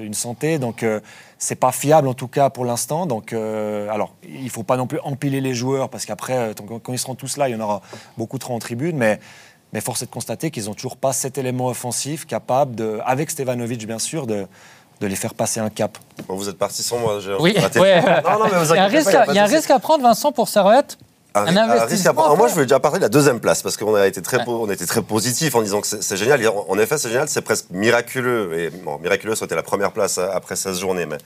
une 0.00 0.14
santé. 0.14 0.58
Donc, 0.58 0.82
c'est 1.44 1.56
pas 1.56 1.72
fiable 1.72 2.08
en 2.08 2.14
tout 2.14 2.26
cas 2.26 2.48
pour 2.48 2.64
l'instant. 2.64 3.04
Donc, 3.04 3.34
euh, 3.34 3.90
alors, 3.90 4.14
il 4.26 4.48
faut 4.48 4.62
pas 4.62 4.78
non 4.78 4.86
plus 4.86 4.98
empiler 5.04 5.42
les 5.42 5.52
joueurs 5.52 5.90
parce 5.90 6.06
qu'après, 6.06 6.54
quand 6.82 6.92
ils 6.92 6.98
seront 6.98 7.14
tous 7.14 7.36
là, 7.36 7.50
il 7.50 7.52
y 7.52 7.54
en 7.54 7.60
aura 7.60 7.82
beaucoup 8.16 8.38
trop 8.38 8.54
en 8.54 8.58
tribune. 8.58 8.96
Mais, 8.96 9.20
mais 9.74 9.82
force 9.82 10.02
est 10.02 10.06
de 10.06 10.10
constater 10.10 10.50
qu'ils 10.50 10.64
n'ont 10.64 10.74
toujours 10.74 10.96
pas 10.96 11.12
cet 11.12 11.36
élément 11.36 11.66
offensif 11.66 12.24
capable, 12.24 12.74
de, 12.74 12.98
avec 13.04 13.30
Stevanovic 13.30 13.86
bien 13.86 13.98
sûr, 13.98 14.26
de, 14.26 14.46
de 15.00 15.06
les 15.06 15.16
faire 15.16 15.34
passer 15.34 15.60
un 15.60 15.68
cap. 15.68 15.98
Bon, 16.26 16.34
vous 16.34 16.48
êtes 16.48 16.56
parti 16.56 16.82
sans 16.82 16.98
moi. 16.98 17.18
Oui, 17.40 17.52
il 17.54 17.60
y 17.60 18.78
a 18.78 18.84
un 18.84 18.86
risque, 18.86 19.70
à, 19.70 19.78
prendre, 19.78 20.02
Vincent, 20.02 20.32
pour 20.32 20.48
Servette 20.48 20.96
un, 21.34 21.56
investissement, 21.56 22.10
important. 22.12 22.36
Moi, 22.36 22.48
je 22.48 22.52
voulais 22.54 22.66
déjà 22.66 22.78
parler 22.80 22.98
de 22.98 23.02
la 23.04 23.08
deuxième 23.08 23.40
place 23.40 23.62
parce 23.62 23.76
qu'on 23.76 23.94
a 23.94 24.06
été 24.06 24.22
très, 24.22 24.38
Ouais. 24.38 24.44
po- 24.44 24.64
on 24.66 24.70
était 24.70 24.86
très 24.86 25.02
positif 25.02 25.54
en 25.54 25.62
disant 25.62 25.80
que 25.80 25.86
c'est 25.86 26.16
génial. 26.16 26.40
Et 26.42 26.46
En 26.48 26.78
effet, 26.78 26.96
c'est 26.98 27.08
génial, 27.08 27.28
c'est 27.28 27.42
presque 27.42 27.66
miraculeux. 27.70 28.58
Et 28.58 28.70
bon, 28.70 28.98
miraculeux, 28.98 29.34
c'était 29.34 29.56
la 29.56 29.62
première 29.62 29.92
place 29.92 30.18
euh, 30.18 30.28
après 30.32 30.54
16 30.56 30.78
journées. 30.78 31.06
Mais, 31.06 31.18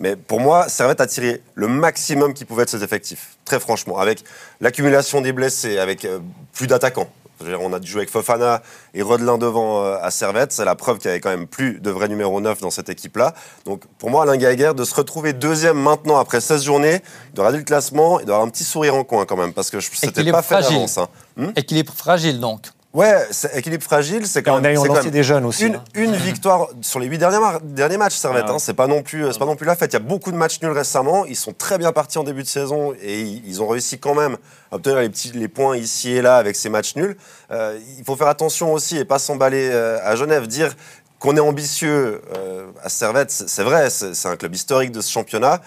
mais 0.00 0.16
pour 0.16 0.40
moi, 0.40 0.68
Servette 0.68 1.00
a 1.00 1.06
tiré 1.06 1.40
le 1.54 1.68
maximum 1.68 2.34
qu'il 2.34 2.46
pouvait 2.46 2.64
de 2.66 2.70
ses 2.70 2.84
effectifs. 2.84 3.36
Très 3.44 3.58
franchement, 3.60 3.98
avec 3.98 4.22
l'accumulation 4.60 5.20
des 5.20 5.32
blessés, 5.32 5.78
avec 5.78 6.04
euh, 6.04 6.18
plus 6.52 6.66
d'attaquants. 6.66 7.08
Dire, 7.44 7.60
On 7.60 7.72
a 7.72 7.80
joué 7.80 8.00
avec 8.00 8.10
Fofana 8.10 8.62
et 8.94 9.02
Rodelin 9.02 9.38
devant 9.38 9.84
euh, 9.84 9.96
à 10.00 10.10
Servette. 10.10 10.52
C'est 10.52 10.64
la 10.64 10.74
preuve 10.74 10.98
qu'il 10.98 11.06
y 11.06 11.10
avait 11.10 11.20
quand 11.20 11.30
même 11.30 11.46
plus 11.46 11.80
de 11.80 11.90
vrai 11.90 12.08
numéro 12.08 12.40
9 12.40 12.60
dans 12.60 12.70
cette 12.70 12.88
équipe-là. 12.88 13.34
Donc 13.64 13.84
pour 13.98 14.10
moi, 14.10 14.22
Alain 14.22 14.36
Geiger, 14.36 14.72
de 14.74 14.84
se 14.84 14.94
retrouver 14.94 15.32
deuxième 15.32 15.78
maintenant 15.78 16.18
après 16.18 16.40
16 16.40 16.64
journées, 16.64 17.00
il 17.30 17.34
doit 17.34 17.44
regarder 17.44 17.58
le 17.58 17.64
classement, 17.64 18.20
il 18.20 18.26
doit 18.26 18.36
avoir 18.36 18.46
un 18.46 18.50
petit 18.50 18.64
sourire 18.64 18.94
en 18.94 19.04
coin 19.04 19.24
quand 19.26 19.36
même, 19.36 19.52
parce 19.52 19.70
que 19.70 19.80
c'était 19.80 20.30
pas 20.30 20.42
fait 20.42 20.54
fragile. 20.54 20.74
d'avance. 20.74 20.98
hein. 20.98 21.08
Hmm? 21.36 21.50
Équilibre 21.56 21.92
fragile, 21.94 22.40
donc. 22.40 22.62
Ouais, 22.94 23.26
c'est- 23.32 23.56
équilibre 23.58 23.82
fragile, 23.82 24.24
c'est 24.26 24.44
quand 24.44 24.60
même. 24.60 24.76
c'est 24.76 24.86
quand 24.86 24.94
lancé 24.94 25.10
des 25.10 25.24
jeunes 25.24 25.44
aussi. 25.44 25.66
Une, 25.66 25.74
hein. 25.74 25.84
une 25.94 26.12
victoire 26.14 26.68
sur 26.80 27.00
les 27.00 27.08
huit 27.08 27.18
derniers, 27.18 27.38
derniers 27.64 27.96
matchs, 27.96 28.14
Servette. 28.14 28.44
Ah 28.46 28.50
ouais. 28.50 28.54
hein. 28.54 28.58
c'est 28.60 28.74
pas 28.74 28.86
non 28.86 29.02
plus, 29.02 29.26
c'est 29.32 29.38
pas 29.38 29.46
non 29.46 29.56
plus 29.56 29.66
la 29.66 29.74
fête. 29.74 29.92
Il 29.92 29.94
y 29.94 29.96
a 29.96 30.00
beaucoup 30.00 30.30
de 30.30 30.36
matchs 30.36 30.62
nuls 30.62 30.70
récemment. 30.70 31.24
Ils 31.26 31.34
sont 31.34 31.52
très 31.52 31.76
bien 31.76 31.90
partis 31.90 32.18
en 32.18 32.24
début 32.24 32.44
de 32.44 32.48
saison 32.48 32.94
et 33.02 33.20
ils, 33.20 33.60
ont 33.60 33.66
réussi 33.66 33.98
quand 33.98 34.14
même 34.14 34.36
à 34.70 34.76
obtenir 34.76 35.00
les 35.00 35.08
petits 35.08 35.32
les 35.32 35.48
points 35.48 35.76
ici 35.76 36.12
et 36.12 36.22
là 36.22 36.36
avec 36.36 36.54
ces 36.54 36.68
matchs 36.68 36.94
nuls. 36.94 37.16
Euh, 37.50 37.78
il 37.98 38.04
faut 38.04 38.14
faire 38.14 38.28
attention 38.28 38.72
aussi 38.72 38.96
et 38.96 39.04
pas 39.04 39.18
s'emballer 39.18 39.70
euh, 39.72 39.98
à 40.04 40.14
Genève. 40.14 40.46
Dire 40.46 40.72
qu'on 41.18 41.36
est 41.36 41.40
ambitieux 41.40 42.22
euh, 42.36 42.66
à 42.82 42.88
Servette, 42.88 43.32
c'est 43.32 43.64
vrai. 43.64 43.90
C'est 43.90 44.28
un 44.28 44.36
club 44.36 44.54
historique 44.54 44.92
de 44.92 45.00
ce 45.00 45.10
championnat. 45.10 45.60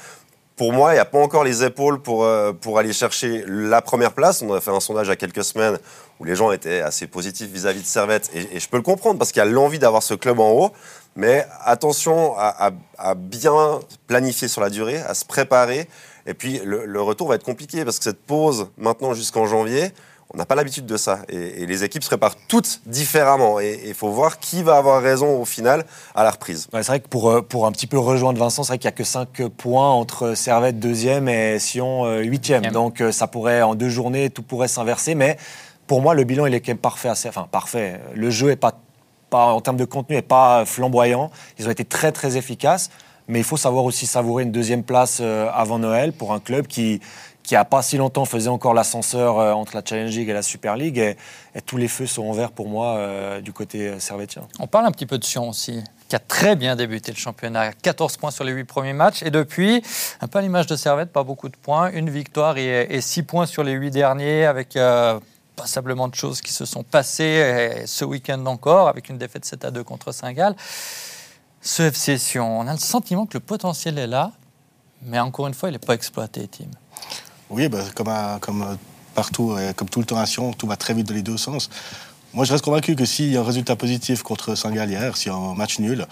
Pour 0.57 0.73
moi, 0.73 0.91
il 0.91 0.95
n'y 0.95 0.99
a 0.99 1.05
pas 1.05 1.19
encore 1.19 1.43
les 1.43 1.63
épaules 1.63 2.01
pour, 2.01 2.23
euh, 2.25 2.51
pour 2.51 2.79
aller 2.79 2.91
chercher 2.91 3.43
la 3.47 3.79
première 3.83 4.11
place. 4.13 4.41
On 4.41 4.51
a 4.55 4.59
fait 4.59 4.71
un 4.71 4.79
sondage 4.79 5.05
il 5.05 5.11
y 5.11 5.13
a 5.13 5.15
quelques 5.15 5.43
semaines 5.43 5.77
où 6.19 6.23
les 6.25 6.35
gens 6.35 6.51
étaient 6.51 6.81
assez 6.81 7.05
positifs 7.05 7.47
vis-à-vis 7.51 7.81
de 7.81 7.85
Servette. 7.85 8.31
Et, 8.33 8.55
et 8.55 8.59
je 8.59 8.67
peux 8.67 8.77
le 8.77 8.83
comprendre 8.83 9.19
parce 9.19 9.31
qu'il 9.31 9.39
y 9.39 9.43
a 9.43 9.45
l'envie 9.45 9.77
d'avoir 9.77 10.01
ce 10.01 10.15
club 10.15 10.39
en 10.39 10.49
haut. 10.51 10.71
Mais 11.15 11.45
attention 11.63 12.35
à, 12.37 12.67
à- 12.69 12.71
à 12.97 13.13
bien 13.13 13.79
planifier 14.07 14.47
sur 14.47 14.61
la 14.61 14.71
durée, 14.71 14.97
à 14.97 15.13
se 15.13 15.25
préparer. 15.25 15.87
Et 16.25 16.33
puis 16.33 16.59
le, 16.65 16.85
le 16.85 17.01
retour 17.01 17.27
va 17.29 17.35
être 17.35 17.43
compliqué 17.45 17.85
parce 17.85 17.99
que 17.99 18.03
cette 18.05 18.21
pause 18.25 18.67
maintenant 18.77 19.13
jusqu'en 19.13 19.45
janvier, 19.45 19.91
on 20.33 20.37
n'a 20.37 20.45
pas 20.45 20.55
l'habitude 20.55 20.85
de 20.85 20.97
ça. 20.97 21.19
Et, 21.29 21.63
et 21.63 21.65
les 21.65 21.83
équipes 21.83 22.03
se 22.03 22.09
préparent 22.09 22.35
toutes 22.47 22.81
différemment. 22.85 23.59
Et 23.59 23.79
il 23.85 23.93
faut 23.93 24.09
voir 24.09 24.39
qui 24.39 24.61
va 24.63 24.75
avoir 24.77 25.01
raison 25.01 25.39
au 25.41 25.45
final 25.45 25.85
à 26.15 26.23
la 26.23 26.31
reprise. 26.31 26.67
Ouais, 26.73 26.83
c'est 26.83 26.91
vrai 26.91 26.99
que 26.99 27.07
pour, 27.07 27.29
euh, 27.29 27.41
pour 27.41 27.65
un 27.65 27.71
petit 27.71 27.87
peu 27.87 27.97
rejoindre 27.97 28.39
Vincent, 28.39 28.63
c'est 28.63 28.69
vrai 28.73 28.77
qu'il 28.77 28.87
n'y 28.89 28.93
a 28.93 28.97
que 28.97 29.03
5 29.03 29.47
points 29.49 29.89
entre 29.91 30.33
Servette 30.35 30.79
deuxième 30.79 31.29
et 31.29 31.59
Sion 31.59 32.05
euh, 32.05 32.19
huitième. 32.21 32.59
Huitième. 32.63 32.73
Donc 32.73 33.01
euh, 33.01 33.11
ça 33.11 33.27
pourrait, 33.27 33.61
en 33.61 33.75
deux 33.75 33.89
journées, 33.89 34.29
tout 34.29 34.43
pourrait 34.43 34.67
s'inverser. 34.67 35.15
Mais 35.15 35.37
pour 35.87 36.01
moi, 36.01 36.13
le 36.13 36.23
bilan, 36.25 36.45
il 36.45 36.53
est 36.53 36.59
quand 36.59 36.71
même 36.71 36.77
parfait. 36.77 37.09
assez- 37.09 37.29
Enfin, 37.29 37.47
parfait. 37.49 37.99
Le 38.13 38.29
jeu 38.29 38.51
est 38.51 38.55
pas, 38.57 38.73
pas, 39.29 39.45
en 39.53 39.61
termes 39.61 39.77
de 39.77 39.85
contenu, 39.85 40.17
est 40.17 40.21
pas 40.21 40.65
flamboyant. 40.65 41.31
Ils 41.57 41.67
ont 41.67 41.71
été 41.71 41.85
très, 41.85 42.11
très 42.11 42.35
efficaces. 42.37 42.89
Mais 43.29 43.39
il 43.39 43.43
faut 43.45 43.57
savoir 43.57 43.83
aussi 43.83 44.05
savourer 44.05 44.43
une 44.43 44.53
deuxième 44.53 44.83
place 44.83 45.17
euh, 45.19 45.49
avant 45.53 45.79
Noël 45.79 46.13
pour 46.13 46.31
un 46.31 46.39
club 46.39 46.65
qui, 46.65 47.01
qui 47.47 47.55
a 47.55 47.63
pas 47.63 47.81
si 47.81 47.95
longtemps 47.95 48.25
faisait 48.25 48.49
encore 48.49 48.73
l'ascenseur 48.73 49.39
euh, 49.39 49.53
entre 49.53 49.73
la 49.73 49.81
Challenge 49.83 50.13
League 50.13 50.27
et 50.27 50.33
la 50.33 50.41
Super 50.41 50.75
League. 50.75 50.97
Et, 50.97 51.15
tous 51.65 51.77
les 51.77 51.87
feux 51.87 52.05
sont 52.05 52.23
en 52.23 52.33
vert 52.33 52.51
pour 52.51 52.67
moi 52.67 52.97
euh, 52.97 53.41
du 53.41 53.53
côté 53.53 53.87
euh, 53.87 53.99
servettien. 53.99 54.43
On 54.59 54.67
parle 54.67 54.85
un 54.85 54.91
petit 54.91 55.05
peu 55.05 55.17
de 55.17 55.23
Sion 55.23 55.49
aussi, 55.49 55.81
qui 56.09 56.15
a 56.17 56.19
très 56.19 56.57
bien 56.57 56.75
débuté 56.75 57.11
le 57.11 57.17
championnat. 57.17 57.71
14 57.71 58.17
points 58.17 58.31
sur 58.31 58.43
les 58.43 58.51
8 58.51 58.65
premiers 58.65 58.93
matchs. 58.93 59.23
Et 59.23 59.31
depuis, 59.31 59.81
un 60.19 60.27
peu 60.27 60.39
à 60.39 60.41
l'image 60.41 60.67
de 60.67 60.75
Servette, 60.75 61.13
pas 61.13 61.23
beaucoup 61.23 61.47
de 61.47 61.55
points. 61.55 61.89
Une 61.91 62.09
victoire 62.09 62.57
et, 62.57 62.81
et 62.93 62.99
6 62.99 63.23
points 63.23 63.45
sur 63.45 63.63
les 63.63 63.71
8 63.71 63.91
derniers, 63.91 64.45
avec 64.45 64.75
euh, 64.75 65.17
passablement 65.55 66.09
de 66.09 66.15
choses 66.15 66.41
qui 66.41 66.51
se 66.51 66.65
sont 66.65 66.83
passées. 66.83 67.83
Ce 67.85 68.03
week-end 68.03 68.45
encore, 68.45 68.89
avec 68.89 69.07
une 69.07 69.17
défaite 69.17 69.45
7 69.45 69.63
à 69.63 69.71
2 69.71 69.85
contre 69.85 70.11
Saint-Gall. 70.11 70.53
Ce 71.61 71.83
FC 71.83 72.17
Sion, 72.17 72.59
on 72.59 72.67
a 72.67 72.73
le 72.73 72.77
sentiment 72.77 73.25
que 73.25 73.35
le 73.35 73.39
potentiel 73.39 73.97
est 73.97 74.07
là, 74.07 74.33
mais 75.01 75.19
encore 75.19 75.47
une 75.47 75.53
fois, 75.53 75.69
il 75.69 75.71
n'est 75.71 75.79
pas 75.79 75.93
exploité, 75.93 76.47
Tim. 76.49 76.65
Oui, 77.49 77.67
bah, 77.69 77.79
comme, 77.95 78.09
à- 78.09 78.37
comme 78.41 78.61
euh, 78.61 78.75
partout, 79.15 79.51
euh, 79.51 79.73
comme 79.73 79.89
tout 79.89 79.99
le 79.99 80.05
temps 80.05 80.17
à 80.17 80.25
Sion, 80.25 80.53
tout 80.53 80.67
va 80.67 80.75
très 80.75 80.93
vite 80.93 81.07
dans 81.07 81.13
les 81.15 81.21
deux 81.21 81.37
sens. 81.37 81.69
Moi, 82.33 82.45
je 82.45 82.51
reste 82.51 82.63
convaincu 82.63 82.95
que 82.95 83.05
s'il 83.05 83.31
y 83.31 83.37
a 83.37 83.41
un 83.41 83.43
résultat 83.43 83.75
positif 83.75 84.21
contre 84.21 84.55
Saint-Gall 84.55 84.89
hier, 84.89 85.15
s'il 85.17 85.31
y 85.31 85.35
a 85.35 85.37
un 85.37 85.53
match 85.55 85.79
nul, 85.79 86.05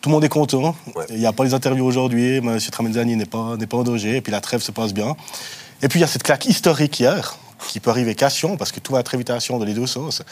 tout 0.00 0.08
le 0.08 0.14
monde 0.14 0.24
est 0.24 0.28
content. 0.30 0.74
Ouais. 0.96 1.04
Il 1.10 1.18
n'y 1.18 1.26
a 1.26 1.32
pas 1.32 1.44
les 1.44 1.54
interviews 1.54 1.84
aujourd'hui, 1.84 2.36
M. 2.36 2.58
Tramenzani 2.58 3.16
n'est 3.16 3.26
pas, 3.26 3.56
n'est 3.58 3.66
pas 3.66 3.76
en 3.76 3.82
danger, 3.84 4.16
et 4.16 4.20
puis 4.20 4.32
la 4.32 4.40
trêve 4.40 4.62
se 4.62 4.70
passe 4.72 4.94
bien. 4.94 5.14
Et 5.82 5.88
puis 5.88 5.98
il 5.98 6.02
y 6.02 6.04
a 6.04 6.08
cette 6.08 6.22
claque 6.22 6.46
historique 6.46 6.98
hier, 6.98 7.36
qui 7.66 7.80
peut 7.80 7.90
arriver 7.90 8.14
qu'à 8.14 8.30
Sion, 8.30 8.56
parce 8.56 8.72
que 8.72 8.80
tout 8.80 8.92
va 8.92 9.02
très 9.02 9.18
vite 9.18 9.30
à 9.30 9.40
Sion 9.40 9.58
dans 9.58 9.64
les 9.64 9.74
deux 9.74 9.86
sens. 9.86 10.22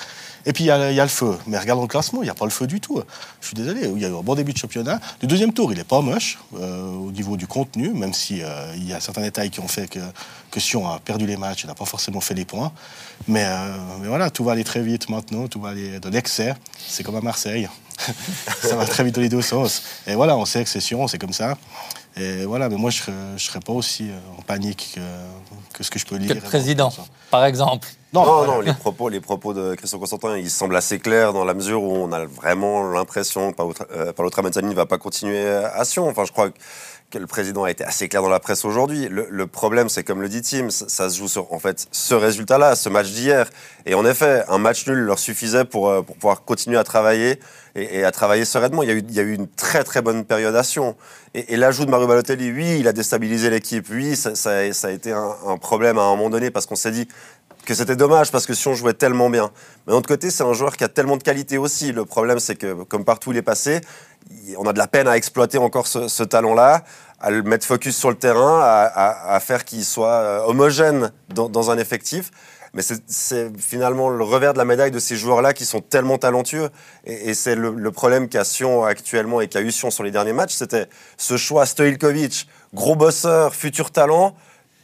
Et 0.44 0.52
puis 0.52 0.64
il 0.64 0.66
y, 0.68 0.70
a, 0.70 0.92
le 0.92 1.08
feu. 1.08 1.36
Mais 1.46 1.58
regardons 1.58 1.82
le 1.82 1.88
classement, 1.88 2.22
il 2.22 2.26
n'y 2.26 2.30
a 2.30 2.34
pas 2.34 2.44
le 2.44 2.50
feu 2.50 2.66
du 2.66 2.80
tout. 2.80 3.02
Je 3.40 3.46
suis 3.48 3.56
désolé, 3.56 3.90
il 3.94 4.00
y 4.00 4.04
a 4.04 4.08
eu 4.08 4.14
un 4.14 4.22
bon 4.22 4.34
début 4.34 4.52
de 4.52 4.58
championnat. 4.58 5.00
Le 5.20 5.26
deuxième 5.26 5.52
tour, 5.52 5.72
il 5.72 5.78
n'est 5.78 5.84
pas 5.84 6.00
moche 6.00 6.38
euh, 6.58 6.88
au 6.92 7.10
niveau 7.10 7.36
du 7.36 7.46
contenu, 7.46 7.90
même 7.90 8.12
si 8.12 8.42
euh, 8.42 8.74
y 8.76 8.92
a 8.92 9.00
certains 9.00 9.22
détails 9.22 9.50
qui 9.50 9.60
ont 9.60 9.68
fait 9.68 9.88
que, 9.88 9.98
que 10.50 10.60
Sion 10.60 10.88
a 10.88 11.00
perdu 11.00 11.26
les 11.26 11.36
matchs 11.36 11.64
et 11.64 11.66
n'a 11.66 11.74
pas 11.74 11.84
forcément 11.84 12.20
fait 12.20 12.34
les 12.34 12.44
points. 12.44 12.72
Mais, 13.26 13.44
euh, 13.44 13.76
mais 14.00 14.08
voilà, 14.08 14.30
tout 14.30 14.44
va 14.44 14.52
aller 14.52 14.64
très 14.64 14.82
vite 14.82 15.08
maintenant, 15.08 15.48
tout 15.48 15.60
va 15.60 15.70
aller 15.70 15.98
de 15.98 16.08
l'excès. 16.08 16.54
C'est 16.78 17.02
comme 17.02 17.16
à 17.16 17.20
Marseille. 17.20 17.68
ça 18.62 18.76
va 18.76 18.86
très 18.86 19.02
vite 19.04 19.14
dans 19.14 19.22
les 19.22 19.28
deux 19.28 19.42
sens. 19.42 19.82
Et 20.06 20.14
voilà, 20.14 20.36
on 20.36 20.44
sait 20.44 20.62
que 20.62 20.70
c'est 20.70 20.80
Sion, 20.80 21.08
c'est 21.08 21.18
comme 21.18 21.32
ça. 21.32 21.56
Et 22.18 22.46
voilà, 22.46 22.68
mais 22.70 22.76
moi, 22.76 22.90
je 22.90 23.10
ne 23.10 23.38
serais, 23.38 23.60
pas 23.60 23.74
aussi 23.74 24.08
euh, 24.10 24.38
en 24.38 24.42
panique 24.42 24.92
que, 24.94 25.76
que 25.76 25.84
ce 25.84 25.90
que 25.90 25.98
je 25.98 26.06
peux 26.06 26.16
lire. 26.16 26.30
Que 26.30 26.34
le 26.34 26.40
président, 26.40 26.90
par 27.30 27.44
exemple. 27.44 27.88
Non, 28.14 28.24
non, 28.24 28.44
voilà. 28.44 28.62
les, 28.72 28.72
propos, 28.72 29.08
les 29.10 29.20
propos 29.20 29.52
de 29.52 29.74
Christian 29.74 29.98
Constantin, 29.98 30.38
ils 30.38 30.50
semblent 30.50 30.76
assez 30.76 30.98
clairs 30.98 31.34
dans 31.34 31.44
la 31.44 31.52
mesure 31.52 31.82
où 31.82 31.92
on 31.92 32.10
a 32.12 32.24
vraiment 32.24 32.90
l'impression 32.90 33.52
que 33.52 33.56
Paolo 33.56 33.74
euh, 33.90 34.14
Paolo 34.14 34.30
Tramontani 34.30 34.70
ne 34.70 34.74
va 34.74 34.86
pas 34.86 34.96
continuer 34.96 35.46
à 35.46 35.84
Sion. 35.84 36.08
Enfin, 36.08 36.24
je 36.24 36.32
crois 36.32 36.48
que 36.48 36.58
le 37.14 37.26
président 37.26 37.64
a 37.64 37.70
été 37.70 37.84
assez 37.84 38.08
clair 38.08 38.22
dans 38.22 38.28
la 38.28 38.40
presse 38.40 38.64
aujourd'hui. 38.64 39.08
Le, 39.08 39.46
problème, 39.46 39.88
c'est 39.88 40.04
comme 40.04 40.20
le 40.20 40.28
dit 40.28 40.42
Tim, 40.42 40.70
ça, 40.70 41.08
se 41.08 41.18
joue 41.18 41.28
sur 41.28 41.52
en 41.52 41.58
fait 41.58 41.86
ce 41.90 42.14
résultat-là, 42.14 42.76
ce 42.76 42.88
match 42.88 43.10
d'hier. 43.10 43.48
Et 43.86 43.94
en 43.94 44.04
effet, 44.04 44.44
un 44.48 44.58
match 44.58 44.86
nul 44.86 44.98
leur 44.98 45.18
suffisait 45.18 45.64
pour, 45.64 45.88
euh, 45.88 46.02
pour 46.02 46.16
pouvoir 46.16 46.44
continuer 46.44 46.76
à 46.76 46.84
travailler 46.84 47.38
et, 47.74 48.04
à 48.04 48.10
travailler 48.10 48.44
sereinement. 48.44 48.82
Il 48.82 48.88
y, 48.88 48.92
a 48.92 48.94
eu, 48.94 49.02
il 49.08 49.14
y 49.14 49.20
a 49.20 49.22
eu 49.22 49.34
une 49.34 49.48
très 49.48 49.84
très 49.84 50.02
bonne 50.02 50.24
Sion. 50.62 50.96
Et, 51.34 51.56
l'ajout 51.56 51.84
de 51.84 51.90
Mario 51.90 52.06
Balotelli, 52.06 52.50
oui, 52.50 52.78
il 52.80 52.88
a 52.88 52.92
déstabilisé 52.92 53.50
l'équipe. 53.50 53.86
Oui, 53.90 54.16
ça 54.16 54.50
a 54.50 54.90
été 54.90 55.12
un, 55.12 55.34
un 55.46 55.58
problème 55.58 55.98
à 55.98 56.02
un 56.02 56.16
moment 56.16 56.30
donné 56.30 56.50
parce 56.50 56.66
qu'on 56.66 56.76
s'est 56.76 56.90
dit 56.90 57.08
que 57.66 57.74
c'était 57.74 57.96
dommage 57.96 58.30
parce 58.30 58.46
que 58.46 58.54
Sion 58.54 58.74
jouait 58.74 58.94
tellement 58.94 59.28
bien. 59.28 59.50
Mais 59.86 59.92
d'un 59.92 59.98
autre 59.98 60.08
côté, 60.08 60.30
c'est 60.30 60.44
un 60.44 60.54
joueur 60.54 60.76
qui 60.76 60.84
a 60.84 60.88
tellement 60.88 61.18
de 61.18 61.22
qualité 61.22 61.58
aussi. 61.58 61.92
Le 61.92 62.06
problème, 62.06 62.38
c'est 62.38 62.56
que, 62.56 62.84
comme 62.84 63.04
partout 63.04 63.32
il 63.32 63.36
est 63.36 63.42
passé, 63.42 63.82
on 64.56 64.64
a 64.66 64.72
de 64.72 64.78
la 64.78 64.86
peine 64.86 65.08
à 65.08 65.16
exploiter 65.16 65.58
encore 65.58 65.86
ce, 65.86 66.22
talent-là, 66.22 66.84
à 67.20 67.30
le 67.30 67.42
mettre 67.42 67.66
focus 67.66 67.96
sur 67.96 68.08
le 68.08 68.16
terrain, 68.16 68.60
à, 68.62 69.38
faire 69.40 69.64
qu'il 69.64 69.84
soit 69.84 70.08
euh, 70.08 70.44
homogène 70.46 71.12
dans, 71.28 71.70
un 71.70 71.78
effectif. 71.78 72.30
Mais 72.72 72.82
c'est- 72.82 73.50
finalement 73.58 74.10
le 74.10 74.22
revers 74.22 74.52
de 74.52 74.58
la 74.58 74.64
médaille 74.64 74.90
de 74.90 74.98
ces 74.98 75.16
joueurs-là 75.16 75.52
qui 75.52 75.64
sont 75.64 75.80
tellement 75.80 76.18
talentueux. 76.18 76.68
Et, 77.04 77.34
c'est 77.34 77.54
le, 77.54 77.90
problème 77.90 78.28
qu'a 78.28 78.44
Sion 78.44 78.84
actuellement 78.84 79.40
et 79.40 79.48
qu'a 79.48 79.60
eu 79.60 79.72
Sion 79.72 79.90
sur 79.90 80.04
les 80.04 80.10
derniers 80.10 80.32
matchs. 80.34 80.54
C'était 80.54 80.86
ce 81.16 81.36
choix 81.36 81.66
Stojilkovic, 81.66 82.48
gros 82.74 82.96
bosseur, 82.96 83.54
futur 83.54 83.90
talent. 83.90 84.34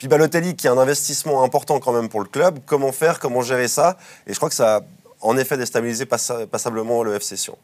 Puis 0.03 0.09
Balotelli, 0.09 0.57
qui 0.57 0.67
est 0.67 0.71
un 0.71 0.79
investissement 0.79 1.45
important 1.45 1.79
quand 1.79 1.93
même 1.93 2.09
pour 2.09 2.19
le 2.19 2.27
club. 2.27 2.59
Comment 2.67 2.91
faire 2.91 3.21
Comment 3.21 3.41
gérer 3.41 3.69
ça? 3.69 3.97
Et 4.27 4.33
je 4.33 4.37
crois 4.37 4.49
que 4.49 4.55
ça 4.57 4.79
a 4.79 4.81
en 5.21 5.37
effet 5.37 5.57
déstabilisé 5.57 6.07
passa- 6.07 6.45
passablement 6.49 7.05
le 7.05 7.15
FC 7.15 7.37
Sion. 7.37 7.57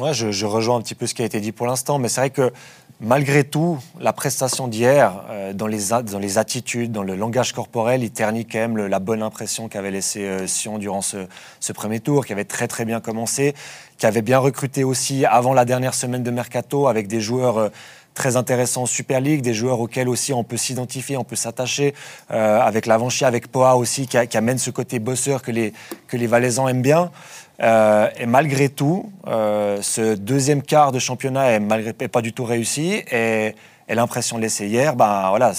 Ouais, 0.00 0.14
je, 0.14 0.46
rejoins 0.46 0.76
un 0.76 0.80
petit 0.80 0.94
peu 0.94 1.06
ce 1.06 1.12
qui 1.12 1.20
a 1.20 1.26
été 1.26 1.40
dit 1.40 1.52
pour 1.52 1.66
l'instant, 1.66 1.98
mais 1.98 2.08
c'est 2.08 2.22
vrai 2.22 2.30
que 2.30 2.50
malgré 2.98 3.44
tout, 3.44 3.78
la 4.00 4.14
prestation 4.14 4.68
d'hier, 4.68 5.22
euh, 5.28 5.52
dans, 5.52 5.66
les 5.66 6.38
attitudes, 6.38 6.92
dans 6.92 7.02
le 7.02 7.14
langage 7.14 7.52
corporel, 7.52 8.02
il 8.02 8.10
ternit 8.10 8.46
quand 8.46 8.60
même 8.60 8.78
la 8.78 8.98
bonne 8.98 9.22
impression 9.22 9.68
qu'avait 9.68 9.90
laissé 9.90 10.20
euh, 10.20 10.46
Sion 10.46 10.78
durant 10.78 11.02
ce, 11.02 11.26
ce 11.60 11.74
premier 11.74 12.00
tour, 12.00 12.24
qui 12.24 12.32
avait 12.32 12.46
très 12.46 12.68
très 12.68 12.86
bien 12.86 13.00
commencé, 13.00 13.54
qui 13.98 14.06
avait 14.06 14.22
bien 14.22 14.38
recruté 14.38 14.82
aussi 14.82 15.26
avant 15.26 15.52
la 15.52 15.66
dernière 15.66 15.92
semaine 15.92 16.22
de 16.22 16.30
mercato 16.30 16.88
avec 16.88 17.06
des 17.06 17.20
joueurs. 17.20 17.58
euh, 17.58 17.68
très 18.14 18.36
intéressants 18.36 18.82
en 18.82 18.86
Super 18.86 19.20
League, 19.20 19.42
des 19.42 19.54
joueurs 19.54 19.80
auxquels 19.80 20.08
aussi 20.08 20.32
on 20.32 20.44
peut 20.44 20.56
s'identifier, 20.56 21.16
on 21.16 21.24
peut 21.24 21.36
s'attacher, 21.36 21.94
euh, 22.30 22.60
avec 22.60 22.86
Lavanchia, 22.86 23.26
avec 23.26 23.48
Poa 23.48 23.76
aussi, 23.76 24.06
qui, 24.06 24.16
amène 24.36 24.58
ce 24.58 24.70
côté 24.70 24.98
bosseur 24.98 25.42
que 25.42 25.50
les, 25.50 25.72
Valaisans 26.26 26.68
aiment 26.68 26.82
bien. 26.82 27.10
Euh, 27.62 28.08
et 28.16 28.26
malgré 28.26 28.68
tout, 28.68 29.12
euh, 29.26 29.78
ce 29.82 30.14
deuxième 30.14 30.62
quart 30.62 30.92
de 30.92 30.98
championnat 30.98 31.52
est, 31.52 31.60
malgré, 31.60 31.92
pas 31.92 32.22
du 32.22 32.32
tout 32.32 32.44
réussi. 32.44 33.02
Et, 33.10 33.54
et 33.88 33.94
l'impression 33.94 34.38
laissée 34.38 34.66
hier, 34.66 34.96
ben 34.96 35.28
voilà, 35.28 35.52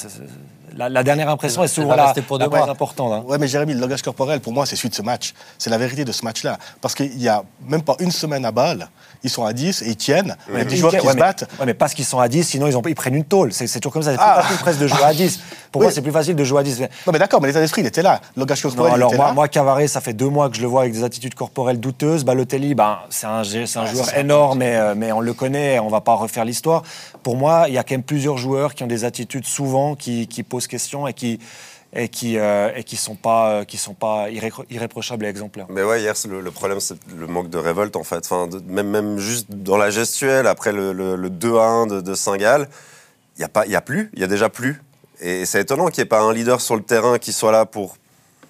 la, 0.75 0.89
la 0.89 1.03
dernière 1.03 1.29
impression 1.29 1.63
est 1.63 1.67
souvent 1.67 1.95
la, 1.95 2.13
pour 2.27 2.37
la 2.37 2.45
deux 2.45 2.51
plus 2.51 2.61
importante. 2.69 3.11
hein. 3.13 3.23
Ouais, 3.27 3.37
mais 3.37 3.47
Jérémy, 3.47 3.73
le 3.73 3.79
langage 3.79 4.01
corporel, 4.01 4.39
pour 4.41 4.53
moi, 4.53 4.65
c'est 4.65 4.75
celui 4.75 4.89
de 4.89 4.95
ce 4.95 5.01
match. 5.01 5.33
C'est 5.57 5.69
la 5.69 5.77
vérité 5.77 6.03
de 6.05 6.11
ce 6.11 6.23
match-là. 6.25 6.57
Parce 6.81 6.93
qu'il 6.95 7.21
y 7.21 7.27
a 7.29 7.43
même 7.67 7.81
pas 7.81 7.95
une 7.99 8.11
semaine 8.11 8.45
à 8.45 8.51
balle, 8.51 8.89
ils 9.23 9.29
sont 9.29 9.45
à 9.45 9.53
10 9.53 9.81
et 9.83 9.87
ils 9.89 9.95
tiennent. 9.95 10.35
Il 10.49 10.57
y 10.57 10.61
a 10.61 10.63
des 10.65 10.71
Mais 10.71 10.75
joueurs 10.77 10.91
qui 10.91 10.97
ouais, 10.99 11.11
se 11.11 11.15
mais- 11.15 11.21
battent. 11.21 11.49
Ouais, 11.59 11.65
mais 11.65 11.73
parce 11.73 11.93
qu'ils 11.93 12.05
sont 12.05 12.19
à 12.19 12.27
10, 12.27 12.43
sinon 12.43 12.67
ils, 12.67 12.75
ont, 12.77 12.81
ils 12.87 12.93
prennent 12.95 13.15
une 13.15 13.23
tôle. 13.25 13.53
C'est 13.53 13.67
toujours 13.79 13.93
comme 13.93 14.03
ça. 14.03 14.11
C'est 14.11 14.17
plus 14.17 14.25
Ah. 14.27 14.41
facile 14.41 14.57
presque 14.57 14.79
de 14.79 14.87
jouer 14.87 15.03
à 15.03 15.13
10. 15.13 15.39
Pour 15.71 15.79
Oui. 15.81 15.85
moi, 15.87 15.91
c'est 15.93 16.01
plus 16.01 16.11
facile 16.11 16.35
de 16.35 16.43
jouer 16.43 16.59
à 16.59 16.63
10. 16.63 16.79
Mais- 16.81 16.89
Non, 17.07 17.13
mais 17.13 17.19
d'accord, 17.19 17.41
mais 17.41 17.47
l'état 17.47 17.59
d'esprit, 17.61 17.81
il 17.81 17.87
était 17.87 18.01
là. 18.01 18.19
Le 18.35 18.41
langage 18.41 18.63
Non, 18.63 18.69
corporel, 18.69 18.91
il 18.91 18.95
alors 18.95 19.09
était 19.09 19.17
moi, 19.17 19.27
là. 19.27 19.33
moi, 19.33 19.47
Cavare, 19.47 19.87
ça 19.89 20.01
fait 20.01 20.13
deux 20.13 20.29
mois 20.29 20.49
que 20.49 20.55
je 20.57 20.61
le 20.61 20.67
vois 20.67 20.81
avec 20.81 20.93
des 20.93 21.03
attitudes 21.03 21.35
corporelles 21.35 21.79
douteuses. 21.79 22.23
Balotelli, 22.25 22.75
ben, 22.75 22.99
c'est 23.09 23.27
un, 23.27 23.43
c'est 23.43 23.77
un 23.77 23.83
Ouais, 23.83 23.91
joueur 23.91 24.17
énorme, 24.17 24.59
mais, 24.59 24.75
euh, 24.75 24.93
mais 24.95 25.11
on 25.11 25.19
le 25.21 25.33
connaît, 25.33 25.79
on 25.79 25.87
va 25.89 26.01
pas 26.01 26.13
refaire 26.15 26.45
l'histoire. 26.45 26.83
Pour 27.23 27.35
moi, 27.37 27.65
il 27.67 27.73
y 27.73 27.77
a 27.77 27.83
quand 27.83 27.93
même 27.93 28.03
plusieurs 28.03 28.37
joueurs 28.37 28.73
qui 28.73 28.83
ont 28.83 28.87
des 28.87 29.03
attitudes 29.05 29.45
souvent 29.45 29.95
qui, 29.95 30.27
qui 30.27 30.43
posent 30.43 30.64
question 30.67 31.07
et 31.07 31.13
qui 31.13 31.39
et 31.97 32.09
qui 32.09 32.37
euh, 32.37 32.71
et 32.75 32.83
qui 32.83 32.97
sont 32.97 33.15
pas 33.15 33.49
euh, 33.51 33.63
qui 33.63 33.77
sont 33.77 33.93
pas 33.93 34.29
irré- 34.29 34.51
irréprochables 34.69 35.25
et 35.25 35.29
exemplaires. 35.29 35.67
Mais 35.69 35.83
ouais, 35.83 36.01
hier, 36.01 36.13
le, 36.27 36.41
le 36.41 36.51
problème, 36.51 36.79
c'est 36.81 36.97
le 37.15 37.27
manque 37.27 37.49
de 37.49 37.57
révolte, 37.57 37.95
en 37.95 38.03
fait. 38.03 38.17
Enfin, 38.25 38.47
de- 38.47 38.59
même, 38.67 38.89
même 38.89 39.17
juste 39.17 39.49
dans 39.49 39.77
la 39.77 39.89
gestuelle, 39.91 40.45
après 40.47 40.71
le, 40.73 40.91
le, 40.91 41.15
le 41.15 41.29
2-1 41.29 41.87
de, 41.89 42.01
de 42.01 42.13
Saint-Gall, 42.13 42.67
il 43.37 43.39
n'y 43.39 43.45
a, 43.45 43.49
pas- 43.49 43.65
il 43.65 43.71
y 43.71 43.75
a 43.77 43.81
plus, 43.81 44.09
il 44.13 44.19
y 44.19 44.23
a 44.23 44.27
déjà 44.27 44.49
plus. 44.49 44.81
Et 45.21 45.45
c'est 45.45 45.61
étonnant 45.61 45.87
qu'il 45.87 46.01
n'y 46.01 46.07
ait 46.07 46.09
pas 46.09 46.19
un 46.21 46.33
leader 46.33 46.59
sur 46.59 46.75
le 46.75 46.81
terrain 46.83 47.17
qui 47.17 47.31
soit 47.31 47.53
là 47.53 47.65
pour, 47.65 47.95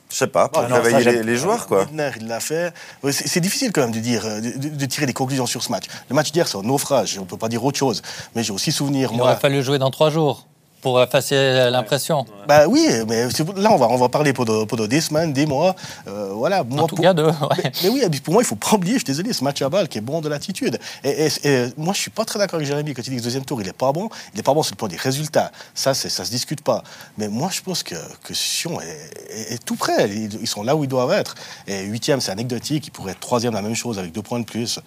je 0.10 0.16
sais 0.16 0.26
pas, 0.28 0.48
pour 0.50 0.64
Ah 0.64 0.68
non, 0.68 0.78
ça, 0.78 0.82
réveiller 0.82 1.12
les, 1.18 1.24
les 1.24 1.38
joueurs, 1.38 1.68
quoi. 1.68 1.84
Widner, 1.84 2.10
il 2.20 2.28
l'a 2.28 2.40
fait. 2.40 2.74
C'est 3.12 3.40
difficile 3.42 3.72
quand 3.72 3.82
même 3.82 3.92
de 3.92 4.00
dire, 4.00 4.26
euh, 4.26 4.42
de, 4.42 4.58
de- 4.58 4.70
de 4.76 4.86
tirer 4.88 5.06
des 5.06 5.14
conclusions 5.14 5.46
sur 5.46 5.62
ce 5.62 5.72
match. 5.72 5.86
Le 6.10 6.16
match 6.16 6.32
d'hier, 6.32 6.48
c'est 6.48 6.58
un 6.58 6.64
naufrage. 6.64 7.20
On 7.22 7.26
peut 7.26 7.38
pas 7.38 7.50
dire 7.50 7.64
autre 7.64 7.78
chose. 7.78 8.02
Mais 8.34 8.42
j'ai 8.42 8.54
aussi 8.54 8.72
souvenir, 8.72 9.10
Il 9.12 9.18
moi. 9.18 9.28
aurait 9.28 9.40
fallu 9.40 9.62
jouer 9.62 9.78
dans 9.78 9.92
trois 9.92 10.10
jours 10.10 10.48
pour 10.86 11.02
effacer 11.02 11.72
l'impression. 11.72 12.28
Bah 12.48 12.68
oui, 12.68 12.88
mais 13.08 13.24
là, 13.58 13.72
on 13.72 13.78
va, 13.78 13.88
on 13.90 13.98
va 13.98 14.08
parler 14.08 14.34
pendant, 14.34 14.68
pendant 14.68 14.86
des 14.86 15.02
semaines, 15.02 15.34
des 15.34 15.48
mois. 15.48 15.76
Euh, 16.08 16.30
voilà. 16.34 16.64
Moi, 16.64 16.84
En 16.84 16.88
tout 16.88 16.96
pour- 16.96 17.02
cas, 17.04 17.16
deux. 17.16 17.26
ouais. 17.26 17.34
Mais, 17.64 17.72
mais 17.86 17.90
oui, 17.90 18.20
pour 18.24 18.36
moi, 18.36 18.44
il 18.44 18.46
faut 18.46 18.56
pas 18.56 18.74
oublier, 18.76 18.94
je 18.94 19.00
suis 19.00 19.06
désolé, 19.06 19.34
ce 19.34 19.44
match 19.44 19.64
à 19.64 19.70
balle 19.70 19.88
qui 19.88 19.98
est 19.98 20.02
bon 20.02 20.22
de 20.22 20.30
l'attitude. 20.30 20.78
Et, 21.04 21.26
et- 21.26 21.48
et 21.50 21.74
moi, 21.76 21.92
je 21.96 22.02
suis 22.02 22.12
pas 22.12 22.24
très 22.24 22.38
d'accord 22.38 22.58
avec 22.58 22.68
Jérémy 22.68 22.94
quand 22.94 23.02
il 23.02 23.06
dit 23.06 23.16
que 23.16 23.16
le 23.16 23.24
deuxième 23.24 23.46
tour, 23.46 23.60
il 23.64 23.68
est 23.68 23.74
pas 23.74 23.92
bon. 23.92 24.10
Il 24.36 24.40
est 24.40 24.44
pas 24.44 24.54
bon 24.54 24.62
sur 24.62 24.74
le 24.74 24.78
plan 24.78 24.88
des 24.88 24.96
résultats. 24.96 25.52
Ça, 25.74 25.96
c'est, 25.96 26.10
ça 26.10 26.24
se 26.24 26.30
discute 26.30 26.62
pas. 26.62 26.84
Mais 27.18 27.30
moi, 27.30 27.50
je 27.52 27.62
pense 27.62 27.82
que, 27.82 27.96
que 28.24 28.36
Sion 28.36 28.80
est, 28.80 28.86
est- 29.32 29.54
est 29.56 29.66
tout 29.66 29.76
près. 29.76 30.08
Ils, 30.08 30.38
ils 30.40 30.48
sont 30.48 30.62
là 30.62 30.76
où 30.76 30.84
ils 30.84 30.88
doivent 30.88 31.14
être. 31.14 31.34
Et 31.66 31.82
huitième, 31.86 32.22
c'est 32.22 32.32
anecdotique. 32.32 32.86
Ils 32.86 32.92
pourraient 32.92 33.14
être 33.14 33.20
troisième, 33.22 33.56
la 33.56 33.64
même 33.64 33.74
chose, 33.76 33.98
avec 33.98 34.12
deux 34.12 34.22
points 34.22 34.40
de 34.40 34.46
plus. 34.46 34.80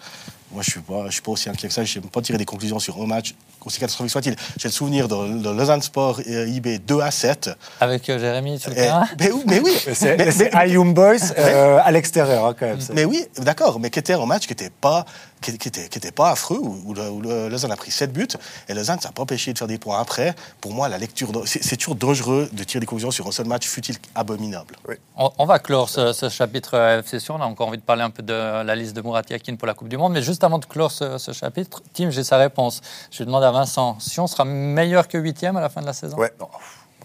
Moi, 0.51 0.63
je 0.63 0.71
suis 0.71 0.79
pas, 0.79 1.05
je 1.07 1.11
suis 1.11 1.21
pas 1.21 1.31
aussi 1.31 1.49
inquiet 1.49 1.67
que 1.67 1.73
ça. 1.73 1.83
Je 1.83 1.99
ne 1.99 2.05
pas 2.05 2.21
tirer 2.21 2.37
des 2.39 2.45
conclusions 2.45 2.79
sur 2.79 2.99
un 3.01 3.05
match, 3.05 3.35
aussi 3.65 3.79
catastrophique 3.79 4.11
soit-il. 4.11 4.35
J'ai 4.57 4.67
le 4.67 4.73
souvenir 4.73 5.07
de, 5.07 5.37
de 5.43 5.49
Lausanne 5.51 5.81
Sport 5.81 6.21
euh, 6.27 6.47
IB 6.47 6.79
2 6.85 6.99
à 7.01 7.11
7. 7.11 7.51
Avec 7.79 8.09
euh, 8.09 8.17
Jérémy 8.17 8.57
sur 8.59 8.71
le 8.71 8.77
Et- 8.77 8.81
terrain. 8.81 9.07
mais, 9.19 9.29
mais 9.45 9.59
oui, 9.59 9.73
C'est 9.93 10.53
Ayum 10.55 10.93
Boys 10.93 11.17
euh, 11.37 11.79
à 11.83 11.91
l'extérieur 11.91 12.45
hein, 12.47 12.55
quand 12.59 12.65
même. 12.65 12.79
mais 12.93 13.05
oui, 13.05 13.25
d'accord, 13.37 13.79
mais 13.79 13.89
qui 13.91 13.99
était 13.99 14.13
un 14.13 14.25
match 14.25 14.43
qui 14.47 14.53
n'était 14.53 14.71
pas, 14.71 15.05
qui, 15.41 15.55
qui 15.57 15.67
était, 15.67 15.87
qui 15.87 15.97
était 15.99 16.11
pas 16.11 16.31
affreux, 16.31 16.57
où, 16.59 16.81
où 16.85 16.93
le, 16.95 17.09
où 17.09 17.21
le 17.21 17.47
Lausanne 17.49 17.71
a 17.71 17.75
pris 17.77 17.91
7 17.91 18.11
buts, 18.11 18.27
et 18.67 18.73
Lausanne, 18.73 18.99
ça 18.99 19.09
n'a 19.09 19.13
pas 19.13 19.21
empêché 19.21 19.53
de 19.53 19.57
faire 19.57 19.67
des 19.67 19.77
points 19.77 19.99
après. 19.99 20.33
Pour 20.61 20.73
moi, 20.73 20.89
la 20.89 20.97
lecture, 20.97 21.29
c'est 21.45 21.77
toujours 21.77 21.95
dangereux 21.95 22.49
de 22.51 22.63
tirer 22.63 22.79
des 22.79 22.85
conclusions 22.87 23.11
sur 23.11 23.27
un 23.27 23.31
seul 23.31 23.45
match, 23.45 23.67
fut-il 23.67 23.97
abominable. 24.15 24.75
On, 25.15 25.29
on 25.37 25.45
va 25.45 25.59
clore 25.59 25.89
ce, 25.89 26.11
ce 26.13 26.27
chapitre 26.29 26.75
FC 26.99 27.19
Sion. 27.19 27.35
On 27.35 27.41
a 27.41 27.45
encore 27.45 27.67
envie 27.67 27.77
de 27.77 27.83
parler 27.83 28.01
un 28.01 28.09
peu 28.09 28.23
de 28.23 28.63
la 28.63 28.75
liste 28.75 28.95
de 28.95 29.01
Murat 29.01 29.21
Yakin 29.29 29.55
pour 29.55 29.67
la 29.67 29.73
Coupe 29.75 29.89
du 29.89 29.97
Monde. 29.97 30.13
Mais 30.13 30.21
juste 30.21 30.38
avant 30.43 30.59
de 30.59 30.65
clore 30.65 30.91
ce, 30.91 31.17
ce 31.17 31.31
chapitre, 31.31 31.81
Tim, 31.93 32.09
j'ai 32.09 32.23
sa 32.23 32.37
réponse. 32.37 32.81
Je 33.11 33.23
demande 33.23 33.43
à 33.43 33.51
Vincent 33.51 33.97
si 33.99 34.19
on 34.19 34.27
sera 34.27 34.45
meilleur 34.45 35.07
que 35.07 35.17
huitième 35.17 35.57
à 35.57 35.61
la 35.61 35.69
fin 35.69 35.81
de 35.81 35.85
la 35.85 35.93
saison? 35.93 36.17
Ouais. 36.17 36.31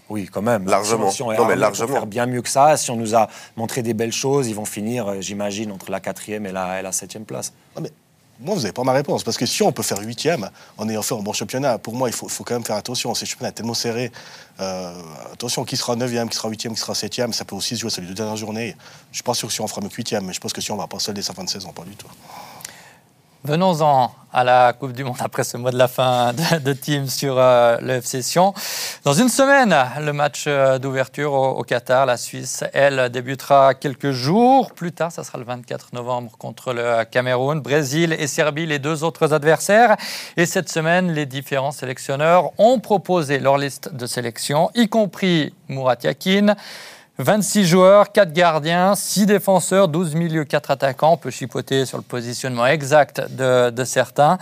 Oui, 0.09 0.29
quand 0.31 0.41
même. 0.43 0.67
Largement. 0.67 1.09
Si 1.09 1.23
on 1.23 1.31
est 1.31 1.37
Non, 1.37 1.45
mais 1.45 1.55
largement. 1.55 1.93
faire 1.93 2.05
bien 2.05 2.27
mieux 2.27 2.41
que 2.43 2.49
ça. 2.49 2.77
Si 2.77 2.91
on 2.91 2.95
nous 2.95 3.15
a 3.15 3.27
montré 3.55 3.81
des 3.81 3.95
belles 3.95 4.11
choses, 4.13 4.47
ils 4.47 4.53
vont 4.55 4.65
finir, 4.65 5.07
euh, 5.07 5.15
j'imagine, 5.21 5.71
entre 5.71 5.89
la 5.89 5.99
quatrième 5.99 6.45
et 6.45 6.51
la, 6.51 6.79
et 6.79 6.83
la 6.83 6.91
septième 6.91 7.25
place. 7.25 7.53
Non, 7.75 7.81
mais 7.81 7.91
moi, 8.39 8.53
vous 8.53 8.61
n'avez 8.61 8.73
pas 8.73 8.83
ma 8.83 8.91
réponse, 8.91 9.23
parce 9.23 9.37
que 9.37 9.45
si 9.47 9.63
on 9.63 9.71
peut 9.71 9.81
faire 9.81 9.99
huitième 10.01 10.49
en 10.77 10.87
ayant 10.89 11.01
fait 11.01 11.15
un 11.15 11.21
bon 11.23 11.33
championnat, 11.33 11.77
pour 11.79 11.95
moi, 11.95 12.09
il 12.09 12.13
faut, 12.13 12.27
faut 12.27 12.43
quand 12.43 12.53
même 12.53 12.65
faire 12.65 12.75
attention. 12.75 13.15
Ce 13.15 13.25
championnat 13.25 13.49
est 13.49 13.53
tellement 13.53 13.73
serré. 13.73 14.11
Euh, 14.59 14.93
attention, 15.33 15.63
qui 15.63 15.75
sera 15.77 15.95
neuvième, 15.95 16.29
qui 16.29 16.35
sera 16.37 16.49
huitième, 16.49 16.73
qui 16.75 16.81
sera 16.81 16.93
septième, 16.93 17.33
ça 17.33 17.43
peut 17.45 17.55
aussi 17.55 17.75
se 17.75 17.81
jouer 17.81 17.89
sur 17.89 18.01
les 18.01 18.07
deux 18.07 18.13
dernières 18.13 18.35
journées. 18.35 18.75
Je 19.07 19.11
ne 19.11 19.13
suis 19.15 19.23
pas 19.23 19.33
sûr 19.33 19.47
que 19.47 19.53
si 19.55 19.61
on 19.61 19.67
fera 19.67 19.81
mieux 19.81 19.89
que 19.89 19.95
huitième, 19.95 20.25
mais 20.25 20.33
je 20.33 20.39
pense 20.39 20.53
que 20.53 20.61
si 20.61 20.71
on 20.71 20.77
va 20.77 20.85
pas 20.85 20.99
solder 20.99 21.21
sa 21.23 21.33
fin 21.33 21.43
de 21.43 21.49
saison, 21.49 21.71
pas 21.71 21.83
du 21.83 21.95
tout. 21.95 22.07
Venons-en 23.45 24.09
à 24.33 24.43
la 24.43 24.73
Coupe 24.73 24.91
du 24.91 25.03
Monde 25.03 25.17
après 25.19 25.43
ce 25.43 25.55
mot 25.55 25.69
de 25.69 25.77
la 25.77 25.87
fin 25.87 26.33
de, 26.33 26.57
de 26.57 26.73
Tim 26.73 27.05
sur 27.05 27.35
euh, 27.37 27.77
le. 27.79 28.01
Dans 29.03 29.13
une 29.13 29.29
semaine, 29.29 29.75
le 30.01 30.13
match 30.13 30.45
euh, 30.47 30.79
d'ouverture 30.79 31.31
au, 31.31 31.49
au 31.51 31.61
Qatar, 31.61 32.07
la 32.07 32.17
Suisse, 32.17 32.63
elle, 32.73 33.09
débutera 33.09 33.75
quelques 33.75 34.09
jours 34.09 34.71
plus 34.71 34.91
tard. 34.93 35.11
Ça 35.11 35.23
sera 35.23 35.37
le 35.37 35.43
24 35.43 35.93
novembre 35.93 36.31
contre 36.39 36.73
le 36.73 37.03
Cameroun, 37.05 37.61
Brésil 37.61 38.13
et 38.17 38.25
Serbie, 38.25 38.65
les 38.65 38.79
deux 38.79 39.03
autres 39.03 39.31
adversaires. 39.31 39.95
Et 40.37 40.47
cette 40.47 40.69
semaine, 40.69 41.11
les 41.11 41.27
différents 41.27 41.71
sélectionneurs 41.71 42.49
ont 42.57 42.79
proposé 42.79 43.37
leur 43.37 43.59
liste 43.59 43.93
de 43.93 44.07
sélection, 44.07 44.71
y 44.73 44.89
compris 44.89 45.53
Murat 45.69 45.97
Yakin. 46.01 46.55
26 47.17 47.65
joueurs, 47.65 48.11
4 48.11 48.33
gardiens, 48.33 48.93
6 48.95 49.25
défenseurs, 49.25 49.87
12 49.87 50.15
milieux, 50.15 50.43
4 50.43 50.71
attaquants. 50.71 51.13
On 51.13 51.17
peut 51.17 51.29
chipoter 51.31 51.85
sur 51.85 51.97
le 51.97 52.03
positionnement 52.03 52.65
exact 52.67 53.21
de, 53.31 53.69
de 53.69 53.83
certains. 53.85 54.37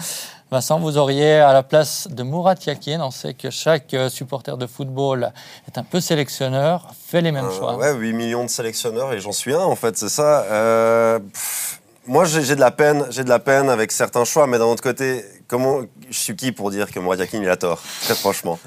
Vincent, 0.50 0.80
vous 0.80 0.98
auriez 0.98 1.36
à 1.40 1.52
la 1.54 1.64
place 1.64 2.08
de 2.12 2.22
Murat 2.24 2.56
Yakin, 2.68 3.02
on 3.02 3.10
sait 3.10 3.34
que 3.34 3.50
chaque 3.50 3.94
euh, 3.96 4.08
supporter 4.10 4.56
de 4.56 4.68
football 4.68 5.32
est 5.68 5.78
un 5.80 5.84
peu 5.84 6.00
sélectionneur, 6.00 6.90
fait 7.08 7.22
les 7.22 7.32
mêmes 7.32 7.46
Euh, 7.46 7.52
choix. 7.58 7.76
ouais, 7.76 7.94
8 7.96 8.14
millions 8.14 8.44
de 8.44 8.50
sélectionneurs 8.50 9.14
et 9.14 9.20
j'en 9.20 9.32
suis 9.32 9.54
un 9.54 9.62
en 9.64 9.76
fait, 9.76 9.98
c'est 9.98 10.10
ça. 10.10 10.44
Euh, 10.44 11.18
pff, 11.18 11.80
moi 12.06 12.26
j'ai 12.26 12.54
de 12.56 12.60
la 12.60 12.70
peine, 12.70 13.08
j'ai 13.10 13.24
de 13.24 13.30
la 13.30 13.40
peine 13.40 13.68
avec 13.68 13.92
certains 13.92 14.26
choix, 14.26 14.46
mais 14.46 14.60
d'un 14.60 14.66
autre 14.66 14.84
côté, 14.84 15.26
comment 15.48 15.80
je 16.12 16.18
suis 16.20 16.36
qui 16.36 16.52
pour 16.52 16.70
dire 16.70 16.92
que 16.92 17.00
Mourad 17.00 17.18
Yakin 17.20 17.40
il 17.42 17.50
a 17.50 17.56
tort 17.58 17.82
Très 18.04 18.14
franchement. 18.14 18.60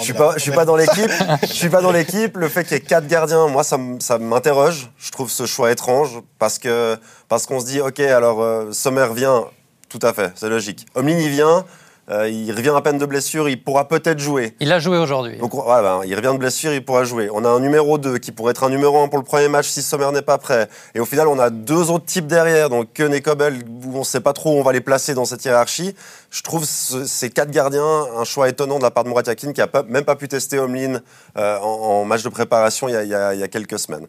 Je 0.00 0.04
suis 0.04 0.12
pas, 0.14 0.34
je 0.36 0.40
suis 0.40 0.50
pas 0.50 0.64
dans 0.64 0.76
l'équipe. 0.76 1.10
Je 1.42 1.46
suis 1.46 1.68
pas 1.68 1.82
dans 1.82 1.92
l'équipe. 1.92 2.36
Le 2.36 2.48
fait 2.48 2.64
qu'il 2.64 2.72
y 2.72 2.76
ait 2.76 2.82
quatre 2.82 3.06
gardiens, 3.06 3.46
moi, 3.48 3.62
ça, 3.62 3.78
m'interroge. 4.18 4.90
Je 4.98 5.10
trouve 5.10 5.30
ce 5.30 5.46
choix 5.46 5.70
étrange 5.70 6.20
parce 6.38 6.58
que 6.58 6.96
parce 7.28 7.46
qu'on 7.46 7.60
se 7.60 7.66
dit, 7.66 7.80
ok, 7.80 8.00
alors 8.00 8.42
euh, 8.42 8.72
Sommer 8.72 9.08
vient, 9.14 9.44
tout 9.88 10.00
à 10.02 10.12
fait, 10.12 10.32
c'est 10.34 10.48
logique. 10.48 10.86
Omlin 10.94 11.28
vient, 11.28 11.64
euh, 12.10 12.28
il 12.28 12.50
revient 12.52 12.72
à 12.76 12.80
peine 12.80 12.98
de 12.98 13.06
blessure, 13.06 13.48
il 13.48 13.62
pourra 13.62 13.86
peut-être 13.88 14.18
jouer. 14.18 14.54
Il 14.60 14.72
a 14.72 14.78
joué 14.80 14.98
aujourd'hui. 14.98 15.36
Donc 15.38 15.54
ouais, 15.54 15.62
ben, 15.82 16.00
il 16.04 16.14
revient 16.14 16.32
de 16.32 16.38
blessure, 16.38 16.72
il 16.72 16.84
pourra 16.84 17.04
jouer. 17.04 17.28
On 17.32 17.44
a 17.44 17.48
un 17.48 17.60
numéro 17.60 17.98
2 17.98 18.18
qui 18.18 18.32
pourrait 18.32 18.50
être 18.50 18.64
un 18.64 18.70
numéro 18.70 18.98
1 19.02 19.08
pour 19.08 19.18
le 19.18 19.24
premier 19.24 19.48
match 19.48 19.68
si 19.68 19.82
Sommer 19.82 20.10
n'est 20.12 20.22
pas 20.22 20.38
prêt. 20.38 20.68
Et 20.94 21.00
au 21.00 21.04
final, 21.04 21.28
on 21.28 21.38
a 21.38 21.50
deux 21.50 21.90
autres 21.90 22.06
types 22.06 22.26
derrière, 22.26 22.68
donc 22.68 22.92
Keun 22.94 23.12
et 23.12 23.20
Kobel, 23.22 23.62
où 23.86 23.96
on 23.96 24.00
ne 24.00 24.04
sait 24.04 24.20
pas 24.20 24.32
trop 24.32 24.50
où 24.56 24.58
on 24.58 24.62
va 24.62 24.72
les 24.72 24.80
placer 24.80 25.14
dans 25.14 25.24
cette 25.24 25.44
hiérarchie. 25.44 25.94
Je 26.30 26.42
trouve 26.42 26.64
ce- 26.64 27.04
ces 27.04 27.30
quatre 27.30 27.50
gardiens 27.50 28.06
un 28.16 28.24
choix 28.24 28.48
étonnant 28.48 28.78
de 28.78 28.82
la 28.82 28.90
part 28.90 29.04
de 29.04 29.08
Murat 29.08 29.22
Yakin, 29.26 29.52
qui 29.52 29.60
n'a 29.60 29.68
même 29.88 30.04
pas 30.04 30.16
pu 30.16 30.26
tester 30.28 30.58
Omlin 30.58 31.00
euh, 31.38 31.58
en, 31.58 31.64
en 32.00 32.04
match 32.04 32.22
de 32.22 32.28
préparation 32.28 32.88
il 32.88 32.92
y 32.92 32.96
a, 32.96 33.02
il 33.04 33.08
y 33.08 33.14
a- 33.14 33.34
il 33.34 33.40
y 33.40 33.42
a 33.42 33.48
quelques 33.48 33.78
semaines. 33.78 34.06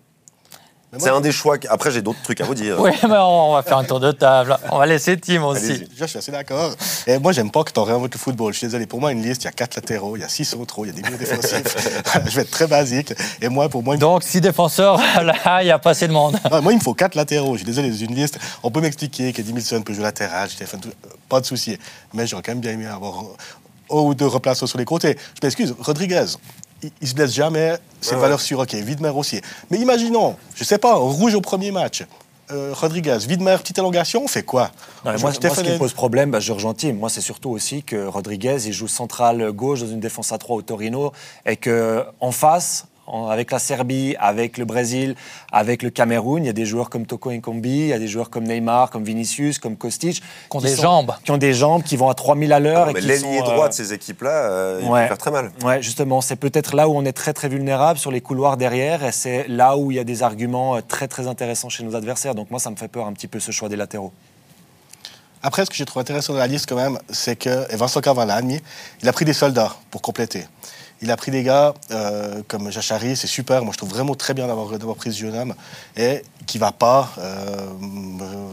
C'est 0.98 1.10
un 1.10 1.22
des 1.22 1.32
choix. 1.32 1.58
que- 1.58 1.68
Après, 1.70 1.90
j'ai 1.92 2.02
d'autres 2.02 2.22
trucs 2.22 2.42
à 2.42 2.44
vous 2.44 2.54
dire. 2.54 2.78
Oui, 2.80 2.92
mais 3.04 3.18
on 3.18 3.54
va 3.54 3.64
faire 3.64 3.78
un 3.78 3.84
tour 3.86 4.00
de 4.02 4.12
table. 4.12 4.58
On 4.72 4.78
va 4.78 4.86
laisser 4.86 5.18
Tim 5.18 5.44
aussi. 5.44 5.86
Je 5.98 6.06
suis 6.06 6.18
assez 6.18 6.32
d'accord. 6.32 6.74
Et 7.08 7.18
moi, 7.18 7.32
j'aime 7.32 7.50
pas 7.50 7.64
que 7.64 7.72
tu 7.72 7.80
réinventes 7.80 8.14
le 8.14 8.20
football. 8.20 8.52
Je 8.52 8.58
suis 8.58 8.68
désolé. 8.68 8.86
Pour 8.88 9.00
moi, 9.00 9.12
une 9.14 9.22
liste, 9.22 9.44
il 9.44 9.46
y 9.46 9.48
a 9.48 9.52
quatre 9.54 9.76
latéraux, 9.76 10.18
il 10.18 10.20
y 10.22 10.24
a 10.24 10.28
six 10.28 10.44
centraux, 10.46 10.84
il 10.84 10.90
y 10.90 10.92
a 10.92 10.94
des 10.94 11.02
milieux 11.02 11.18
défensifs. 11.18 11.64
je 12.26 12.36
vais 12.36 12.42
être 12.42 12.52
très 12.52 12.68
basique. 12.68 13.14
Et 13.42 13.48
moi, 13.48 13.70
pour 13.70 13.84
moi, 13.84 13.96
Donc, 13.96 14.24
six 14.24 14.42
défenseurs, 14.42 14.98
là, 15.24 15.62
il 15.62 15.66
n'y 15.66 15.72
a 15.72 15.80
pas 15.80 15.92
assez 15.92 16.08
de 16.08 16.14
monde. 16.14 16.38
Ah, 16.44 16.60
moi, 16.62 16.74
il 16.74 16.78
me 16.80 16.82
faut 16.84 16.94
quatre 16.94 17.16
latéraux. 17.16 17.54
Je 17.54 17.60
suis 17.60 17.66
désolé, 17.66 17.90
dans 17.90 17.96
une 17.96 18.14
liste. 18.16 18.38
On 18.62 18.70
peut 18.72 18.82
m'expliquer 18.82 19.32
qu'Eddie 19.32 19.54
Milson 19.54 19.82
peut 19.84 19.94
jouer 19.94 20.04
latéral, 20.04 20.50
j'ai 20.58 20.66
fait 20.66 20.78
tout- 20.78 20.92
pas 21.30 21.40
de 21.40 21.46
souci. 21.46 21.78
Mais 22.14 22.28
j'aurais 22.28 22.42
quand 22.44 22.52
même 22.52 22.60
bien 22.60 22.72
aimé 22.74 22.88
avoir 22.88 23.20
un 23.20 23.96
ou 23.96 24.14
deux 24.14 24.28
remplaçants 24.28 24.68
sur 24.68 24.78
les 24.78 24.86
côtés. 24.86 25.18
Je 25.42 25.46
m'excuse, 25.46 25.74
Rodriguez, 25.80 26.26
il, 26.84 26.92
il 27.02 27.08
se 27.08 27.14
blesse 27.14 27.34
jamais, 27.34 27.78
c'est 28.00 28.16
Ouais, 28.16 28.22
valeur 28.22 28.42
sûre, 28.42 28.60
ok. 28.60 28.74
Widmer 28.74 29.10
aussi. 29.10 29.42
Mais 29.70 29.78
imaginons, 29.78 30.36
je 30.56 30.64
sais 30.64 30.78
pas, 30.78 30.96
rouge 30.96 31.36
au 31.36 31.42
premier 31.42 31.72
match. 31.72 32.04
Euh, 32.52 32.74
Rodriguez, 32.74 33.18
Widmer, 33.28 33.56
petite 33.60 33.78
élongation, 33.78 34.24
on 34.24 34.28
fait 34.28 34.44
quoi? 34.44 34.72
Non, 35.06 35.12
moi, 35.12 35.20
moi, 35.22 35.32
ce 35.34 35.62
qui 35.62 35.78
pose 35.78 35.94
problème, 35.94 36.32
bah, 36.32 36.40
je 36.40 36.52
rejoins 36.52 36.74
Tim. 36.74 36.94
Moi, 36.94 37.10
c'est 37.10 37.22
surtout 37.22 37.50
aussi 37.50 37.82
que 37.84 38.08
Rodriguez, 38.08 38.58
il 38.66 38.74
joue 38.74 38.90
central 38.90 39.52
gauche 39.52 39.82
dans 39.82 39.88
une 39.88 40.02
défense 40.02 40.32
à 40.34 40.38
3 40.38 40.58
au 40.58 40.62
Torino 40.62 41.14
et 41.46 41.56
que 41.56 42.04
en 42.20 42.32
face, 42.32 42.88
en- 43.08 43.28
avec 43.28 43.52
la 43.52 43.60
Serbie, 43.60 44.16
avec 44.20 44.58
le 44.58 44.66
Brésil, 44.66 45.16
avec 45.52 45.84
le 45.84 45.90
Cameroun, 45.90 46.44
il 46.44 46.48
y 46.48 46.50
a 46.50 46.54
des 46.54 46.66
joueurs 46.66 46.90
comme 46.90 47.06
Toko 47.06 47.32
Nkombi, 47.32 47.70
il 47.70 47.88
y 47.88 47.94
a 47.94 48.00
des 48.00 48.08
joueurs 48.08 48.30
comme 48.30 48.46
Neymar, 48.46 48.90
comme 48.90 49.04
Vinicius, 49.04 49.60
comme 49.60 49.76
Kostic. 49.76 50.22
Qui 50.50 50.58
ont 50.58 50.62
des 50.62 50.76
jambes. 50.76 51.14
Qui 51.24 51.32
ont 51.32 51.38
des 51.38 51.54
jambes, 51.54 51.84
qui 51.84 51.98
vont 51.98 52.10
à 52.10 52.14
3000 52.14 52.54
à 52.54 52.60
l'heure. 52.60 52.88
qui 52.94 53.02
l'ailier 53.02 53.40
sont, 53.40 53.50
euh, 53.50 53.54
droit 53.54 53.70
de 53.70 53.74
ces 53.74 53.94
équipes-là, 53.94 54.30
euh, 54.30 54.80
il 54.84 54.90
ouais. 54.90 55.02
peut 55.04 55.08
faire 55.08 55.18
très 55.18 55.32
mal. 55.32 55.52
Ouais, 55.64 55.82
justement, 55.82 56.22
c'est 56.22 56.36
peut-être 56.36 56.76
là 56.76 56.88
où 56.88 56.96
on 56.96 57.06
est 57.06 57.14
très 57.14 57.34
très 57.34 57.50
vulnérable 57.50 58.00
sur 58.00 58.12
les 58.12 58.22
couloirs 58.22 58.58
derrière, 58.58 59.04
et 59.04 59.12
c'est 59.12 59.48
là 59.48 59.78
où 59.78 59.92
il 59.92 59.98
y 59.98 60.00
a 60.00 60.04
des 60.04 60.24
arguments 60.24 60.76
euh, 60.76 60.82
très 60.88 61.08
très 61.08 61.28
intéressants 61.28 61.70
chez 61.70 61.84
nos 61.84 61.96
adversaires. 61.96 62.36
Donc 62.36 62.52
moi, 62.52 62.60
ça 62.60 62.70
me 62.70 62.76
fait 62.76 62.88
peur 62.88 63.08
un 63.08 63.14
petit 63.14 63.28
peu 63.28 63.40
ce 63.40 63.52
choix 63.52 63.70
des 63.70 63.76
latéraux. 63.76 64.12
Après, 65.44 65.66
ce 65.66 65.72
que 65.72 65.76
j'ai 65.76 65.86
trouvé 65.86 66.02
intéressant 66.02 66.34
dans 66.34 66.40
la 66.40 66.48
liste, 66.48 66.68
quand 66.70 66.76
même, 66.76 67.00
c'est 67.10 67.36
que, 67.36 67.72
et 67.72 67.76
Vincent 67.76 68.00
admis, 68.00 68.62
il 69.02 69.10
a 69.10 69.14
pris 69.14 69.26
des 69.26 69.34
soldats 69.34 69.76
pour 69.90 70.02
compléter. 70.04 70.46
Il 71.04 71.10
a 71.10 71.18
pris 71.18 71.32
des 71.32 71.42
gars 71.42 71.74
euh, 71.90 72.44
comme 72.48 72.70
Jachari, 72.72 73.16
c'est 73.16 73.26
super. 73.28 73.64
Moi, 73.64 73.72
je 73.74 73.78
trouve 73.78 73.90
vraiment 73.90 74.14
très 74.14 74.34
bien 74.36 74.46
d'avoir 74.48 74.70
d'avoir 74.78 74.96
pris 74.96 75.12
ce 75.12 75.18
jeune 75.20 75.36
homme 75.36 75.56
et 75.98 76.22
qui 76.46 76.60
va 76.60 76.72
pas 76.72 77.10
euh, 77.18 77.68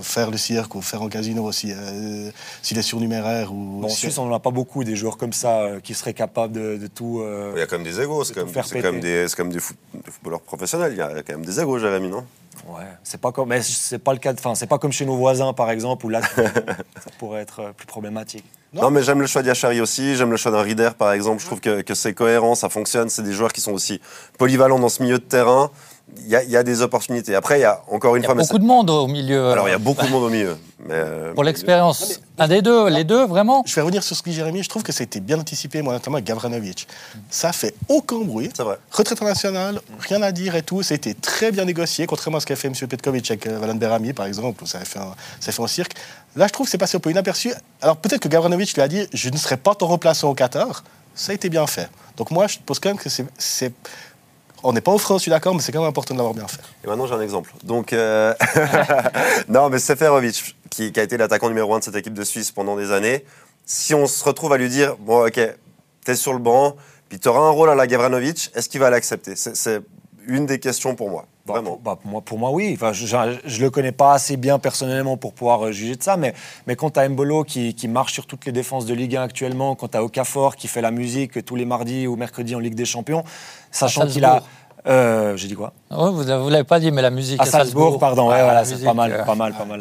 faire 0.02 0.30
le 0.30 0.38
cirque 0.38 0.74
ou 0.74 0.80
faire 0.80 1.02
un 1.02 1.08
casino 1.10 1.44
aussi 1.44 1.72
euh, 1.72 2.30
s'il 2.62 2.78
est 2.78 2.82
surnuméraire 2.82 3.52
ou. 3.52 3.80
Bon, 3.80 3.86
en 3.86 3.88
si- 3.90 3.96
Suisse, 3.96 4.18
on 4.18 4.26
n'en 4.26 4.34
a 4.34 4.40
pas 4.40 4.50
beaucoup 4.50 4.82
des 4.82 4.96
joueurs 4.96 5.18
comme 5.18 5.32
ça 5.34 5.60
euh, 5.60 5.80
qui 5.80 5.92
seraient 5.94 6.14
capables 6.14 6.54
de, 6.54 6.76
de 6.78 6.86
tout. 6.86 7.20
euh, 7.20 7.52
Il 7.56 7.58
y 7.58 7.62
a 7.62 7.66
quand 7.66 7.76
même 7.78 7.84
des 7.86 8.00
égos, 8.00 8.24
c'est 8.24 8.34
de 8.34 8.40
quand 8.40 8.46
même 8.46 8.64
péter. 8.64 9.00
des, 9.00 9.28
c'est 9.28 9.36
quand 9.36 9.44
même 9.44 9.52
des, 9.52 9.60
foot- 9.60 9.76
des 9.92 10.10
footballeurs 10.10 10.40
professionnels. 10.40 10.92
Il 10.92 10.98
y 10.98 11.02
a 11.02 11.22
quand 11.22 11.34
même 11.34 11.44
des 11.44 11.60
égos, 11.60 11.78
Jérémy, 11.78 12.08
non? 12.08 12.24
Ouais, 12.66 12.82
c'est 13.04 13.20
pas 13.20 13.30
comme, 13.30 13.50
mais 13.50 13.62
c'est 13.62 13.98
pas 13.98 14.12
le 14.12 14.18
cas. 14.18 14.32
Enfin, 14.32 14.54
c'est 14.54 14.66
pas 14.66 14.78
comme 14.78 14.92
chez 14.92 15.04
nos 15.06 15.16
voisins, 15.16 15.52
par 15.52 15.70
exemple, 15.70 16.06
où 16.06 16.08
là, 16.08 16.22
ça 16.36 17.10
pourrait 17.18 17.42
être 17.42 17.72
plus 17.76 17.86
problématique. 17.86 18.44
Non. 18.74 18.90
Mais 18.90 19.02
j'aime 19.02 19.20
le 19.20 19.26
choix 19.26 19.42
d'Yachari 19.42 19.80
aussi, 19.80 20.14
j'aime 20.14 20.30
le 20.30 20.36
choix 20.36 20.52
d'un 20.52 20.60
Rieder 20.60 20.90
par 20.98 21.12
exemple. 21.12 21.40
Je 21.40 21.46
trouve 21.46 21.60
que 21.60 21.94
c'est 21.94 22.12
cohérent, 22.12 22.54
ça 22.54 22.68
fonctionne. 22.68 23.08
C'est 23.08 23.22
des 23.22 23.32
joueurs 23.32 23.52
qui 23.52 23.60
sont 23.60 23.72
aussi 23.72 24.00
polyvalents 24.36 24.78
dans 24.78 24.90
ce 24.90 25.02
milieu 25.02 25.18
de 25.18 25.24
terrain. 25.24 25.70
Il 26.16 26.28
y 26.28 26.36
a, 26.36 26.42
y 26.42 26.64
des 26.64 26.82
opportunités. 26.82 27.34
Après, 27.34 27.58
il 27.58 27.62
y 27.62 27.64
a 27.64 27.82
encore 27.90 28.14
une 28.16 28.22
Il 28.22 28.26
y 28.26 28.30
a 28.30 28.34
fois. 28.34 28.42
beaucoup 28.42 28.58
de 28.58 28.64
monde 28.64 28.90
au 28.90 29.06
milieu. 29.06 29.50
Alors, 29.50 29.66
il 29.68 29.70
y 29.70 29.74
a 29.74 29.78
beaucoup 29.78 30.04
de 30.04 30.10
monde 30.10 30.24
au 30.24 30.28
milieu. 30.28 30.56
Mais, 30.80 30.94
euh, 30.94 31.32
Pour 31.32 31.42
l'expérience. 31.42 32.20
Un 32.38 32.48
des 32.48 32.60
deux, 32.60 32.88
les 32.88 33.04
deux, 33.04 33.26
vraiment 33.26 33.62
Je 33.66 33.74
vais 33.74 33.80
revenir 33.80 34.02
sur 34.02 34.14
ce 34.14 34.22
que 34.22 34.28
dit 34.30 34.36
Jérémy. 34.36 34.62
Je 34.62 34.68
trouve 34.68 34.82
que 34.82 34.92
ça 34.92 35.02
a 35.02 35.04
été 35.04 35.20
bien 35.20 35.38
anticipé, 35.38 35.80
moi, 35.80 35.92
notamment 35.94 36.16
avec 36.16 36.26
Gavranovic. 36.26 36.86
Ça 37.30 37.52
fait 37.52 37.74
aucun 37.88 38.18
bruit. 38.18 38.50
C'est 38.54 38.62
vrai. 38.62 38.76
Retraite 38.90 39.12
internationale, 39.12 39.80
rien 40.00 40.20
à 40.22 40.30
dire 40.30 40.54
et 40.54 40.62
tout. 40.62 40.82
Ça 40.82 40.92
a 40.92 40.96
été 40.96 41.14
très 41.14 41.50
bien 41.50 41.64
négocié, 41.64 42.06
contrairement 42.06 42.38
à 42.38 42.40
ce 42.40 42.46
qu'a 42.46 42.56
fait 42.56 42.68
M. 42.68 42.74
Petkovic 42.74 43.30
avec 43.30 43.46
euh, 43.46 43.58
Valan 43.58 43.74
Berami, 43.76 44.12
par 44.12 44.26
exemple, 44.26 44.62
où 44.62 44.66
ça 44.66 44.78
a 44.78 44.84
fait 44.84 44.98
un, 44.98 45.14
ça 45.40 45.48
a 45.48 45.52
fait 45.52 45.62
un 45.62 45.66
cirque. 45.66 45.92
Là, 46.36 46.46
je 46.46 46.52
trouve 46.52 46.66
que 46.66 46.70
c'est 46.70 46.78
passé 46.78 46.96
un 46.96 47.00
peu 47.00 47.10
inaperçu. 47.10 47.52
Alors, 47.80 47.96
peut-être 47.96 48.20
que 48.20 48.28
Gavranovic 48.28 48.74
lui 48.74 48.82
a 48.82 48.88
dit 48.88 49.06
Je 49.14 49.30
ne 49.30 49.36
serai 49.36 49.56
pas 49.56 49.74
ton 49.74 49.86
remplaçant 49.86 50.28
au 50.30 50.34
Qatar. 50.34 50.84
Ça 51.14 51.32
a 51.32 51.34
été 51.34 51.48
bien 51.48 51.66
fait. 51.66 51.88
Donc, 52.16 52.30
moi, 52.30 52.46
je 52.46 52.58
pense 52.64 52.78
quand 52.78 52.90
même 52.90 52.98
que 52.98 53.08
c'est. 53.08 53.72
On 54.62 54.72
n'est 54.72 54.80
pas 54.80 54.92
au 54.92 54.98
front, 54.98 55.18
je 55.18 55.22
suis 55.22 55.30
d'accord, 55.30 55.54
mais 55.54 55.60
c'est 55.60 55.72
quand 55.72 55.80
même 55.80 55.88
important 55.88 56.14
de 56.14 56.18
l'avoir 56.18 56.34
bien 56.34 56.48
fait. 56.48 56.60
Et 56.84 56.86
maintenant, 56.86 57.06
j'ai 57.06 57.14
un 57.14 57.20
exemple. 57.20 57.52
Donc, 57.62 57.92
euh, 57.92 58.34
non, 59.48 59.68
mais 59.68 59.78
Seferovic, 59.78 60.56
qui, 60.70 60.92
a 60.96 61.02
été 61.02 61.16
l'attaquant 61.16 61.48
numéro 61.48 61.74
un 61.74 61.78
de 61.78 61.84
cette 61.84 61.96
équipe 61.96 62.14
de 62.14 62.24
Suisse 62.24 62.50
pendant 62.50 62.76
des 62.76 62.92
années, 62.92 63.24
si 63.66 63.94
on 63.94 64.06
se 64.06 64.24
retrouve 64.24 64.52
à 64.52 64.56
lui 64.56 64.68
dire, 64.68 64.96
bon, 64.96 65.26
ok, 65.26 65.40
t'es 66.04 66.14
sur 66.14 66.32
le 66.32 66.38
banc, 66.38 66.76
puis 67.08 67.18
tu 67.20 67.28
un 67.28 67.50
rôle 67.50 67.70
à 67.70 67.74
la 67.74 67.86
Gavranovic, 67.86 68.50
est-ce 68.54 68.68
qu'il 68.68 68.80
va 68.80 68.90
l'accepter? 68.90 69.34
Une 70.28 70.46
des 70.46 70.60
questions 70.60 70.94
pour 70.94 71.10
moi, 71.10 71.24
Bah, 71.46 71.54
vraiment. 71.54 71.70
pour, 71.72 71.78
bah, 71.80 71.98
pour 72.00 72.10
moi, 72.10 72.20
pour 72.20 72.38
moi, 72.38 72.50
oui. 72.52 72.72
Enfin, 72.74 72.92
je 72.92 73.04
ne 73.16 73.60
le 73.62 73.70
connais 73.70 73.92
pas 73.92 74.12
assez 74.12 74.36
bien 74.36 74.58
personnellement 74.58 75.16
pour 75.16 75.32
pouvoir 75.32 75.66
euh, 75.66 75.72
juger 75.72 75.96
de 75.96 76.02
ça, 76.02 76.16
mais, 76.16 76.34
mais 76.66 76.76
quand 76.76 76.90
tu 76.90 77.00
as 77.00 77.08
Mbolo 77.08 77.42
qui, 77.44 77.74
qui 77.74 77.88
marche 77.88 78.12
sur 78.12 78.26
toutes 78.26 78.44
les 78.46 78.52
défenses 78.52 78.86
de 78.86 78.94
Ligue 78.94 79.16
1 79.16 79.22
actuellement, 79.22 79.74
quand 79.74 79.88
tu 79.88 79.96
as 79.96 80.04
Okafor 80.04 80.54
qui 80.56 80.68
fait 80.68 80.82
la 80.82 80.90
musique 80.92 81.44
tous 81.44 81.56
les 81.56 81.64
mardis 81.64 82.06
ou 82.06 82.14
mercredis 82.16 82.54
en 82.54 82.60
Ligue 82.60 82.74
des 82.76 82.84
Champions, 82.84 83.24
sachant 83.72 84.06
qu'il 84.06 84.24
a. 84.24 84.42
Euh, 84.86 85.36
J'ai 85.36 85.48
dit 85.48 85.54
quoi? 85.54 85.72
Ouais, 85.90 86.10
Vous 86.10 86.24
ne 86.24 86.50
l'avez 86.50 86.64
pas 86.64 86.78
dit, 86.78 86.90
mais 86.92 87.02
la 87.02 87.10
musique 87.10 87.40
À 87.40 87.44
Salzbourg, 87.46 87.98
pardon, 87.98 88.28
ouais, 88.30 88.42
voilà, 88.42 88.64
c'est 88.64 88.72
musique, 88.74 88.86
pas 88.86 88.94
mal, 88.94 89.12
euh, 89.12 89.24
pas 89.24 89.34
mal, 89.34 89.52
pas 89.52 89.64
mal. 89.64 89.80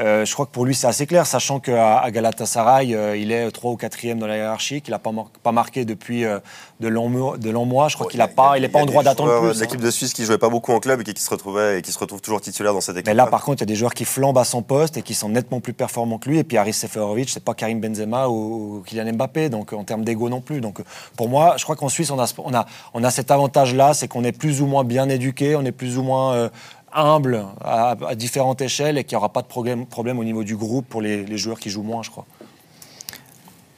Euh, 0.00 0.24
je 0.24 0.32
crois 0.32 0.46
que 0.46 0.50
pour 0.50 0.64
lui, 0.64 0.74
c'est 0.74 0.86
assez 0.86 1.06
clair, 1.06 1.26
sachant 1.26 1.60
qu'à 1.60 1.98
à 1.98 2.10
Galatasaray, 2.10 2.94
euh, 2.94 3.16
il 3.16 3.32
est 3.32 3.50
3 3.50 3.70
ou 3.72 3.76
4e 3.76 4.18
dans 4.18 4.26
la 4.26 4.36
hiérarchie, 4.36 4.80
qu'il 4.80 4.92
n'a 4.92 4.98
pas, 4.98 5.12
mar- 5.12 5.30
pas 5.42 5.52
marqué 5.52 5.84
depuis 5.84 6.24
euh, 6.24 6.38
de 6.80 6.88
longs 6.88 7.08
mois. 7.08 7.36
De 7.36 7.50
mois. 7.50 7.88
Je 7.88 7.96
crois 7.96 8.06
qu'il 8.08 8.18
n'est 8.18 8.26
pas, 8.28 8.56
il 8.56 8.62
y 8.62 8.64
est 8.64 8.68
pas 8.68 8.78
a 8.80 8.82
en 8.82 8.86
droit 8.86 9.02
d'attendre 9.02 9.50
plus. 9.50 9.60
l'équipe 9.60 9.80
de 9.80 9.90
Suisse 9.90 10.12
qui 10.14 10.24
jouait 10.24 10.38
pas 10.38 10.48
beaucoup 10.48 10.72
en 10.72 10.80
club 10.80 11.00
et 11.02 11.04
qui, 11.04 11.12
qui 11.12 11.22
se 11.22 11.30
retrouvait 11.30 11.78
et 11.78 11.82
qui 11.82 11.92
se 11.92 11.98
retrouvent 11.98 12.22
toujours 12.22 12.40
titulaires 12.40 12.72
dans 12.72 12.80
cette 12.80 12.96
équipe. 12.96 13.06
Mais 13.06 13.14
là, 13.14 13.26
par 13.26 13.44
contre, 13.44 13.58
il 13.58 13.60
y 13.60 13.64
a 13.64 13.66
des 13.66 13.74
joueurs 13.76 13.92
qui 13.94 14.04
flambent 14.06 14.38
à 14.38 14.44
son 14.44 14.62
poste 14.62 14.96
et 14.96 15.02
qui 15.02 15.14
sont 15.14 15.28
nettement 15.28 15.60
plus 15.60 15.74
performants 15.74 16.18
que 16.18 16.28
lui. 16.30 16.38
Et 16.38 16.44
puis, 16.44 16.56
Aris 16.56 16.72
Seferovic, 16.72 17.28
c'est 17.28 17.44
pas 17.44 17.54
Karim 17.54 17.80
Benzema 17.80 18.28
ou, 18.28 18.78
ou 18.78 18.82
Kylian 18.86 19.12
Mbappé, 19.12 19.50
donc 19.50 19.72
en 19.74 19.84
termes 19.84 20.04
d'ego 20.04 20.28
non 20.30 20.40
plus. 20.40 20.60
Donc, 20.62 20.80
pour 21.16 21.28
moi, 21.28 21.54
je 21.58 21.64
crois 21.64 21.76
qu'en 21.76 21.88
Suisse, 21.90 22.10
on 22.10 22.18
a, 22.18 22.26
on 22.38 22.54
a, 22.54 22.64
on 22.94 23.04
a 23.04 23.10
cet 23.10 23.30
avantage-là, 23.30 23.92
c'est 23.94 24.08
qu'on 24.08 24.24
est 24.24 24.32
plus 24.32 24.62
ou 24.62 24.66
moins 24.66 24.84
bien 24.84 25.08
éduqué, 25.08 25.56
on 25.56 25.64
est 25.64 25.72
plus 25.72 25.98
ou 25.98 26.02
moins 26.02 26.32
euh, 26.34 26.48
humble 26.92 27.44
à, 27.62 27.96
à 28.06 28.14
différentes 28.14 28.60
échelles 28.60 28.98
et 28.98 29.04
qu'il 29.04 29.16
n'y 29.16 29.18
aura 29.18 29.28
pas 29.32 29.42
de 29.42 29.46
problème, 29.46 29.86
problème 29.86 30.18
au 30.18 30.24
niveau 30.24 30.44
du 30.44 30.56
groupe 30.56 30.86
pour 30.88 31.02
les, 31.02 31.24
les 31.24 31.38
joueurs 31.38 31.58
qui 31.60 31.70
jouent 31.70 31.82
moins, 31.82 32.02
je 32.02 32.10
crois. 32.10 32.26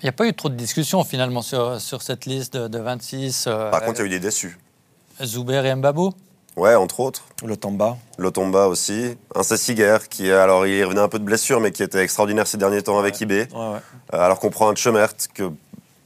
Il 0.00 0.06
n'y 0.06 0.08
a 0.08 0.12
pas 0.12 0.26
eu 0.26 0.34
trop 0.34 0.48
de 0.48 0.54
discussions 0.56 1.04
finalement 1.04 1.42
sur, 1.42 1.80
sur 1.80 2.02
cette 2.02 2.26
liste 2.26 2.56
de, 2.56 2.66
de 2.68 2.78
26. 2.78 3.44
euh, 3.46 3.70
Par 3.70 3.82
contre, 3.82 4.00
il 4.00 4.02
y 4.02 4.04
a 4.04 4.06
eu 4.06 4.10
des 4.10 4.20
déçus. 4.20 4.58
Zuber 5.22 5.64
et 5.64 5.74
Mbabou. 5.74 6.12
Ouais, 6.56 6.74
entre 6.74 7.00
autres. 7.00 7.24
Le 7.46 7.56
Tamba. 7.56 7.96
Lotomba 8.18 8.66
aussi. 8.66 9.16
Un 9.34 9.42
Sessiger 9.42 9.96
qui, 10.10 10.30
alors, 10.30 10.66
il 10.66 10.84
revenait 10.84 11.00
un 11.00 11.08
peu 11.08 11.18
de 11.18 11.24
blessure, 11.24 11.60
mais 11.60 11.70
qui 11.70 11.82
était 11.82 12.02
extraordinaire 12.02 12.46
ces 12.46 12.58
derniers 12.58 12.82
temps 12.82 12.98
avec 12.98 13.20
IB. 13.20 13.30
Ouais, 13.30 13.44
ouais. 13.54 13.78
Euh, 14.12 14.20
alors 14.20 14.38
qu'on 14.38 14.50
prend 14.50 14.68
un 14.68 14.74
Chemert 14.74 15.12
que, 15.32 15.50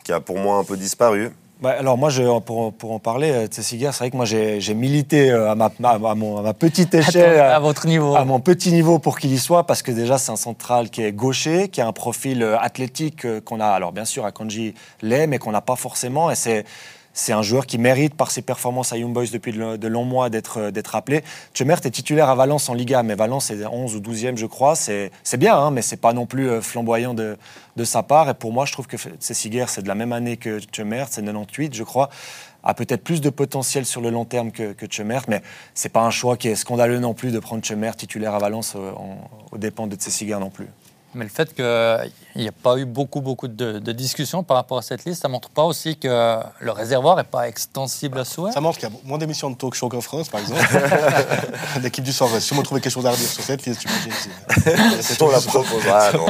qui 0.04 0.12
a 0.12 0.20
pour 0.20 0.38
moi 0.38 0.58
un 0.58 0.64
peu 0.64 0.76
disparu. 0.76 1.30
Bah, 1.62 1.74
alors 1.78 1.96
moi, 1.96 2.10
je, 2.10 2.38
pour, 2.40 2.72
pour 2.74 2.92
en 2.92 2.98
parler, 2.98 3.30
euh, 3.30 3.46
Tsessiger, 3.46 3.88
c'est 3.92 4.00
vrai 4.00 4.10
que 4.10 4.16
moi 4.16 4.26
j'ai 4.26 4.74
milité 4.74 5.30
euh, 5.30 5.50
à 5.50 5.54
ma, 5.54 5.72
à, 5.84 6.14
mon- 6.14 6.36
à 6.36 6.42
ma 6.42 6.52
petite 6.52 6.92
échelle, 6.94 7.40
à 7.40 7.56
à, 7.56 7.58
votre 7.60 7.86
niveau. 7.86 8.14
à 8.14 8.26
mon 8.26 8.40
petit 8.40 8.70
niveau 8.72 8.98
pour 8.98 9.18
qu'il 9.18 9.32
y 9.32 9.38
soit, 9.38 9.64
parce 9.64 9.80
que 9.80 9.90
déjà 9.90 10.18
c'est 10.18 10.30
un 10.32 10.36
central 10.36 10.90
qui 10.90 11.02
est 11.02 11.12
gaucher, 11.12 11.68
qui 11.68 11.80
a 11.80 11.86
un 11.86 11.92
profil 11.94 12.42
euh, 12.42 12.58
athlétique 12.58 13.26
qu'on 13.44 13.60
a, 13.60 13.68
alors 13.68 13.92
bien 13.92 14.04
sûr 14.04 14.26
Akanji 14.26 14.74
l'est, 15.00 15.26
mais 15.26 15.38
qu'on 15.38 15.52
n'a 15.52 15.62
pas 15.62 15.76
forcément, 15.76 16.30
et 16.30 16.34
c'est 16.34 16.66
c'est 17.16 17.32
un 17.32 17.42
joueur 17.42 17.66
qui 17.66 17.78
mérite 17.78 18.14
par 18.14 18.30
ses 18.30 18.42
performances 18.42 18.92
à 18.92 18.98
Young 18.98 19.12
Boys 19.12 19.28
depuis 19.32 19.52
de, 19.52 19.88
longs 19.88 20.04
mois 20.04 20.28
d'être 20.28 20.58
euh, 20.58 20.82
appelé. 20.92 21.24
Chemert 21.54 21.80
est 21.84 21.90
titulaire 21.90 22.28
à 22.28 22.34
Valence 22.34 22.68
en 22.68 22.74
Liga, 22.74 23.02
mais 23.02 23.14
Valence 23.14 23.50
est 23.50 23.64
11 23.64 23.96
ou 23.96 24.00
12e 24.00 24.36
je 24.36 24.44
crois, 24.44 24.76
c'est 24.76 25.10
bien, 25.38 25.56
hein, 25.56 25.70
mais 25.70 25.80
c'est 25.80 25.96
pas 25.96 26.12
non 26.12 26.26
plus 26.26 26.48
euh, 26.48 26.60
flamboyant 26.60 27.14
de, 27.14 27.36
sa 27.84 28.02
part, 28.02 28.28
et 28.28 28.34
pour 28.34 28.52
moi 28.52 28.66
je 28.66 28.72
trouve 28.72 28.86
que 28.86 28.96
Tsessiger 28.96 29.64
c'est 29.68 29.82
de 29.82 29.88
la 29.88 29.94
même 29.94 30.12
année 30.12 30.36
que 30.36 30.60
Chemert, 30.72 31.08
c'est 31.10 31.24
98 31.24 31.74
je 31.74 31.84
crois, 31.84 32.10
a 32.62 32.74
peut-être 32.74 33.02
plus 33.02 33.22
de 33.22 33.30
potentiel 33.30 33.86
sur 33.86 34.02
le 34.02 34.10
long 34.10 34.26
terme 34.26 34.50
que, 34.50 34.72
que 34.72 34.86
Chemert, 34.90 35.24
mais 35.28 35.42
c'est 35.74 35.88
pas 35.88 36.02
un 36.02 36.10
choix 36.10 36.36
qui 36.36 36.48
est 36.48 36.54
scandaleux 36.54 36.98
non 36.98 37.14
plus 37.14 37.32
de 37.32 37.38
prendre 37.38 37.64
Chemert 37.64 37.96
titulaire 37.96 38.34
à 38.34 38.38
Valence 38.38 38.74
euh, 38.76 38.92
aux 39.52 39.58
dépens 39.58 39.86
de 39.86 39.96
Tsessiger 39.96 40.38
non 40.38 40.50
plus. 40.50 40.68
Mais 41.16 41.24
le 41.24 41.30
fait 41.30 41.54
qu'il 41.54 42.10
n'y 42.42 42.46
a 42.48 42.52
pas 42.52 42.76
eu 42.76 42.84
beaucoup, 42.84 43.20
beaucoup 43.20 43.48
de, 43.48 43.78
de 43.78 43.92
discussions 43.92 44.42
par 44.42 44.56
rapport 44.58 44.78
à 44.78 44.82
cette 44.82 45.04
liste, 45.04 45.22
ça 45.22 45.28
montre 45.28 45.48
pas 45.48 45.64
aussi 45.64 45.96
que 45.96 46.38
le 46.60 46.70
réservoir 46.70 47.16
n'est 47.16 47.24
pas 47.24 47.48
extensible 47.48 48.18
à 48.20 48.24
souhait 48.24 48.52
Ça 48.52 48.60
montre 48.60 48.78
qu'il 48.78 48.88
y 48.88 48.92
a 48.92 48.94
moins 49.04 49.18
d'émissions 49.18 49.50
de 49.50 49.56
talk 49.56 49.74
show 49.74 49.88
qu'en 49.88 50.00
France, 50.02 50.28
par 50.28 50.40
exemple. 50.40 50.60
L'équipe 51.82 52.04
du 52.04 52.12
soir 52.12 52.28
va 52.28 52.40
sûrement 52.40 52.62
trouver 52.62 52.80
quelque 52.80 52.92
chose 52.92 53.06
à 53.06 53.10
redire 53.10 53.28
sur 53.28 53.42
cette 53.42 53.64
liste. 53.66 53.80
tu 53.80 53.88
imagines, 53.88 54.12
c'est- 54.12 55.02
Si 55.14 55.22
on 55.22 55.30
la 55.30 55.40
proposera, 55.40 56.12
non. 56.12 56.26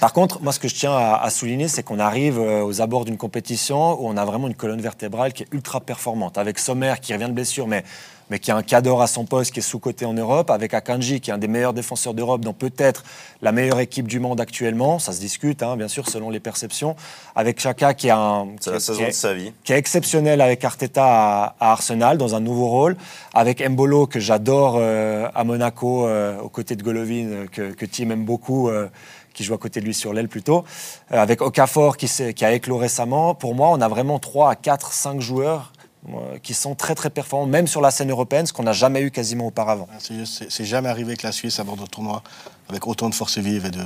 Par 0.00 0.12
contre, 0.14 0.40
moi, 0.40 0.52
ce 0.52 0.58
que 0.58 0.66
je 0.68 0.74
tiens 0.74 0.92
à, 0.96 1.20
à 1.22 1.30
souligner, 1.30 1.68
c'est 1.68 1.82
qu'on 1.82 1.98
arrive 1.98 2.38
euh, 2.38 2.64
aux 2.64 2.80
abords 2.80 3.04
d'une 3.04 3.18
compétition 3.18 4.00
où 4.00 4.08
on 4.08 4.16
a 4.16 4.24
vraiment 4.24 4.46
une 4.48 4.54
colonne 4.54 4.80
vertébrale 4.80 5.32
qui 5.34 5.42
est 5.42 5.48
ultra 5.52 5.80
performante. 5.80 6.38
Avec 6.38 6.58
Sommer 6.58 6.94
qui 7.02 7.12
revient 7.12 7.26
de 7.26 7.32
blessure, 7.32 7.66
mais, 7.66 7.84
mais 8.30 8.38
qui 8.38 8.50
a 8.50 8.56
un 8.56 8.62
cadre 8.62 9.00
à 9.02 9.06
son 9.06 9.24
poste, 9.24 9.52
qui 9.52 9.58
est 9.58 9.62
sous-coté 9.62 10.04
en 10.06 10.12
Europe. 10.14 10.50
Avec 10.50 10.72
Akanji, 10.72 11.20
qui 11.20 11.30
est 11.30 11.34
un 11.34 11.38
des 11.38 11.48
meilleurs 11.48 11.72
défenseurs 11.72 12.14
d'Europe, 12.14 12.40
dont 12.42 12.52
peut-être 12.52 13.02
la 13.42 13.52
meilleure 13.52 13.80
équipe 13.80 14.06
du 14.06 14.20
monde 14.20 14.40
actuellement. 14.40 14.98
Ça 14.98 15.12
se 15.12 15.20
discute, 15.20 15.62
hein, 15.62 15.76
bien 15.76 15.88
sûr, 15.88 16.08
selon 16.08 16.30
les 16.30 16.40
perceptions. 16.40 16.94
Avec 17.34 17.60
Chaka, 17.60 17.92
qui, 17.94 18.08
a 18.08 18.16
un, 18.18 18.46
C'est 18.60 18.64
qui 18.64 18.70
la 18.70 18.76
est- 18.76 18.80
saison 18.80 18.98
qui 18.98 19.04
est- 19.04 19.08
de 19.08 19.12
sa 19.12 19.34
vie. 19.34 19.52
qui 19.64 19.72
est 19.72 19.78
exceptionnel 19.78 20.40
avec 20.40 20.64
Arteta 20.64 21.04
à, 21.04 21.54
à 21.60 21.72
Arsenal 21.72 22.18
dans 22.18 22.34
un 22.34 22.40
nouveau 22.40 22.68
rôle, 22.68 22.96
avec 23.34 23.60
Mbolo 23.68 24.06
que 24.06 24.20
j'adore 24.20 24.76
euh, 24.78 25.28
à 25.34 25.42
Monaco 25.44 26.06
euh, 26.06 26.38
aux 26.40 26.48
côtés 26.48 26.76
de 26.76 26.82
Golovin 26.82 27.26
euh, 27.26 27.46
que, 27.50 27.72
que 27.72 27.84
Tim 27.86 28.10
aime 28.10 28.24
beaucoup, 28.24 28.68
euh, 28.68 28.88
qui 29.34 29.44
joue 29.44 29.54
à 29.54 29.58
côté 29.58 29.80
de 29.80 29.86
lui 29.86 29.94
sur 29.94 30.12
l'aile 30.12 30.28
plutôt, 30.28 30.64
Euh, 31.12 31.20
avec 31.20 31.40
Okafor 31.42 31.96
qui, 31.96 32.06
qui 32.34 32.44
a 32.44 32.52
éclos 32.52 32.76
récemment. 32.78 33.34
Pour 33.34 33.54
moi, 33.56 33.70
on 33.70 33.80
a 33.80 33.88
vraiment 33.88 34.18
3 34.20 34.50
à 34.50 34.54
4, 34.54 34.92
5 34.92 35.20
joueurs 35.20 35.72
qui 36.42 36.54
sont 36.54 36.74
très 36.74 36.94
très 36.94 37.10
performants, 37.10 37.46
même 37.46 37.66
sur 37.66 37.80
la 37.80 37.90
scène 37.90 38.10
européenne, 38.10 38.46
ce 38.46 38.52
qu'on 38.52 38.62
n'a 38.62 38.72
jamais 38.72 39.02
eu 39.02 39.10
quasiment 39.10 39.46
auparavant. 39.48 39.86
C'est- 39.98 40.50
C'est 40.50 40.64
jamais 40.64 40.88
arrivé 40.88 41.16
que 41.16 41.26
la 41.26 41.32
Suisse 41.32 41.58
aborde 41.60 41.80
un 41.80 41.86
tournoi 41.86 42.22
avec 42.68 42.86
autant 42.86 43.08
de 43.08 43.14
forces 43.14 43.38
vives 43.38 43.66
et 43.66 43.70
de, 43.70 43.82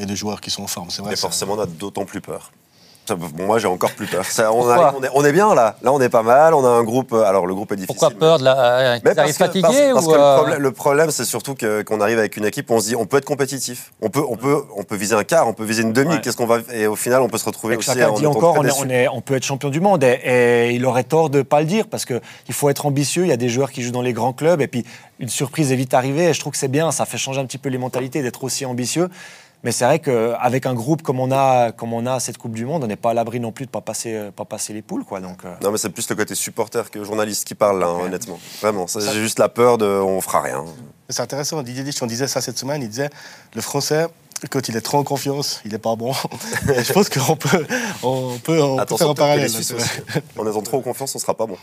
et 0.00 0.06
de 0.06 0.14
joueurs 0.14 0.40
qui 0.40 0.50
sont 0.50 0.62
en 0.62 0.66
forme. 0.68 0.90
C'est 0.90 1.02
vrai. 1.02 1.12
Et 1.14 1.16
forcément, 1.16 1.54
on 1.54 1.60
a 1.60 1.66
d'autant 1.66 2.04
plus 2.04 2.20
peur. 2.20 2.52
Ça, 3.06 3.14
bon, 3.16 3.28
moi, 3.44 3.58
j'ai 3.58 3.68
encore 3.68 3.90
plus 3.92 4.06
peur. 4.06 4.24
Ça, 4.24 4.50
on, 4.50 4.56
Pourquoi 4.56 4.86
arrive- 4.86 4.98
on 4.98 5.04
est, 5.04 5.10
on 5.14 5.24
est 5.26 5.32
bien 5.32 5.54
là. 5.54 5.76
Là, 5.82 5.92
on 5.92 6.00
est 6.00 6.08
pas 6.08 6.22
mal. 6.22 6.54
On 6.54 6.64
a 6.64 6.68
un 6.68 6.82
groupe. 6.82 7.12
euh, 7.12 7.22
Alors, 7.24 7.46
le 7.46 7.54
groupe 7.54 7.70
est 7.72 7.76
difficile. 7.76 7.96
Pourquoi 7.98 8.18
peur 8.18 8.38
de 8.38 8.44
la. 8.44 8.56
euh, 8.78 8.98
Mais 9.04 9.14
parce 9.14 9.32
que, 9.32 9.38
parce- 9.38 9.52
fatigués 9.52 9.90
parce 9.92 10.06
ou, 10.06 10.10
que 10.10 10.14
le 10.14 10.20
euh, 10.22 10.36
problème, 10.36 10.58
le 10.62 10.72
problème, 10.72 11.10
c'est 11.10 11.24
surtout 11.26 11.54
que- 11.54 11.82
qu'on 11.82 12.00
arrive 12.00 12.18
avec 12.18 12.36
une 12.38 12.46
équipe, 12.46 12.70
on 12.70 12.80
se 12.80 12.86
dit, 12.88 12.96
on 12.96 13.04
peut 13.04 13.18
être 13.18 13.24
compétitif. 13.26 13.92
On 14.00 14.08
peut, 14.08 14.22
on 14.26 14.36
peut, 14.36 14.62
on 14.76 14.84
peut 14.84 14.96
viser 14.96 15.14
un 15.14 15.24
quart, 15.24 15.46
on 15.46 15.52
peut 15.52 15.64
viser 15.64 15.82
une 15.82 15.92
demi. 15.92 16.14
Ouais. 16.14 16.20
Qu'est-ce 16.22 16.36
qu'on 16.38 16.46
va 16.46 16.58
Et 16.72 16.86
au 16.86 16.96
final, 16.96 17.20
on 17.20 17.28
peut 17.28 17.36
se 17.38 17.44
retrouver 17.44 17.76
aussi 17.76 17.90
Chaka 17.90 18.10
en 18.10 18.14
dit 18.14 18.26
encore, 18.26 18.52
très 18.54 18.60
on, 18.60 18.64
est- 18.64 18.68
déçu. 18.68 18.82
on 18.86 18.88
est- 18.88 19.08
on 19.08 19.20
peut 19.20 19.34
être 19.34 19.44
champion 19.44 19.68
du 19.68 19.80
monde 19.80 20.02
et, 20.02 20.20
et 20.24 20.70
il 20.72 20.86
aurait 20.86 21.04
tort 21.04 21.28
de 21.28 21.38
ne 21.38 21.42
pas 21.42 21.60
le 21.60 21.66
dire 21.66 21.86
parce 21.88 22.06
qu'il 22.06 22.20
faut 22.52 22.70
être 22.70 22.86
ambitieux. 22.86 23.24
Il 23.24 23.28
y 23.28 23.32
a 23.32 23.36
des 23.36 23.50
joueurs 23.50 23.70
qui 23.70 23.82
jouent 23.82 23.92
dans 23.92 24.00
les 24.02 24.14
grands 24.14 24.32
clubs 24.32 24.62
et 24.62 24.66
puis 24.66 24.84
une 25.20 25.28
surprise 25.28 25.70
est 25.72 25.76
vite 25.76 25.92
arrivée 25.92 26.24
et 26.30 26.32
je 26.32 26.40
trouve 26.40 26.52
que 26.52 26.58
c'est 26.58 26.68
bien. 26.68 26.90
Ça 26.90 27.04
fait 27.04 27.18
changer 27.18 27.40
un 27.40 27.44
petit 27.44 27.58
peu 27.58 27.68
les 27.68 27.78
mentalités 27.78 28.22
d'être 28.22 28.42
aussi 28.44 28.64
ambitieux. 28.64 29.10
Mais 29.64 29.72
c'est 29.72 29.86
vrai 29.86 29.98
qu'avec 29.98 30.66
un 30.66 30.74
groupe 30.74 31.02
comme 31.02 31.18
on 31.18 31.32
a, 31.32 31.72
comme 31.72 31.94
on 31.94 32.04
a 32.04 32.20
cette 32.20 32.36
Coupe 32.36 32.52
du 32.52 32.66
Monde, 32.66 32.84
on 32.84 32.86
n'est 32.86 32.96
pas 32.96 33.10
à 33.10 33.14
l'abri 33.14 33.40
non 33.40 33.50
plus 33.50 33.64
de 33.64 33.70
ne 33.70 33.72
pas 33.72 33.80
passer, 33.80 34.14
euh, 34.14 34.30
pas 34.30 34.44
passer 34.44 34.74
les 34.74 34.82
poules. 34.82 35.04
Quoi. 35.04 35.20
Donc, 35.20 35.44
euh, 35.44 35.54
Non, 35.62 35.72
mais 35.72 35.78
c'est 35.78 35.88
plus 35.88 36.08
le 36.10 36.14
côté 36.14 36.34
supporter 36.34 36.90
que 36.90 37.02
journaliste 37.02 37.46
qui 37.46 37.54
parle, 37.54 37.80
là, 37.80 37.86
hein, 37.86 38.04
honnêtement. 38.04 38.38
Vraiment. 38.60 38.86
Ça, 38.86 39.00
J'ai 39.00 39.20
juste 39.20 39.38
la 39.38 39.48
peur 39.48 39.78
de, 39.78 39.86
on 39.86 40.20
fera 40.20 40.42
rien. 40.42 40.64
C'est 41.08 41.22
intéressant, 41.22 41.62
Didier 41.62 41.82
Deschamps 41.82 42.06
disait 42.06 42.28
ça 42.28 42.42
cette 42.42 42.58
semaine, 42.58 42.82
il 42.82 42.88
disait, 42.90 43.08
le 43.54 43.62
français, 43.62 44.06
quand 44.50 44.68
il 44.68 44.76
est 44.76 44.82
trop 44.82 44.98
en 44.98 45.04
confiance, 45.04 45.62
il 45.64 45.72
n'est 45.72 45.78
pas 45.78 45.96
bon. 45.96 46.12
je 46.66 46.92
pense 46.92 47.08
qu'on 47.08 47.36
peut, 47.36 47.66
on 48.02 48.38
peut, 48.38 48.62
on 48.62 48.84
peut 48.84 48.96
faire 48.96 49.10
un 49.10 49.14
parallèle. 49.14 49.50
en 50.38 50.46
étant 50.46 50.62
trop 50.62 50.78
en 50.78 50.82
confiance, 50.82 51.14
on 51.14 51.18
ne 51.18 51.22
sera 51.22 51.34
pas 51.34 51.46
bon. 51.46 51.56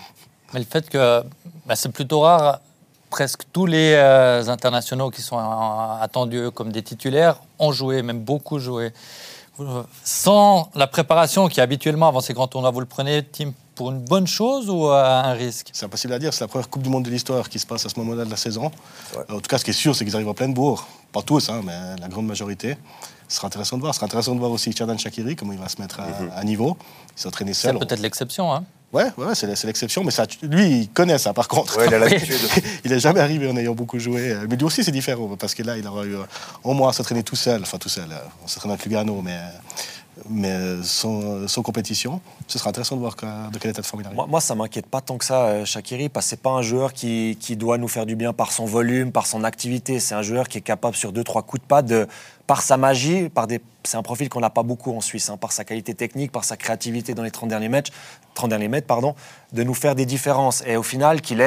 Mais 0.54 0.60
le 0.60 0.66
fait 0.66 0.90
que 0.90 1.22
bah, 1.68 1.76
c'est 1.76 1.92
plutôt 1.92 2.22
rare, 2.22 2.62
presque 3.12 3.44
tous 3.54 3.68
les 3.68 3.94
euh, 3.94 4.48
internationaux 4.48 5.12
qui 5.12 5.22
sont 5.22 5.38
attendus 5.38 6.50
comme 6.52 6.72
des 6.72 6.82
titulaires 6.82 7.36
ont 7.60 7.72
joué, 7.72 8.02
même 8.02 8.22
beaucoup 8.22 8.58
joué. 8.58 8.92
Sans 10.04 10.72
la 10.74 10.88
préparation 10.88 11.48
qui 11.48 11.62
habituellement 11.62 12.08
avant 12.08 12.22
ces 12.22 12.34
grands 12.34 12.48
tournois, 12.48 12.72
vous 12.72 12.80
le 12.80 12.88
prenez, 12.88 13.22
Tim, 13.24 13.52
pour 13.76 13.92
une 13.92 14.00
bonne 14.00 14.26
chose 14.26 14.70
ou 14.70 14.88
un 14.88 15.34
risque? 15.34 15.70
C'est 15.74 15.86
impossible 15.86 16.14
à 16.14 16.20
dire. 16.20 16.34
C'est 16.34 16.44
la 16.44 16.48
première 16.48 16.70
Coupe 16.70 16.82
du 16.82 16.90
Monde 16.90 17.04
de 17.04 17.12
l'histoire 17.12 17.48
qui 17.48 17.60
se 17.60 17.68
passe 17.68 17.86
à 17.86 17.90
ce 17.90 18.00
moment-là 18.00 18.26
de 18.26 18.32
la 18.32 18.38
saison. 18.38 18.72
En 19.30 19.36
tout 19.36 19.50
cas, 19.50 19.60
ce 19.60 19.66
qui 19.66 19.70
est 19.70 19.74
sûr, 19.74 19.96
c'est 19.96 20.04
qu'ils 20.04 20.16
arrivent 20.16 20.30
en 20.30 20.34
pleine 20.34 20.54
bourre. 20.54 20.88
Pas 21.12 21.22
tous, 21.22 21.50
hein, 21.50 21.62
mais 21.64 21.78
la 22.00 22.08
grande 22.08 22.26
majorité. 22.26 22.78
Ce 23.28 23.36
sera 23.36 23.48
intéressant 23.48 23.76
de 23.76 23.82
voir. 23.82 23.94
Ce 23.94 24.00
sera 24.00 24.08
intéressant 24.08 24.34
de 24.34 24.40
voir 24.40 24.52
aussi 24.52 24.72
Tchadan 24.72 24.98
Shakiri, 24.98 25.36
comment 25.36 25.54
il 25.54 25.60
va 25.60 25.70
se 25.70 25.80
mettre 25.80 26.00
à, 26.00 26.08
mhm. 26.40 26.46
niveau. 26.46 26.78
Il 27.16 27.22
s'est 27.22 27.28
entraîné 27.28 27.54
seul. 27.54 27.74
C'est 27.74 27.86
peut-être 27.86 28.02
l'exception. 28.02 28.52
Hein 28.52 28.64
Ouais, 28.94 29.06
ouais 29.18 29.36
c'est 29.36 29.48
l'exception, 29.66 30.04
mais 30.04 30.12
ça, 30.12 30.26
lui, 30.44 30.82
il 30.82 30.90
connaît 30.90 31.18
ça 31.18 31.34
par 31.34 31.48
contre. 31.48 31.78
Ouais, 31.78 31.88
il 32.84 32.92
n'est 32.92 33.00
jamais 33.00 33.22
arrivé 33.22 33.50
en 33.50 33.56
ayant 33.56 33.74
beaucoup 33.74 34.00
joué. 34.00 34.36
Mais 34.50 34.56
lui 34.56 34.66
aussi, 34.66 34.84
c'est 34.84 34.92
différent, 34.92 35.36
parce 35.40 35.56
que 35.56 35.64
là, 35.64 35.78
il 35.78 35.88
aura 35.88 36.06
eu 36.06 36.16
au 36.64 36.74
moins 36.74 36.90
à 36.90 36.94
s'entraîner 36.94 37.24
tout 37.24 37.38
seul, 37.38 37.62
enfin 37.62 37.78
tout 37.78 37.90
seul, 37.90 38.10
on 38.44 38.48
s'entraîne 38.48 38.72
avec 38.72 38.86
Lugano, 38.86 39.22
mais 39.22 39.38
mais 40.30 40.82
sans, 40.84 41.62
compétition. 41.64 42.22
Ce 42.48 42.60
sera 42.60 42.70
intéressant 42.70 42.96
de 42.96 43.02
voir 43.02 43.16
de 43.16 43.58
quel 43.60 43.72
état 43.72 43.82
de 43.82 43.86
forme 43.86 44.02
il 44.02 44.06
arrive. 44.06 44.16
Moi, 44.16 44.28
moi 44.28 44.42
ça 44.42 44.56
m'inquiète 44.56 44.86
pas 44.86 45.02
tant 45.02 45.18
que 45.18 45.26
ça, 45.26 45.46
euh, 45.46 45.66
Shakiri, 45.66 46.10
parce 46.10 46.26
que 46.26 46.30
c'est 46.32 46.42
pas 46.42 46.52
un 46.52 46.62
joueur 46.62 46.94
qui, 46.94 47.36
doit 47.52 47.78
nous 47.78 47.88
faire 47.88 48.06
du 48.06 48.16
bien 48.16 48.34
par 48.34 48.52
son 48.52 48.66
volume, 48.66 49.12
par 49.12 49.28
son 49.28 49.44
activité. 49.44 50.00
C'est 50.00 50.16
un 50.16 50.22
joueur 50.22 50.48
qui 50.48 50.58
est 50.58 50.62
capable 50.62 50.96
sur 50.96 51.12
deux, 51.12 51.24
trois 51.24 51.44
coups 51.44 51.62
de 51.62 51.68
pas 51.68 51.82
de, 51.82 52.08
par 52.48 52.62
sa 52.62 52.78
magie, 52.78 53.30
par 53.30 53.48
des, 53.48 53.62
c'est 53.84 53.98
un 53.98 54.04
profil 54.04 54.30
qu'on 54.30 54.40
n'a 54.40 54.50
pas 54.50 54.64
beaucoup 54.64 54.96
en 54.96 55.02
Suisse, 55.02 55.30
hein, 55.30 55.38
par 55.38 55.52
sa 55.52 55.64
qualité 55.64 55.94
technique, 55.94 56.32
par 56.32 56.44
sa 56.44 56.58
créativité 56.58 57.14
dans 57.14 57.24
les 57.24 57.32
30 57.32 57.50
derniers 57.50 57.70
mètres, 57.70 57.92
30 58.34 58.50
derniers 58.50 58.68
mètres, 58.68 58.88
pardon, 58.88 59.16
de 59.54 59.64
nous 59.64 59.74
faire 59.74 59.96
des 59.96 60.06
différences. 60.06 60.64
Et 60.66 60.76
au 60.76 60.84
final, 60.84 61.22
qu'il 61.22 61.38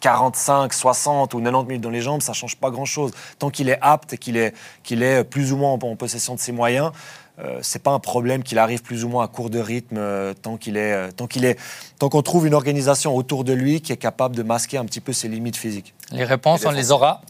45, 0.00 0.72
euh, 0.72 0.76
60 0.76 1.34
ou 1.34 1.40
90 1.40 1.66
minutes 1.66 1.82
dans 1.82 1.90
les 1.90 2.00
jambes, 2.00 2.22
ça 2.22 2.32
change 2.32 2.56
pas 2.56 2.70
grand-chose. 2.70 3.12
Tant 3.38 3.50
qu'il 3.50 3.68
est 3.68 3.78
apte 3.80 4.16
qu'il 4.16 4.36
est, 4.36 4.54
qu'il 4.82 5.02
est 5.02 5.24
plus 5.24 5.52
ou 5.52 5.56
moins 5.56 5.72
en 5.72 5.96
possession 5.96 6.34
de 6.34 6.40
ses 6.40 6.52
moyens, 6.52 6.92
euh, 7.40 7.60
c'est 7.62 7.82
pas 7.82 7.92
un 7.92 8.00
problème 8.00 8.42
qu'il 8.42 8.58
arrive 8.58 8.82
plus 8.82 9.04
ou 9.04 9.08
moins 9.08 9.24
à 9.24 9.28
court 9.28 9.48
de 9.48 9.60
rythme 9.60 9.96
euh, 9.98 10.34
tant 10.34 10.56
qu'il 10.56 10.76
est, 10.76 10.92
euh, 10.92 11.10
tant 11.12 11.28
qu'il 11.28 11.44
est, 11.44 11.56
tant 11.98 12.08
qu'on 12.08 12.22
trouve 12.22 12.48
une 12.48 12.54
organisation 12.54 13.14
autour 13.14 13.44
de 13.44 13.52
lui 13.52 13.80
qui 13.80 13.92
est 13.92 13.96
capable 13.96 14.34
de 14.34 14.42
masquer 14.42 14.76
un 14.76 14.84
petit 14.84 15.00
peu 15.00 15.12
ses 15.12 15.28
limites 15.28 15.56
physiques. 15.56 15.94
Les 16.10 16.24
réponses, 16.24 16.66
on 16.66 16.72
les 16.72 16.90
aura. 16.90 17.20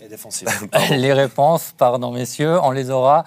les 0.90 1.12
réponses, 1.12 1.74
pardon 1.76 2.10
messieurs, 2.10 2.58
on 2.62 2.70
les 2.70 2.90
aura 2.90 3.24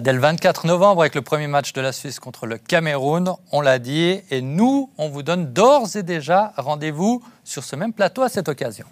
dès 0.00 0.12
le 0.12 0.18
24 0.18 0.66
novembre 0.66 1.02
avec 1.02 1.14
le 1.14 1.22
premier 1.22 1.46
match 1.46 1.72
de 1.72 1.80
la 1.80 1.92
Suisse 1.92 2.18
contre 2.18 2.46
le 2.46 2.58
Cameroun. 2.58 3.34
On 3.52 3.60
l'a 3.60 3.78
dit, 3.78 4.20
et 4.30 4.40
nous, 4.40 4.90
on 4.98 5.08
vous 5.08 5.22
donne 5.22 5.52
d'ores 5.52 5.94
et 5.94 6.02
déjà 6.02 6.52
rendez-vous 6.56 7.22
sur 7.44 7.62
ce 7.62 7.76
même 7.76 7.92
plateau 7.92 8.22
à 8.22 8.28
cette 8.28 8.48
occasion. 8.48 8.86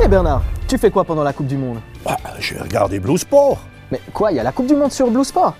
Hé 0.00 0.06
Bernard, 0.06 0.44
tu 0.68 0.78
fais 0.78 0.92
quoi 0.92 1.04
pendant 1.04 1.24
la 1.24 1.32
Coupe 1.32 1.48
du 1.48 1.56
Monde? 1.56 1.80
Bah, 2.04 2.16
Je 2.38 2.54
vais 2.54 2.60
regarder 2.60 3.00
Blue 3.00 3.18
Sport. 3.18 3.58
Mais 3.90 4.00
quoi, 4.12 4.32
il 4.32 4.36
y 4.36 4.40
a 4.40 4.42
la 4.42 4.52
Coupe 4.52 4.66
du 4.66 4.74
Monde 4.74 4.92
sur 4.92 5.10
Blue 5.10 5.24
Sport? 5.24 5.54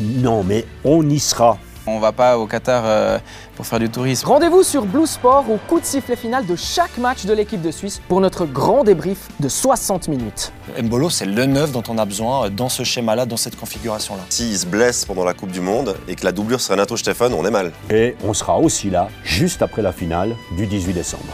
Non, 0.00 0.42
mais 0.44 0.64
on 0.84 1.08
y 1.08 1.18
sera. 1.18 1.58
On 1.90 2.00
va 2.00 2.12
pas 2.12 2.36
au 2.36 2.46
Qatar 2.46 2.82
euh, 2.84 3.18
pour 3.56 3.66
faire 3.66 3.78
du 3.78 3.88
tourisme. 3.88 4.26
Rendez-vous 4.26 4.62
sur 4.62 4.84
Blue 4.84 5.06
Sport 5.06 5.46
au 5.50 5.56
coup 5.56 5.80
de 5.80 5.84
sifflet 5.86 6.16
final 6.16 6.44
de 6.44 6.54
chaque 6.54 6.98
match 6.98 7.24
de 7.24 7.32
l'équipe 7.32 7.62
de 7.62 7.70
Suisse 7.70 8.00
pour 8.08 8.20
notre 8.20 8.44
grand 8.44 8.84
débrief 8.84 9.28
de 9.40 9.48
60 9.48 10.08
minutes. 10.08 10.52
Mbolo, 10.82 11.08
c'est 11.08 11.24
le 11.24 11.46
neuf 11.46 11.72
dont 11.72 11.82
on 11.88 11.96
a 11.96 12.04
besoin 12.04 12.44
euh, 12.46 12.50
dans 12.50 12.68
ce 12.68 12.82
schéma-là, 12.84 13.24
dans 13.24 13.38
cette 13.38 13.56
configuration-là. 13.56 14.20
S'il 14.28 14.56
se 14.58 14.66
blesse 14.66 15.06
pendant 15.06 15.24
la 15.24 15.32
Coupe 15.32 15.50
du 15.50 15.62
Monde 15.62 15.96
et 16.08 16.14
que 16.14 16.26
la 16.26 16.32
doublure 16.32 16.60
serait 16.60 16.76
Nato 16.76 16.96
Stefan, 16.96 17.32
on 17.32 17.44
est 17.46 17.50
mal. 17.50 17.72
Et 17.90 18.16
on 18.22 18.34
sera 18.34 18.58
aussi 18.58 18.90
là, 18.90 19.08
juste 19.24 19.62
après 19.62 19.80
la 19.80 19.92
finale 19.92 20.36
du 20.56 20.66
18 20.66 20.92
décembre. 20.92 21.24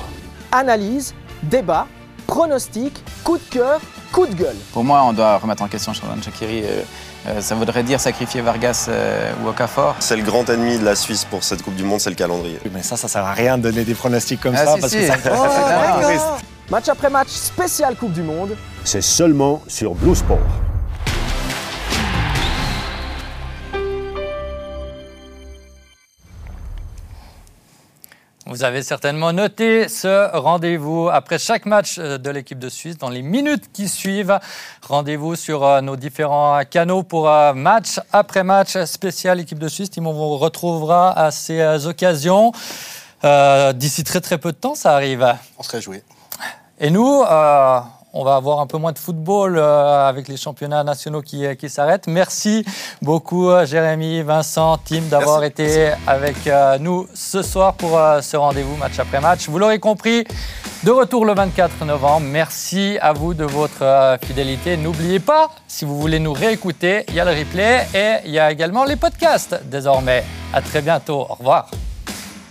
Analyse, 0.52 1.14
débat, 1.42 1.88
pronostic, 2.28 3.02
coup 3.24 3.38
de 3.38 3.42
cœur 3.50 3.80
coup 4.14 4.26
de 4.26 4.34
gueule. 4.34 4.56
Pour 4.72 4.84
moi, 4.84 5.02
on 5.04 5.12
doit 5.12 5.38
remettre 5.38 5.62
en 5.62 5.68
question 5.68 5.92
Jordan 5.92 6.22
Shakiri. 6.22 6.62
Euh, 6.62 6.82
euh, 7.26 7.40
ça 7.40 7.54
voudrait 7.56 7.82
dire 7.82 7.98
sacrifier 7.98 8.42
Vargas 8.42 8.86
euh, 8.88 9.32
ou 9.42 9.48
Okafor. 9.48 9.96
C'est 9.98 10.16
le 10.16 10.22
grand 10.22 10.48
ennemi 10.48 10.78
de 10.78 10.84
la 10.84 10.94
Suisse 10.94 11.24
pour 11.24 11.42
cette 11.42 11.62
Coupe 11.62 11.74
du 11.74 11.82
Monde, 11.82 12.00
c'est 12.00 12.10
le 12.10 12.16
calendrier. 12.16 12.60
mais 12.72 12.82
ça, 12.82 12.96
ça 12.96 13.08
sert 13.08 13.24
à 13.24 13.32
rien 13.32 13.58
de 13.58 13.64
donner 13.64 13.82
des 13.84 13.94
pronostics 13.94 14.40
comme 14.40 14.54
ah, 14.56 14.64
ça 14.64 14.76
parce 14.80 14.92
que 14.92 15.06
ça. 15.06 15.14
Oh, 15.34 16.70
match 16.70 16.88
après 16.88 17.10
match, 17.10 17.28
spécial 17.28 17.96
Coupe 17.96 18.12
du 18.12 18.22
Monde. 18.22 18.56
C'est 18.84 19.02
seulement 19.02 19.62
sur 19.66 19.94
Blue 19.94 20.14
Sport. 20.14 20.38
Vous 28.54 28.62
avez 28.62 28.84
certainement 28.84 29.32
noté 29.32 29.88
ce 29.88 30.30
rendez-vous 30.32 31.08
après 31.12 31.40
chaque 31.40 31.66
match 31.66 31.96
euh, 31.98 32.18
de 32.18 32.30
l'équipe 32.30 32.60
de 32.60 32.68
Suisse. 32.68 32.96
Dans 32.96 33.08
les 33.08 33.20
minutes 33.20 33.64
qui 33.72 33.88
suivent, 33.88 34.38
rendez-vous 34.80 35.34
sur 35.34 35.64
euh, 35.64 35.80
nos 35.80 35.96
différents 35.96 36.62
canaux 36.64 37.02
pour 37.02 37.28
euh, 37.28 37.52
match 37.52 37.98
après 38.12 38.44
match 38.44 38.78
spécial 38.84 39.40
équipe 39.40 39.58
de 39.58 39.66
Suisse. 39.66 39.90
Timon 39.90 40.12
vous 40.12 40.38
retrouvera 40.38 41.18
à 41.18 41.32
ces 41.32 41.84
occasions. 41.88 42.52
D'ici 43.24 44.04
très 44.04 44.20
très 44.20 44.38
peu 44.38 44.52
de 44.52 44.56
temps, 44.56 44.76
ça 44.76 44.94
arrive. 44.94 45.34
On 45.58 45.64
serait 45.64 45.80
joué. 45.80 46.04
Et 46.78 46.90
nous, 46.90 47.24
on 48.14 48.24
va 48.24 48.36
avoir 48.36 48.60
un 48.60 48.66
peu 48.66 48.78
moins 48.78 48.92
de 48.92 48.98
football 48.98 49.58
euh, 49.58 50.08
avec 50.08 50.28
les 50.28 50.36
championnats 50.36 50.84
nationaux 50.84 51.20
qui, 51.20 51.44
euh, 51.44 51.54
qui 51.54 51.68
s'arrêtent. 51.68 52.06
Merci 52.06 52.64
beaucoup, 53.02 53.50
euh, 53.50 53.66
Jérémy, 53.66 54.22
Vincent, 54.22 54.78
Tim, 54.78 55.02
d'avoir 55.10 55.42
été 55.42 55.92
avec 56.06 56.36
nous 56.80 57.08
ce 57.12 57.42
soir 57.42 57.74
pour 57.74 57.98
ce 58.20 58.36
rendez-vous 58.36 58.76
match 58.76 58.98
après 58.98 59.20
match. 59.20 59.48
Vous 59.48 59.58
l'aurez 59.58 59.80
compris, 59.80 60.24
de 60.84 60.90
retour 60.90 61.24
le 61.24 61.34
24 61.34 61.84
novembre. 61.84 62.26
Merci 62.26 62.98
à 63.00 63.12
vous 63.12 63.34
de 63.34 63.44
votre 63.44 64.18
fidélité. 64.22 64.76
N'oubliez 64.76 65.18
pas, 65.18 65.50
si 65.66 65.84
vous 65.84 65.98
voulez 65.98 66.20
nous 66.20 66.32
réécouter, 66.32 67.04
il 67.08 67.14
y 67.14 67.20
a 67.20 67.24
le 67.24 67.36
replay 67.36 67.86
et 67.94 68.26
il 68.26 68.30
y 68.30 68.38
a 68.38 68.52
également 68.52 68.84
les 68.84 68.96
podcasts 68.96 69.60
désormais. 69.64 70.24
À 70.52 70.62
très 70.62 70.82
bientôt. 70.82 71.26
Au 71.28 71.34
revoir. 71.34 71.68